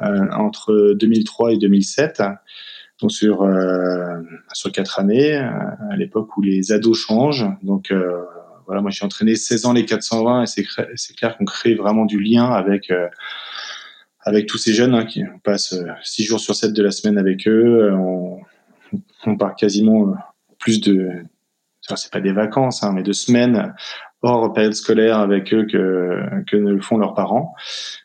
euh, 0.00 0.26
entre 0.32 0.94
2003 0.98 1.52
et 1.52 1.58
2007, 1.58 2.24
donc 3.00 3.12
sur 3.12 3.42
euh, 3.42 4.16
sur 4.52 4.72
quatre 4.72 4.98
années, 4.98 5.36
à 5.36 5.96
l'époque 5.96 6.36
où 6.36 6.42
les 6.42 6.72
ados 6.72 6.98
changent. 6.98 7.46
Donc 7.62 7.94
voilà, 8.66 8.82
moi 8.82 8.90
j'ai 8.90 9.04
entraîné 9.04 9.36
16 9.36 9.66
ans 9.66 9.72
les 9.72 9.84
420 9.84 10.42
et 10.42 10.46
c'est 10.46 10.66
c'est 10.96 11.14
clair 11.14 11.36
qu'on 11.36 11.44
crée 11.44 11.74
vraiment 11.74 12.04
du 12.04 12.18
lien 12.18 12.50
avec 12.50 12.90
avec 14.22 14.46
tous 14.46 14.58
ces 14.58 14.72
jeunes 14.72 14.94
hein, 14.94 15.04
qui 15.04 15.22
on 15.24 15.38
passe 15.38 15.74
6 16.02 16.24
jours 16.24 16.40
sur 16.40 16.54
7 16.54 16.72
de 16.72 16.82
la 16.82 16.90
semaine 16.90 17.18
avec 17.18 17.46
eux. 17.48 17.92
On, 17.92 18.40
on 19.26 19.36
part 19.36 19.54
quasiment 19.54 20.14
plus 20.58 20.80
de 20.80 21.24
c'est 21.96 22.12
pas 22.12 22.20
des 22.20 22.32
vacances, 22.32 22.82
hein, 22.82 22.92
mais 22.94 23.02
de 23.02 23.12
semaines 23.12 23.74
hors 24.22 24.52
période 24.52 24.74
scolaire 24.74 25.18
avec 25.18 25.52
eux 25.52 25.66
que, 25.66 26.20
que 26.46 26.56
ne 26.56 26.70
le 26.72 26.80
font 26.80 26.96
leurs 26.96 27.14
parents. 27.14 27.54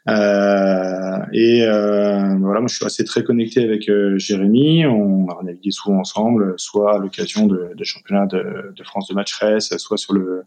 Euh, 0.09 1.20
et 1.32 1.63
euh, 1.63 2.36
voilà, 2.39 2.59
moi 2.59 2.68
je 2.68 2.76
suis 2.76 2.86
assez 2.86 3.03
très 3.03 3.24
connecté 3.24 3.63
avec 3.63 3.88
euh, 3.88 4.18
Jérémy. 4.18 4.86
On 4.88 5.28
a 5.30 5.43
navigué 5.43 5.70
souvent 5.70 5.99
ensemble, 5.99 6.55
soit 6.57 6.95
à 6.95 6.97
l'occasion 6.97 7.45
de, 7.45 7.72
de 7.76 7.84
championnats 7.84 8.26
de, 8.26 8.74
France 8.84 9.07
de 9.07 9.13
match 9.13 9.34
race, 9.36 9.76
soit 9.78 9.97
sur 9.97 10.13
le, 10.13 10.43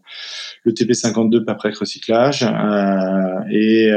le 0.63 0.71
TP52 0.73 1.43
après 1.47 1.69
recyclage. 1.69 2.43
Euh, 2.43 3.39
et, 3.49 3.91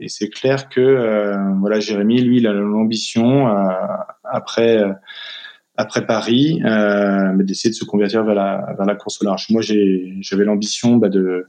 et 0.00 0.08
c'est 0.08 0.28
clair 0.28 0.68
que 0.68 1.34
voilà, 1.60 1.80
Jérémy, 1.80 2.20
lui, 2.20 2.38
il 2.38 2.46
a 2.46 2.52
l'ambition 2.52 3.46
après 4.24 4.84
après 5.78 6.04
Paris, 6.04 6.60
euh, 6.64 7.32
d'essayer 7.36 7.70
de 7.70 7.76
se 7.76 7.84
convertir 7.84 8.24
vers 8.24 8.34
la, 8.34 8.94
course 8.96 9.22
au 9.22 9.24
large. 9.24 9.46
Moi, 9.48 9.62
j'avais 9.62 10.44
l'ambition 10.44 10.96
bah, 10.96 11.08
de, 11.08 11.46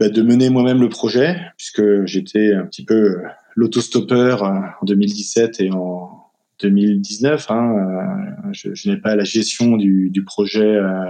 bah, 0.00 0.08
de 0.08 0.22
mener 0.22 0.48
moi-même 0.48 0.80
le 0.80 0.88
projet, 0.88 1.38
puisque 1.58 2.06
j'étais 2.06 2.54
un 2.54 2.64
petit 2.64 2.84
peu 2.84 3.18
l'autostoppeur 3.54 4.42
euh, 4.42 4.58
en 4.80 4.84
2017 4.86 5.60
et 5.60 5.70
en 5.70 6.30
2019. 6.62 7.50
Hein, 7.50 8.46
euh, 8.46 8.52
je, 8.52 8.88
n'ai 8.88 8.96
pas 8.96 9.14
la 9.16 9.24
gestion 9.24 9.76
du, 9.76 10.24
projet, 10.24 10.76
euh, 10.76 11.04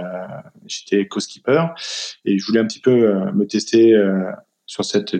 j'étais 0.67 1.07
co-skipper, 1.07 1.67
et 2.25 2.37
je 2.37 2.45
voulais 2.45 2.59
un 2.59 2.65
petit 2.65 2.81
peu 2.81 3.31
me 3.33 3.45
tester 3.45 3.95
sur 4.71 4.85
cette 4.85 5.17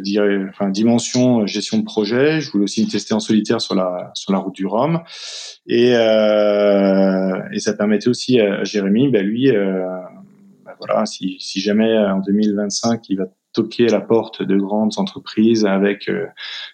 enfin, 0.49 0.69
dimension 0.69 1.45
gestion 1.45 1.79
de 1.79 1.83
projet. 1.83 2.39
Je 2.39 2.49
voulais 2.51 2.63
aussi 2.63 2.85
me 2.85 2.89
tester 2.89 3.13
en 3.13 3.19
solitaire 3.19 3.59
sur 3.59 3.75
la 3.75 4.09
sur 4.13 4.31
la 4.31 4.39
route 4.39 4.55
du 4.55 4.65
Rhum 4.65 5.01
et 5.67 5.93
euh, 5.93 7.37
et 7.51 7.59
ça 7.59 7.73
permettait 7.73 8.07
aussi 8.07 8.39
à, 8.39 8.63
Jérémy, 8.63 9.09
ben 9.09 9.25
lui, 9.25 9.51
euh, 9.51 9.83
ben 10.63 10.71
voilà, 10.79 11.05
si 11.05 11.35
si 11.41 11.59
jamais 11.59 11.97
en 11.97 12.19
2025 12.19 13.09
il 13.09 13.17
va 13.17 13.25
toquer 13.53 13.87
à 13.87 13.91
la 13.91 14.01
porte 14.01 14.43
de 14.43 14.57
grandes 14.57 14.93
entreprises 14.97 15.65
avec 15.65 16.09
euh, 16.09 16.25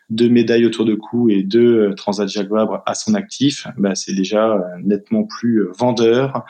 deux 0.10 0.30
médailles 0.30 0.66
autour 0.66 0.86
de 0.86 0.96
cou 0.96 1.30
et 1.30 1.44
deux 1.44 1.90
euh, 1.90 1.94
Transat 1.94 2.28
Jacques 2.28 2.50
Vabre 2.50 2.84
à 2.86 2.94
son 2.94 3.14
actif, 3.14 3.68
bah, 3.78 3.96
c'est 3.96 4.14
déjà 4.14 4.54
euh, 4.54 4.62
nettement 4.84 5.24
plus 5.24 5.68
vendeur 5.78 6.46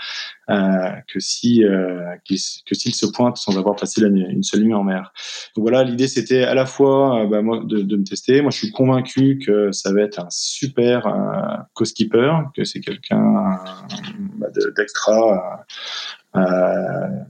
euh, 0.49 0.91
que 1.07 1.19
si 1.19 1.63
que 2.27 2.75
s'il 2.75 2.95
se 2.95 3.05
pointe 3.05 3.37
sans 3.37 3.57
avoir 3.57 3.75
passé 3.75 4.01
une 4.01 4.43
seule 4.43 4.61
nuit 4.61 4.73
en 4.73 4.83
mer. 4.83 5.11
Donc 5.55 5.63
voilà, 5.63 5.83
l'idée 5.83 6.07
c'était 6.07 6.43
à 6.43 6.53
la 6.53 6.65
fois 6.65 7.25
bah, 7.29 7.41
moi 7.41 7.61
de, 7.63 7.81
de, 7.81 7.97
me 7.97 8.03
tester. 8.03 8.41
Moi, 8.41 8.51
je 8.51 8.57
suis 8.57 8.71
convaincu 8.71 9.39
que 9.45 9.71
ça 9.71 9.93
va 9.93 10.01
être 10.01 10.19
un 10.19 10.27
super 10.29 11.07
euh, 11.07 11.57
co-skipper, 11.73 12.33
que 12.55 12.63
c'est 12.63 12.79
quelqu'un 12.79 13.59
bah, 14.37 14.47
d'extra 14.75 15.33
euh, 15.33 15.63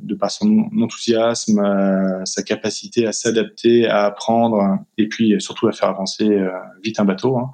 de 0.02 0.16
par 0.16 0.32
son 0.32 0.70
enthousiasme, 0.82 1.60
euh, 1.60 2.26
sa 2.26 2.44
capacité 2.44 3.06
à 3.06 3.12
s'adapter, 3.12 3.88
à 3.88 4.06
apprendre, 4.06 4.80
et 4.98 5.08
puis 5.08 5.36
surtout 5.40 5.68
à 5.68 5.72
faire 5.72 5.90
avancer 5.90 6.28
euh, 6.30 6.50
vite 6.84 7.00
un 7.00 7.06
bateau, 7.06 7.38
hein. 7.38 7.52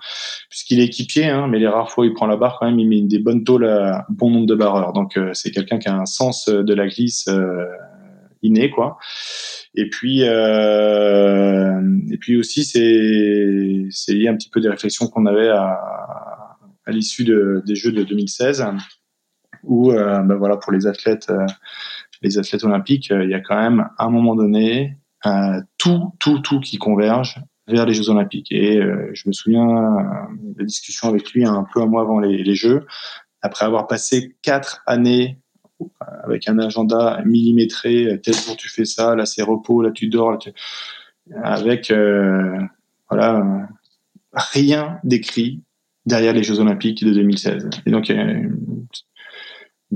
puisqu'il 0.49 0.79
est 0.79 0.85
équipier, 0.85 1.25
hein, 1.25 1.47
mais 1.47 1.59
les 1.59 1.67
rares 1.67 1.91
fois 1.91 2.05
où 2.05 2.07
il 2.07 2.13
prend 2.13 2.27
la 2.27 2.37
barre, 2.37 2.57
quand 2.59 2.65
même, 2.65 2.79
il 2.79 2.87
met 2.87 3.01
des 3.01 3.19
bonnes 3.19 3.43
tôles 3.43 3.67
à 3.67 4.05
bon 4.09 4.29
nombre 4.29 4.47
de 4.47 4.55
barreurs. 4.55 4.93
Donc 4.93 5.19
c'est 5.33 5.51
quelqu'un 5.51 5.79
qui 5.79 5.89
a 5.89 5.95
un 5.95 6.05
sens 6.05 6.47
de 6.47 6.73
la 6.73 6.87
glisse 6.87 7.29
inné, 8.41 8.69
quoi. 8.69 8.97
Et 9.75 9.89
puis, 9.89 10.21
et 10.21 10.27
puis 12.19 12.37
aussi, 12.37 12.63
c'est 12.63 13.85
c'est 13.89 14.13
lié 14.13 14.27
un 14.27 14.35
petit 14.35 14.49
peu 14.49 14.61
des 14.61 14.69
réflexions 14.69 15.07
qu'on 15.07 15.25
avait 15.25 15.49
à, 15.49 15.79
à 16.85 16.91
l'issue 16.91 17.23
de, 17.23 17.63
des 17.65 17.75
Jeux 17.75 17.91
de 17.91 18.03
2016 18.03 18.65
où 19.63 19.91
euh, 19.91 20.19
ben 20.19 20.35
voilà 20.35 20.57
pour 20.57 20.71
les 20.71 20.87
athlètes 20.87 21.29
euh, 21.29 21.45
les 22.21 22.37
athlètes 22.37 22.63
olympiques, 22.63 23.11
euh, 23.11 23.23
il 23.23 23.29
y 23.29 23.33
a 23.33 23.41
quand 23.41 23.59
même 23.59 23.89
à 23.97 24.05
un 24.05 24.09
moment 24.09 24.35
donné 24.35 24.97
tout 25.77 26.13
tout 26.19 26.39
tout 26.39 26.59
qui 26.59 26.77
converge 26.77 27.41
vers 27.67 27.85
les 27.85 27.93
Jeux 27.93 28.09
Olympiques. 28.09 28.51
Et 28.51 28.81
je 29.13 29.23
me 29.25 29.31
souviens 29.31 30.27
de 30.37 30.65
discussions 30.65 31.07
avec 31.07 31.31
lui 31.31 31.45
un 31.45 31.65
peu 31.73 31.81
un 31.81 31.85
mois 31.85 32.01
avant 32.01 32.19
les, 32.19 32.55
Jeux, 32.55 32.85
après 33.41 33.63
avoir 33.63 33.87
passé 33.87 34.35
quatre 34.41 34.83
années 34.85 35.39
avec 36.25 36.49
un 36.49 36.59
agenda 36.59 37.21
millimétré, 37.23 38.19
tel 38.21 38.33
jour 38.33 38.57
tu 38.57 38.67
fais 38.67 38.83
ça, 38.83 39.15
là 39.15 39.25
c'est 39.25 39.43
repos, 39.43 39.81
là 39.81 39.91
tu 39.91 40.07
dors, 40.07 40.37
avec 41.41 41.91
euh, 41.91 42.59
voilà 43.09 43.67
rien 44.33 44.99
d'écrit 45.03 45.61
derrière 46.05 46.33
les 46.33 46.43
Jeux 46.43 46.59
Olympiques 46.59 47.03
de 47.03 47.13
2016. 47.13 47.69
Et 47.85 47.91
donc 47.91 48.11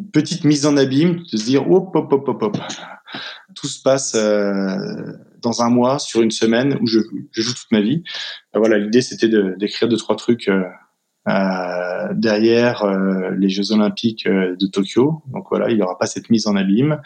petite 0.02 0.43
mise 0.43 0.66
en 0.66 0.78
abîme, 0.78 1.24
de 1.32 1.38
se 1.38 1.45
dire 1.45 1.70
hop 1.70 1.95
hop 1.95 2.12
hop 2.12 2.28
hop 2.28 2.43
hop, 2.43 2.58
tout 3.56 3.68
se 3.68 3.82
passe 3.82 4.16
euh, 4.16 5.14
dans 5.41 5.62
un 5.62 5.70
mois, 5.70 6.00
sur 6.00 6.22
une 6.22 6.32
semaine 6.32 6.78
où 6.82 6.88
je, 6.88 7.00
joue 7.32 7.54
toute 7.54 7.72
ma 7.72 7.82
vie. 7.82 8.04
Ben 8.54 8.60
voilà, 8.60 8.78
l'idée 8.78 9.02
c'était 9.02 9.30
d'écrire 9.58 9.88
deux 9.88 9.98
trois 9.98 10.16
trucs 10.16 10.50
euh, 10.50 10.64
euh, 11.28 12.14
derrière 12.14 12.84
euh, 12.84 13.32
les 13.38 13.50
Jeux 13.50 13.74
Olympiques 13.74 14.26
euh, 14.28 14.56
de 14.56 14.66
Tokyo. 14.66 15.24
Donc 15.34 15.48
voilà, 15.50 15.70
il 15.70 15.76
n'y 15.76 15.82
aura 15.82 15.98
pas 15.98 16.06
cette 16.06 16.30
mise 16.30 16.48
en 16.48 16.56
abîme, 16.56 17.02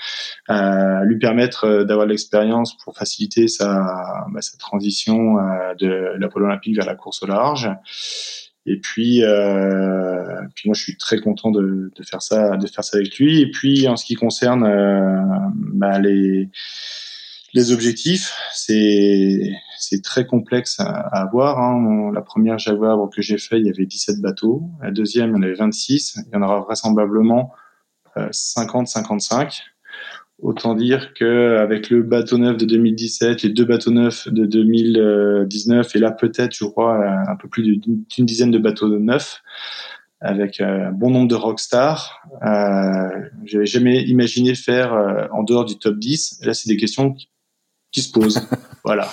lui 1.03 1.17
permettre 1.17 1.83
d'avoir 1.83 2.05
l'expérience 2.05 2.77
pour 2.77 2.95
faciliter 2.95 3.47
sa, 3.47 4.25
bah, 4.31 4.41
sa 4.41 4.57
transition 4.57 5.37
de 5.79 6.17
la 6.19 6.27
pôle 6.27 6.43
olympique 6.43 6.75
vers 6.75 6.85
la 6.85 6.95
course 6.95 7.23
au 7.23 7.27
large. 7.27 7.69
Et 8.65 8.79
puis, 8.79 9.23
euh, 9.23 10.39
puis 10.55 10.69
moi, 10.69 10.75
je 10.75 10.83
suis 10.83 10.97
très 10.97 11.19
content 11.19 11.49
de, 11.49 11.91
de, 11.95 12.03
faire 12.03 12.21
ça, 12.21 12.57
de 12.57 12.67
faire 12.67 12.83
ça 12.83 12.97
avec 12.97 13.17
lui. 13.17 13.41
Et 13.41 13.49
puis, 13.49 13.87
en 13.87 13.97
ce 13.97 14.05
qui 14.05 14.13
concerne 14.13 14.63
euh, 14.63 15.21
bah, 15.53 15.99
les 15.99 16.49
les 17.53 17.71
objectifs, 17.71 18.33
c'est 18.53 19.51
c'est 19.77 20.01
très 20.01 20.25
complexe 20.25 20.79
à, 20.79 20.85
avoir. 20.85 21.59
Hein. 21.59 22.11
La 22.13 22.21
première 22.21 22.59
Jaguar 22.59 22.97
que 23.09 23.21
j'ai 23.21 23.37
fait, 23.37 23.59
il 23.59 23.65
y 23.65 23.69
avait 23.69 23.85
17 23.85 24.21
bateaux. 24.21 24.63
La 24.81 24.91
deuxième, 24.91 25.31
il 25.31 25.33
y 25.33 25.39
en 25.39 25.41
avait 25.41 25.53
26. 25.53 26.19
Il 26.27 26.33
y 26.33 26.37
en 26.37 26.43
aura 26.43 26.61
vraisemblablement 26.61 27.51
euh, 28.17 28.29
50-55. 28.29 29.63
Autant 30.41 30.73
dire 30.73 31.13
que 31.13 31.57
avec 31.57 31.89
le 31.89 32.01
bateau 32.01 32.37
neuf 32.37 32.57
de 32.57 32.65
2017, 32.65 33.43
les 33.43 33.49
deux 33.49 33.65
bateaux 33.65 33.91
neufs 33.91 34.27
de 34.27 34.45
2019 34.45 35.95
et 35.95 35.99
là 35.99 36.11
peut-être, 36.11 36.55
je 36.55 36.65
crois, 36.65 37.05
un 37.29 37.35
peu 37.35 37.47
plus 37.47 37.77
d'une 37.77 38.25
dizaine 38.25 38.49
de 38.49 38.57
bateaux 38.57 38.87
neufs 38.87 39.41
avec 40.21 40.61
euh, 40.61 40.87
un 40.87 40.91
bon 40.91 41.09
nombre 41.09 41.27
de 41.27 41.35
rockstars. 41.35 42.21
Euh, 42.45 43.09
J'avais 43.43 43.65
jamais 43.65 44.03
imaginé 44.03 44.55
faire 44.55 44.93
euh, 44.93 45.25
en 45.31 45.43
dehors 45.43 45.65
du 45.65 45.77
top 45.77 45.97
10. 45.97 46.41
Là, 46.43 46.53
c'est 46.53 46.69
des 46.69 46.77
questions 46.77 47.15
se 47.99 48.11
pose. 48.11 48.41
voilà. 48.85 49.09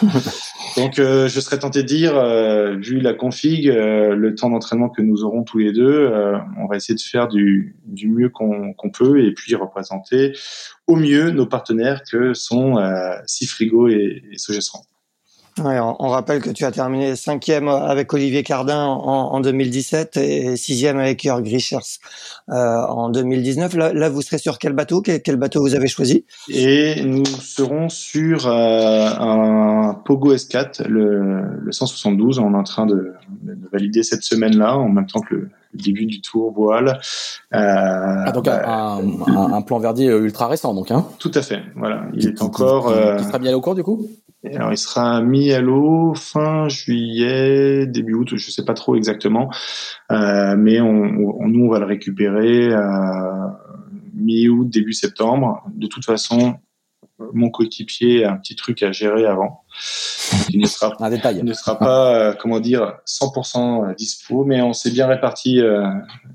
Donc, 0.76 1.01
euh, 1.01 1.29
je 1.29 1.41
serais 1.41 1.59
tenté 1.59 1.83
de 1.83 1.89
dire, 1.89 2.16
euh, 2.16 2.76
vu 2.76 3.01
la 3.01 3.12
config, 3.12 3.68
euh, 3.68 4.14
le 4.14 4.35
temps 4.37 4.51
d'entraînement 4.51 4.89
que 4.89 5.03
nous 5.03 5.24
aurons 5.24 5.43
tous 5.43 5.59
les 5.59 5.72
deux, 5.72 6.12
on 6.59 6.66
va 6.66 6.76
essayer 6.76 6.95
de 6.95 7.01
faire 7.01 7.26
du, 7.26 7.76
du 7.87 8.09
mieux 8.09 8.29
qu'on 8.29 8.91
peut 8.93 9.24
et 9.24 9.33
puis 9.33 9.57
représenter 9.57 10.33
au 10.87 10.95
mieux 10.95 11.31
nos 11.31 11.47
partenaires 11.47 12.03
que 12.09 12.35
sont 12.35 12.76
Sifrigo 13.26 13.89
et, 13.89 14.22
et 14.31 14.39
Sogestran. 14.39 14.85
Ouais, 15.64 15.78
on, 15.80 16.09
rappelle 16.09 16.40
que 16.40 16.50
tu 16.50 16.64
as 16.64 16.70
terminé 16.70 17.16
cinquième 17.16 17.68
avec 17.68 18.12
Olivier 18.12 18.42
Cardin 18.42 18.84
en, 18.84 19.32
en 19.32 19.40
2017 19.40 20.16
et 20.16 20.56
sixième 20.56 20.98
avec 20.98 21.22
Jörg 21.22 21.42
Grichers 21.42 21.98
euh, 22.48 22.54
en 22.54 23.09
2019. 23.09 23.74
Là, 23.74 23.92
là, 23.92 24.09
vous 24.09 24.22
serez 24.22 24.38
sur 24.38 24.59
quel 24.59 24.72
bateau? 24.72 25.00
Quel, 25.00 25.36
bateau 25.36 25.61
vous 25.61 25.74
avez 25.74 25.88
choisi? 25.88 26.24
Et 26.48 27.02
nous 27.02 27.24
serons 27.26 27.88
sur 27.88 28.46
euh, 28.46 29.09
un 29.18 29.94
Pogo 30.04 30.34
S4, 30.34 30.86
le, 30.86 31.42
le, 31.61 31.72
172. 31.72 32.38
On 32.38 32.52
est 32.52 32.56
en 32.56 32.62
train 32.62 32.86
de, 32.86 33.14
de 33.42 33.68
valider 33.72 34.02
cette 34.02 34.22
semaine-là, 34.22 34.76
en 34.76 34.88
même 34.88 35.06
temps 35.06 35.20
que 35.20 35.34
le, 35.34 35.50
début 35.74 36.06
du 36.06 36.20
tour 36.20 36.52
voile. 36.52 36.98
Euh, 37.54 37.59
ah, 37.59 38.32
donc 38.32 38.46
bah, 38.46 38.62
un, 38.66 39.00
un, 39.26 39.52
un, 39.52 39.62
plan 39.62 39.78
Verdier 39.78 40.06
ultra 40.06 40.48
récent, 40.48 40.72
donc. 40.74 40.90
Hein? 40.90 41.06
Tout 41.18 41.32
à 41.34 41.42
fait. 41.42 41.62
Voilà, 41.76 42.04
il 42.14 42.26
est 42.26 42.42
encore. 42.42 42.92
Qui, 43.18 43.24
sera 43.24 43.38
bien 43.38 43.54
au 43.54 43.61
cours 43.61 43.74
du 43.74 43.82
coup? 43.82 44.09
Alors, 44.57 44.72
il 44.72 44.78
sera 44.78 45.20
mis 45.22 45.53
à 45.53 45.61
l'eau 45.61 46.14
fin 46.14 46.68
juillet, 46.68 47.86
début 47.86 48.14
août, 48.14 48.36
je 48.36 48.51
sais 48.51 48.64
pas 48.64 48.74
trop 48.74 48.96
exactement, 48.96 49.51
euh, 50.12 50.57
mais 50.57 50.80
on, 50.80 51.03
on, 51.40 51.49
nous 51.49 51.66
on 51.66 51.70
va 51.70 51.78
le 51.78 51.86
récupérer 51.86 52.72
euh, 52.72 53.49
mi-août, 54.14 54.68
début 54.68 54.92
septembre. 54.92 55.62
De 55.74 55.86
toute 55.86 56.05
façon, 56.05 56.57
mon 57.32 57.50
coéquipier 57.50 58.24
a 58.24 58.32
un 58.32 58.36
petit 58.36 58.54
truc 58.54 58.82
à 58.82 58.92
gérer 58.92 59.26
avant. 59.26 59.64
Il 60.50 60.60
ne 60.60 60.66
sera, 60.66 60.92
un 61.00 61.10
détail. 61.10 61.42
ne 61.42 61.52
sera 61.52 61.78
pas, 61.78 62.14
euh, 62.14 62.34
comment 62.38 62.60
dire, 62.60 62.94
100% 63.06 63.94
dispo, 63.96 64.44
mais 64.44 64.62
on 64.62 64.72
s'est 64.72 64.90
bien 64.90 65.06
réparti 65.06 65.60
euh, 65.60 65.88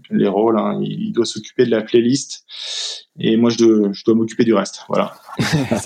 les 0.10 0.28
rôles. 0.28 0.60
Hein. 0.60 0.80
Il, 0.82 1.12
doit 1.14 1.26
s'occuper 1.26 1.66
de 1.66 1.72
la 1.72 1.82
playlist 1.82 2.46
et 3.20 3.38
moi 3.38 3.52
je 3.52 3.58
dois, 3.60 3.90
je 3.92 4.04
dois 4.04 4.16
m'occuper 4.16 4.44
du 4.44 4.54
reste. 4.54 4.84
Voilà. 4.90 5.14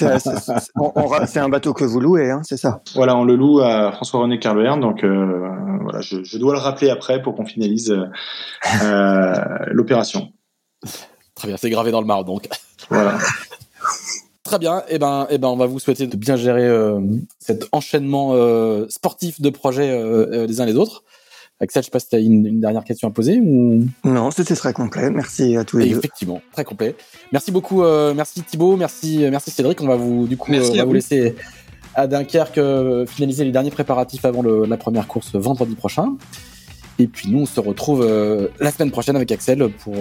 c'est 1.28 1.40
un 1.40 1.50
bateau 1.50 1.74
que 1.74 1.84
vous 1.84 2.00
louez, 2.00 2.32
hein, 2.32 2.42
c'est 2.44 2.58
ça? 2.58 2.82
Voilà, 2.96 3.16
on 3.18 3.24
le 3.24 3.36
loue 3.36 3.60
à 3.60 3.92
François-René 3.92 4.40
Carleverne, 4.40 4.80
donc 4.80 5.04
euh, 5.04 5.50
voilà, 5.82 6.02
je, 6.02 6.24
je, 6.24 6.38
dois 6.38 6.54
le 6.54 6.60
rappeler 6.60 6.90
après 6.90 7.22
pour 7.22 7.36
qu'on 7.36 7.46
finalise 7.46 7.96
l'opération. 9.68 10.32
Très 11.36 11.50
bien, 11.50 11.58
c'est 11.58 11.70
gravé 11.70 11.92
dans 11.92 12.02
le 12.02 12.08
marbre 12.08 12.26
donc. 12.26 12.48
Voilà. 12.90 13.18
Très 14.48 14.60
bien. 14.60 14.80
Et 14.88 14.96
eh 14.96 14.98
ben, 14.98 15.28
et 15.30 15.36
eh 15.36 15.38
ben, 15.40 15.50
on 15.50 15.58
va 15.58 15.66
vous 15.66 15.78
souhaiter 15.78 16.08
de 16.08 16.16
bien 16.16 16.38
gérer 16.38 16.66
euh, 16.66 17.02
cet 17.38 17.68
enchaînement 17.74 18.30
euh, 18.32 18.86
sportif 18.88 19.42
de 19.42 19.50
projets 19.50 19.90
euh, 19.92 20.48
les 20.48 20.62
uns 20.62 20.66
les 20.66 20.78
autres. 20.78 21.04
Axel, 21.60 21.84
je 21.84 21.88
sais 21.88 21.92
pas 21.92 22.00
si 22.00 22.08
tu 22.08 22.16
as 22.16 22.20
une, 22.20 22.62
dernière 22.62 22.86
question 22.86 23.10
à 23.10 23.12
poser 23.12 23.42
ou 23.42 23.84
Non, 24.06 24.32
c'était 24.32 24.56
très 24.56 24.72
complet. 24.72 25.10
Merci 25.10 25.58
à 25.58 25.66
tous 25.66 25.80
les 25.80 25.90
deux. 25.90 25.98
Effectivement, 25.98 26.42
très 26.54 26.64
complet. 26.64 26.96
Merci 27.34 27.52
beaucoup, 27.52 27.84
merci 28.16 28.42
Thibaut, 28.44 28.78
merci, 28.78 29.26
merci 29.30 29.52
Cédric. 29.52 29.82
On 29.82 29.88
va 29.88 29.98
vous 29.98 30.28
du 30.28 30.38
coup, 30.38 30.54
on 30.54 30.76
va 30.76 30.86
vous. 30.86 30.94
laisser 30.94 31.36
à 31.96 32.08
Dunkerque 32.08 32.60
finaliser 33.08 33.44
les 33.44 33.52
derniers 33.52 33.72
préparatifs 33.72 34.24
avant 34.24 34.44
la 34.44 34.78
première 34.78 35.08
course 35.08 35.36
vendredi 35.36 35.76
prochain. 35.76 36.16
Et 37.00 37.08
puis 37.08 37.30
nous, 37.32 37.40
on 37.40 37.46
se 37.46 37.60
retrouve 37.60 38.08
la 38.60 38.72
semaine 38.72 38.92
prochaine 38.92 39.16
avec 39.18 39.32
Axel 39.32 39.68
pour 39.84 39.96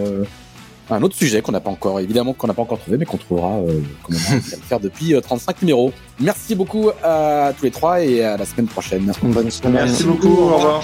un 0.95 1.03
autre 1.03 1.17
sujet 1.17 1.43
qu'on 1.43 1.53
n'a 1.53 1.61
pas 1.61 1.71
encore, 1.71 2.01
évidemment 2.01 2.33
qu'on 2.33 2.47
n'a 2.47 2.55
pas 2.55 2.63
encore 2.63 2.79
trouvé, 2.79 2.97
mais 2.97 3.05
qu'on 3.05 3.17
trouvera, 3.17 3.55
euh, 3.57 3.81
comme 4.03 4.15
on 4.17 4.31
va 4.31 4.35
le 4.35 4.41
faire 4.41 4.81
depuis 4.81 5.15
35 5.21 5.51
euh, 5.51 5.55
numéros. 5.63 5.93
Merci 6.21 6.55
beaucoup 6.55 6.91
à 7.03 7.53
tous 7.59 7.65
les 7.65 7.71
trois 7.71 8.03
et 8.03 8.23
à 8.23 8.37
la 8.37 8.45
semaine 8.45 8.67
prochaine. 8.67 9.13
Bonne 9.23 9.51
semaine. 9.51 9.73
Merci 9.73 10.05
beaucoup. 10.05 10.29
Au 10.29 10.57
revoir. 10.57 10.83